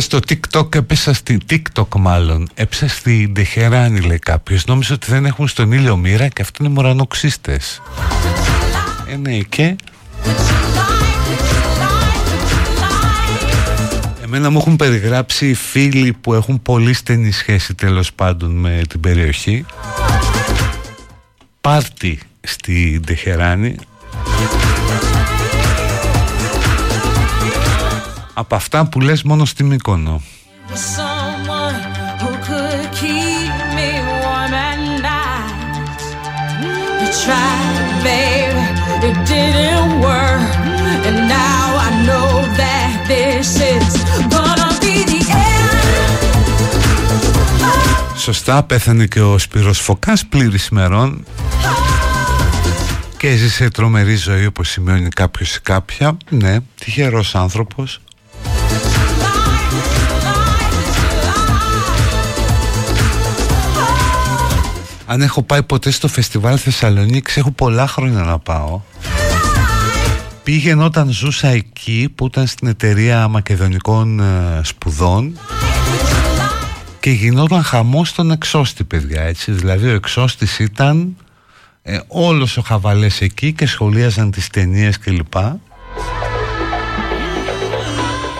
Χθε 0.00 0.18
το 0.18 0.20
TikTok 0.28 0.74
έπεσα 0.74 1.12
στη 1.14 1.38
TikTok 1.50 1.98
μάλλον. 1.98 2.48
Έψα 2.54 2.88
στη 2.88 3.28
Ντεχεράνη 3.32 4.00
λέει 4.00 4.18
κάποιος. 4.18 4.66
Νόμιζα 4.66 4.94
ότι 4.94 5.10
δεν 5.10 5.24
έχουν 5.24 5.48
στον 5.48 5.72
ήλιο 5.72 5.96
μοίρα 5.96 6.28
και 6.28 6.42
αυτοί 6.42 6.62
είναι 6.62 6.72
μορανοξύστες. 6.72 7.82
Ε, 9.12 9.16
ναι, 9.16 9.38
και... 9.38 9.76
Εμένα 14.22 14.50
μου 14.50 14.58
έχουν 14.58 14.76
περιγράψει 14.76 15.54
φίλοι 15.54 16.12
που 16.12 16.34
έχουν 16.34 16.62
πολύ 16.62 16.92
στενή 16.92 17.30
σχέση 17.30 17.74
τέλος 17.74 18.12
πάντων 18.12 18.50
με 18.50 18.82
την 18.88 19.00
περιοχή. 19.00 19.64
Πάρτι 21.60 22.18
στη 22.40 23.00
Ντεχεράνη 23.04 23.76
από 28.38 28.54
αυτά 28.54 28.86
που 28.86 29.00
λες 29.00 29.22
μόνο 29.22 29.44
στη 29.44 29.64
Μύκονο. 29.64 30.22
Σωστά 48.16 48.62
πέθανε 48.62 49.06
και 49.06 49.20
ο 49.20 49.38
Σπύρος 49.38 49.80
Φωκάς 49.80 50.26
πλήρης 50.26 50.68
μερών 50.70 51.24
και 53.16 53.28
έζησε 53.28 53.70
τρομερή 53.70 54.14
ζωή 54.16 54.46
όπως 54.46 54.68
σημειώνει 54.68 55.08
κάποιος 55.08 55.54
ή 55.54 55.60
κάποια. 55.60 56.16
Ναι, 56.30 56.56
τυχερός 56.80 57.34
άνθρωπος 57.34 58.00
Αν 65.10 65.22
έχω 65.22 65.42
πάει 65.42 65.62
ποτέ 65.62 65.90
στο 65.90 66.08
φεστιβάλ 66.08 66.58
Θεσσαλονίκης 66.60 67.36
Έχω 67.36 67.50
πολλά 67.50 67.86
χρόνια 67.86 68.22
να 68.22 68.38
πάω. 68.38 68.80
Πήγαινε 70.42 70.84
όταν 70.84 71.10
ζούσα 71.10 71.48
εκεί 71.48 72.12
Που 72.14 72.26
ήταν 72.26 72.46
στην 72.46 72.68
εταιρεία 72.68 73.28
Μακεδονικών 73.28 74.20
ε, 74.20 74.60
Σπουδών. 74.62 75.38
Και 77.00 77.10
γινόταν 77.10 77.62
χαμός 77.62 78.08
στον 78.08 78.30
εξώστη 78.30 78.84
παιδιά 78.84 79.22
έτσι. 79.22 79.52
Δηλαδή 79.52 79.88
ο 79.88 79.94
εξώστης 79.94 80.58
ήταν 80.58 81.16
ε, 81.82 81.98
Όλος 82.08 82.56
ο 82.56 82.62
χαβαλές 82.62 83.20
εκεί 83.20 83.52
Και 83.52 83.66
σχολίαζαν 83.66 84.30
τις 84.30 84.48
ταινίες 84.48 84.98
κλπ. 84.98 85.34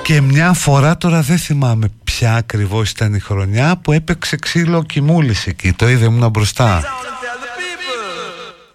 Και 0.03 0.21
μια 0.21 0.53
φορά 0.53 0.97
τώρα 0.97 1.23
δεν 1.23 1.39
θυμάμαι 1.39 1.89
ποια 2.19 2.35
ακριβώς 2.35 2.91
ήταν 2.91 3.15
η 3.15 3.19
χρονιά 3.19 3.77
που 3.77 3.93
έπαιξε 3.93 4.37
ξύλο 4.37 4.83
κοιμούλης 4.83 5.47
εκεί. 5.47 5.73
Το 5.73 5.89
είδε 5.89 6.05
ήμουν 6.05 6.31
μπροστά. 6.31 6.83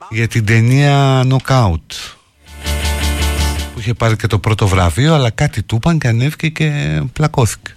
Για 0.09 0.27
την 0.27 0.45
ταινία 0.45 1.23
Knockout. 1.23 1.87
Που 3.73 3.79
είχε 3.79 3.93
πάρει 3.93 4.15
και 4.15 4.27
το 4.27 4.39
πρώτο 4.39 4.67
βραβείο 4.67 5.13
αλλά 5.13 5.29
κάτι 5.29 5.63
του 5.63 5.75
είπαν 5.75 5.97
και 5.99 6.07
ανέβηκε 6.07 6.49
και 6.49 7.01
πλακώθηκε. 7.13 7.75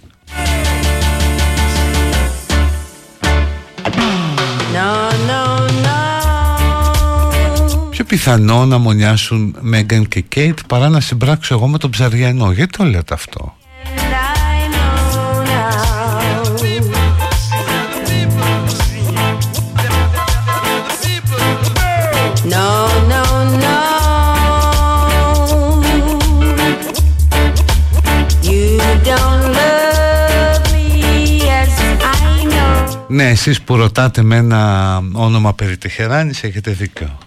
No, 4.73 5.11
no, 5.29 5.69
no. 5.85 5.97
Πιο 7.89 8.03
πιθανό 8.05 8.65
να 8.65 8.77
μονιάσουν 8.77 9.55
Μέγαν 9.59 10.07
και 10.07 10.21
Κέιτ 10.21 10.59
παρά 10.67 10.89
να 10.89 10.99
συμπράξω 10.99 11.53
εγώ 11.53 11.67
με 11.67 11.77
τον 11.77 11.89
Ψαριανό. 11.89 12.51
Γιατί 12.51 12.77
το 12.77 12.83
λέτε 12.83 13.13
αυτό; 13.13 13.57
Ναι, 33.17 33.29
εσείς 33.29 33.61
που 33.61 33.75
ρωτάτε 33.75 34.21
με 34.21 34.35
ένα 34.35 34.95
όνομα 35.13 35.53
περί 35.53 35.77
Τεχεράνης 35.77 36.43
έχετε 36.43 36.71
δίκιο. 36.71 37.17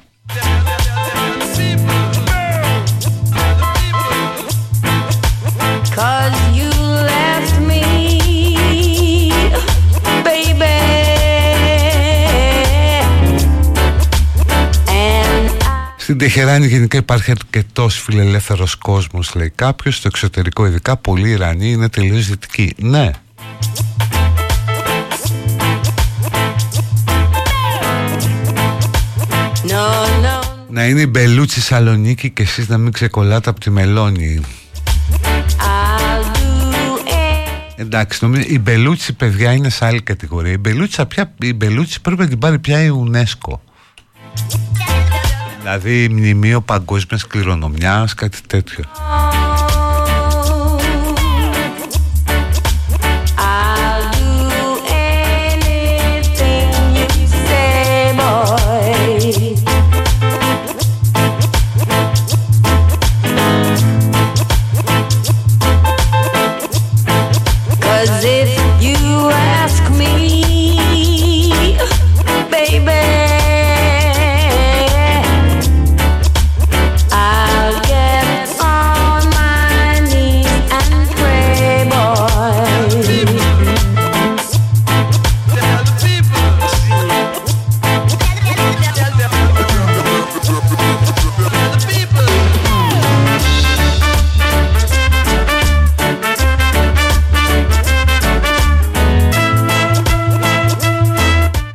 Στην 15.96 16.18
Τεχεράνη 16.18 16.66
γενικά 16.66 16.98
υπάρχει 16.98 17.30
αρκετός 17.30 18.00
φιλελεύθερος 18.00 18.74
κόσμος, 18.74 19.34
λέει 19.34 19.52
κάποιος. 19.54 19.96
Στο 19.96 20.08
εξωτερικό, 20.08 20.66
ειδικά 20.66 20.96
πολλοί 20.96 21.30
Ιρανοί 21.30 21.70
είναι 21.70 21.88
τελείως 21.88 22.26
δυτικοί. 22.26 22.74
Ναι, 22.76 23.10
Να 30.68 30.86
είναι 30.86 31.00
η 31.00 31.06
Μπελούτσι 31.10 31.60
Σαλονίκη 31.60 32.30
και 32.30 32.42
εσείς 32.42 32.68
να 32.68 32.78
μην 32.78 32.92
ξεκολλάτε 32.92 33.50
από 33.50 33.60
τη 33.60 33.70
Μελώνη 33.70 34.40
Εντάξει, 37.76 38.24
νομίζω 38.24 38.42
η 38.46 38.58
Μπελούτσι 38.58 39.12
παιδιά 39.12 39.52
είναι 39.52 39.68
σε 39.68 39.84
άλλη 39.84 40.02
κατηγορία. 40.02 40.52
Η 40.52 40.56
Μπελούτσι, 40.56 41.06
πια, 41.06 41.34
η 41.40 41.54
Μπελούτσι 41.54 42.00
πρέπει 42.00 42.20
να 42.20 42.28
την 42.28 42.38
πάρει 42.38 42.58
πια 42.58 42.82
η 42.82 42.90
UNESCO. 43.04 43.58
Δηλαδή 45.58 46.08
μνημείο 46.08 46.60
παγκόσμιας 46.60 47.26
κληρονομιάς, 47.26 48.14
κάτι 48.14 48.38
τέτοιο. 48.46 48.84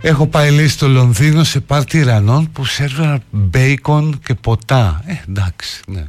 Έχω 0.07 0.27
πάει 0.27 0.51
λέει 0.51 0.67
στο 0.67 0.87
Λονδίνο 0.87 1.43
σε 1.43 1.59
πάρτι 1.59 1.97
Ιρανών 1.97 2.51
που 2.51 2.65
σέρβεραν 2.65 3.23
μπέικον 3.29 4.19
και 4.25 4.33
ποτά. 4.33 5.01
Ε, 5.05 5.13
εντάξει, 5.29 5.81
ναι. 5.87 6.05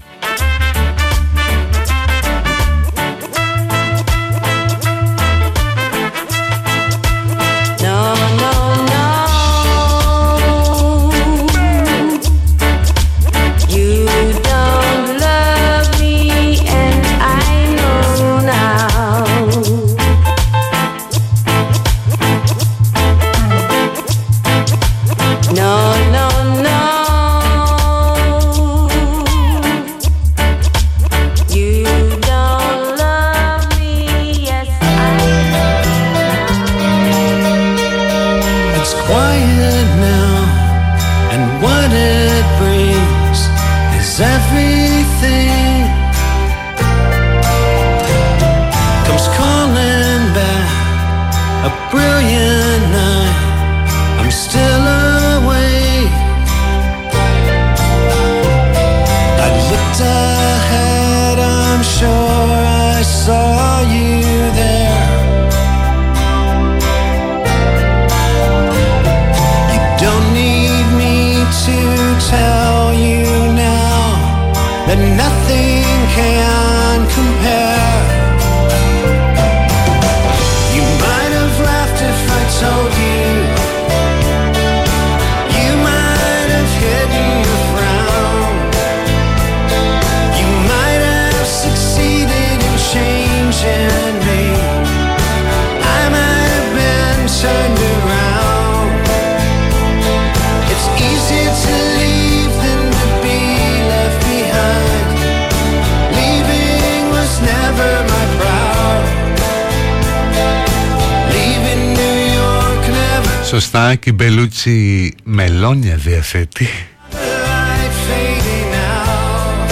Μελόνια 116.33 116.47
διαθέτει. 116.47 116.69
light 117.13 117.95
fading 118.07 118.75
out. 118.75 119.71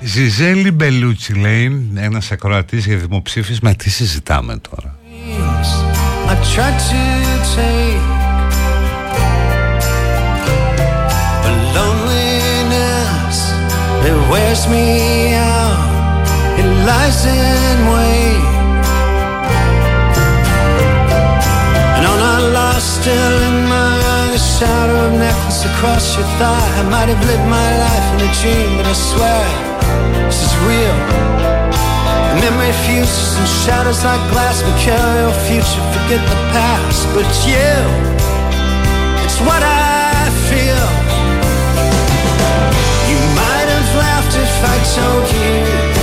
Ζιζέλη 0.00 0.70
Μπελούτσι 0.70 1.34
λέει 1.34 1.90
ένας 1.96 2.30
ακροατής 2.32 2.86
για 2.86 2.96
δημοψήφισμα 2.96 3.74
τι 3.74 3.90
συζητάμε 3.90 4.56
τώρα; 4.70 4.98
I 6.28 6.34
tried 6.54 6.78
to 6.90 7.02
take 7.54 8.06
but 11.42 11.56
loneliness 11.76 13.38
it 14.08 14.16
wears 14.30 14.62
me 14.72 14.86
out. 15.34 16.24
It 16.60 16.68
lies 16.88 17.20
in 17.40 17.78
wait, 17.92 18.25
across 25.76 26.16
your 26.16 26.24
thigh. 26.40 26.68
I 26.80 26.84
might 26.88 27.08
have 27.12 27.22
lived 27.28 27.48
my 27.52 27.70
life 27.84 28.06
in 28.14 28.20
a 28.24 28.32
dream, 28.40 28.70
but 28.78 28.86
I 28.88 28.96
swear 28.96 29.44
this 30.24 30.40
is 30.40 30.52
real. 30.64 30.96
The 32.32 32.36
memory 32.40 32.72
fuses 32.88 33.36
and 33.36 33.48
shatters 33.60 34.00
like 34.02 34.22
glass. 34.32 34.64
We 34.64 34.72
carry 34.80 35.20
your 35.20 35.36
future, 35.44 35.84
forget 35.92 36.22
the 36.32 36.40
past. 36.56 37.04
But 37.12 37.28
you, 37.44 37.76
it's 39.24 39.38
what 39.44 39.60
I 39.60 40.32
feel. 40.48 40.88
You 43.10 43.20
might 43.36 43.68
have 43.76 43.90
laughed 44.00 44.34
if 44.46 44.54
I 44.72 44.76
told 44.96 45.24
you 45.36 45.95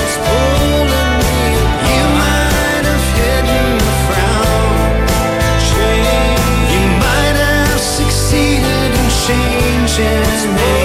touches 9.95 10.47
me 10.47 10.82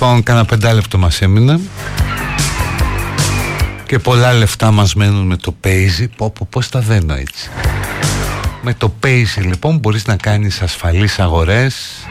Λοιπόν, 0.00 0.22
κάνα 0.22 0.44
πεντάλεπτο 0.44 0.98
μας 0.98 1.20
έμεινε 1.20 1.60
και 3.86 3.98
πολλά 3.98 4.32
λεφτά 4.32 4.70
μας 4.70 4.94
μένουν 4.94 5.26
με 5.26 5.36
το 5.36 5.54
Paisy. 5.64 6.06
Πω, 6.16 6.30
πω, 6.30 6.46
πώς 6.50 6.68
τα 6.68 6.80
δένω 6.80 7.14
έτσι. 7.14 7.50
Με 8.62 8.74
το 8.74 8.94
Paisy 9.02 9.42
λοιπόν 9.42 9.78
μπορείς 9.78 10.06
να 10.06 10.16
κάνεις 10.16 10.62
ασφαλείς 10.62 11.18
αγορές 11.18 12.06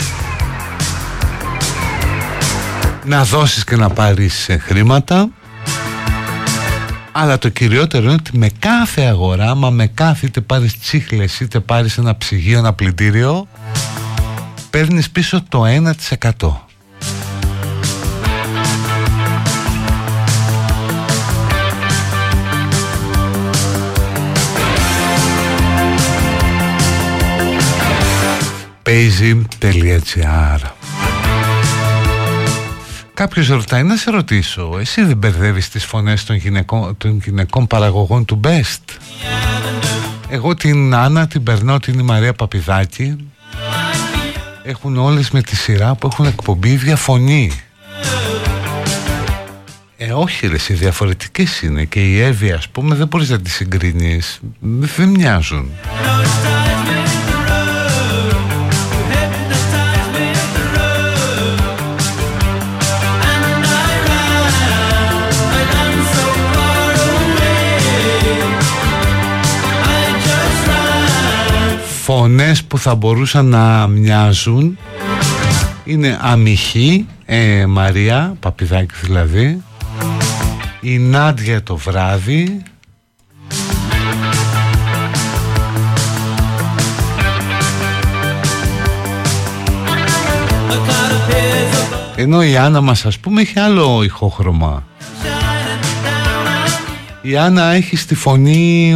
να 3.06 3.24
δώσεις 3.24 3.64
και 3.64 3.76
να 3.76 3.90
πάρεις 3.90 4.50
ε, 4.50 4.58
χρήματα 4.58 5.30
αλλά 7.12 7.38
το 7.38 7.50
κυριότερο 7.50 8.04
είναι 8.04 8.14
ότι 8.14 8.38
με 8.38 8.50
κάθε 8.60 9.02
αγορά 9.02 9.56
μα 9.56 9.70
με 9.70 9.88
κάθε 9.88 10.26
είτε 10.26 10.42
πάρεις 10.42 10.80
τσίχλες 10.80 11.40
είτε 11.40 11.60
πάρεις 11.60 11.98
ένα 11.98 12.18
ψυγείο, 12.18 12.58
ένα 12.58 12.74
πλυντήριο 12.74 13.48
παίρνεις 14.70 15.10
πίσω 15.10 15.44
το 15.50 15.64
1% 16.40 16.67
Paisy.gr 28.88 30.60
Κάποιος 33.14 33.48
ρωτάει 33.48 33.84
να 33.84 33.96
σε 33.96 34.12
ρωτήσω 34.12 34.78
Εσύ 34.80 35.04
δεν 35.04 35.18
μπερδεύεις 35.18 35.70
τις 35.70 35.86
φωνές 35.86 36.24
των 36.24 36.36
γυναικών, 36.36 36.98
των 36.98 37.22
γυναικών 37.24 37.68
παραγωγών 37.68 38.26
του 38.26 38.40
Best; 38.44 38.96
Εγώ 40.30 40.56
την 40.56 40.96
Άννα 40.96 41.28
την 41.28 41.44
περνώ 41.44 41.80
την 41.80 42.00
η 42.00 42.04
Μαρία 42.04 42.34
Παπιδάκη. 42.34 43.16
Έχουν 44.64 44.98
όλες 44.98 45.32
με 45.32 45.42
τη 45.42 45.56
σειρά 45.56 45.96
που 45.96 46.08
έχουν 46.12 46.26
εκπομπή 46.26 46.76
διαφωνή. 46.76 47.52
Ε, 49.98 50.12
όχι 50.12 50.48
ρε, 50.48 50.56
εσύ 50.56 50.74
διαφορετικές 50.74 51.62
είναι. 51.62 51.86
Και 51.86 52.00
η 52.00 52.20
Εύη 52.20 52.52
ας 52.52 52.70
πούμε 52.70 52.96
δεν 52.96 53.08
μπορείς 53.08 53.30
να 53.30 53.40
τις 53.40 53.54
συγκρίνεις. 53.54 54.40
Δεν 54.98 55.10
μοιάζουν 55.10 55.70
φωνές 72.08 72.64
που 72.64 72.78
θα 72.78 72.96
μπορούσαν 72.96 73.46
να 73.46 73.88
μοιάζουν. 73.88 74.78
Είναι 75.86 76.18
Αμιχή, 76.22 77.06
ε, 77.26 77.66
Μαρία, 77.66 78.36
Παπιδάκη 78.40 78.94
δηλαδή. 79.02 79.64
Η 80.82 80.98
Νάντια 80.98 81.64
το 81.64 81.76
βράδυ. 81.76 82.64
Ενώ 92.16 92.44
η 92.44 92.58
Άννα 92.58 92.82
μας 92.82 93.06
ας 93.06 93.20
πούμε 93.20 93.42
έχει 93.42 93.60
άλλο 93.60 94.04
ηχόχρωμα. 94.04 94.84
Η 97.22 97.38
Άννα 97.38 97.64
έχει 97.72 97.96
στη 97.96 98.16
φωνή 98.16 98.96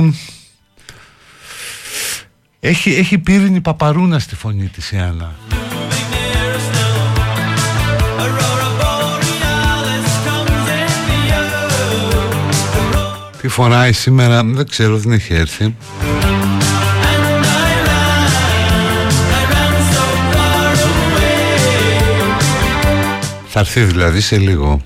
έχει, 2.63 2.89
έχει 2.91 3.17
πύρινη 3.17 3.61
παπαρούνα 3.61 4.19
στη 4.19 4.35
φωνή 4.35 4.67
της 4.67 4.91
η 4.91 4.97
Άννα. 4.97 5.35
Τι 13.41 13.47
φοράει 13.47 13.91
σήμερα 13.91 14.43
δεν 14.43 14.67
ξέρω 14.67 14.97
δεν 14.97 15.11
έχει 15.11 15.33
έρθει. 15.33 15.75
Θα 23.47 23.59
έρθει 23.59 23.81
δηλαδή 23.81 24.21
σε 24.21 24.38
λίγο 24.38 24.81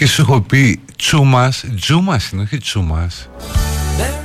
και 0.00 0.06
σου 0.06 0.20
έχω 0.20 0.40
πει 0.40 0.80
τσούμας, 0.96 1.64
τζούμας 1.76 2.30
είναι 2.30 2.42
όχι 2.42 2.58
τσούμας. 2.58 3.28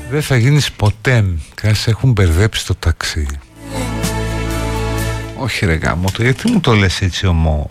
Δεν 0.10 0.22
θα 0.22 0.38
γίνεις 0.38 0.72
ποτέ 0.72 1.26
Κάση 1.56 1.89
έχουν 1.89 2.11
μπερδέψει 2.11 2.65
το 2.65 2.76
ταξί. 2.76 3.27
Όχι 5.38 5.65
ρε 5.65 5.73
γάμο 5.73 6.11
το 6.11 6.23
γιατί 6.23 6.52
μου 6.52 6.60
το 6.60 6.73
λες 6.73 7.02
έτσι 7.02 7.27
ομό; 7.27 7.69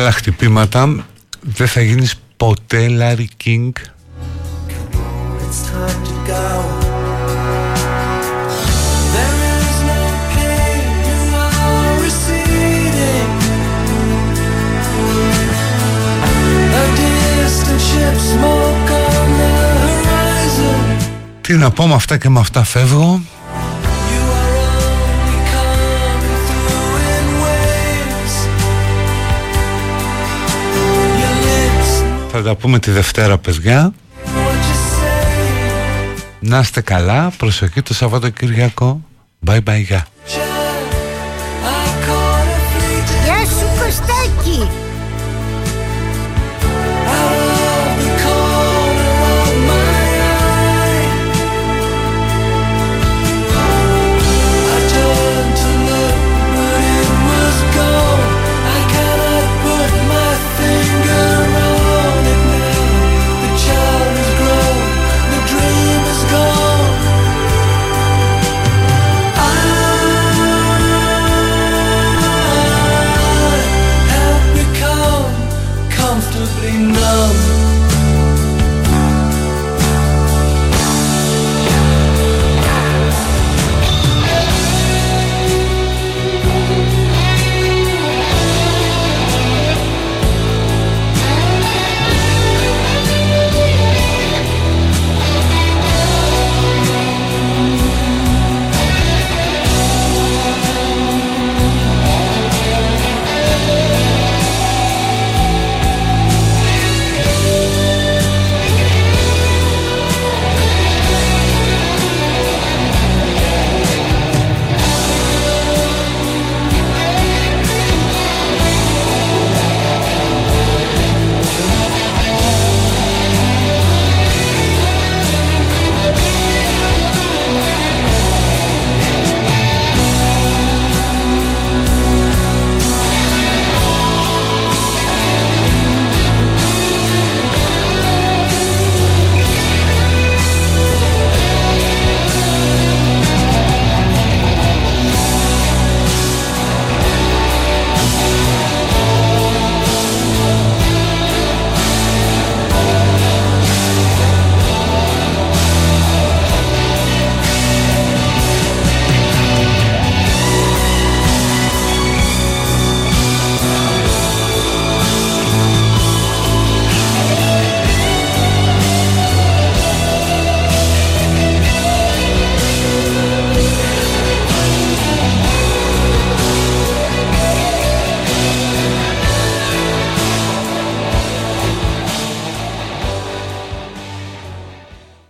Χτυπήματα 0.00 1.06
δεν 1.40 1.66
θα 1.66 1.80
γίνεις 1.80 2.14
ποτέ 2.36 2.86
Larry 2.90 3.26
King. 3.44 3.70
Τι 21.40 21.54
να 21.54 21.70
πω 21.70 21.86
με 21.86 21.94
αυτά 21.94 22.16
και 22.16 22.28
με 22.28 22.40
αυτά 22.40 22.64
φεύγω 22.64 23.20
Θα 32.34 32.42
τα 32.42 32.54
πούμε 32.54 32.78
τη 32.78 32.90
Δευτέρα 32.90 33.38
παιδιά. 33.38 33.92
Να 36.40 36.58
είστε 36.58 36.80
καλά. 36.80 37.30
Προσοχή 37.36 37.82
το 37.82 37.94
Σαββατοκυριακό 37.94 39.00
Bye 39.46 39.60
bye 39.64 39.82
γεια 39.84 40.06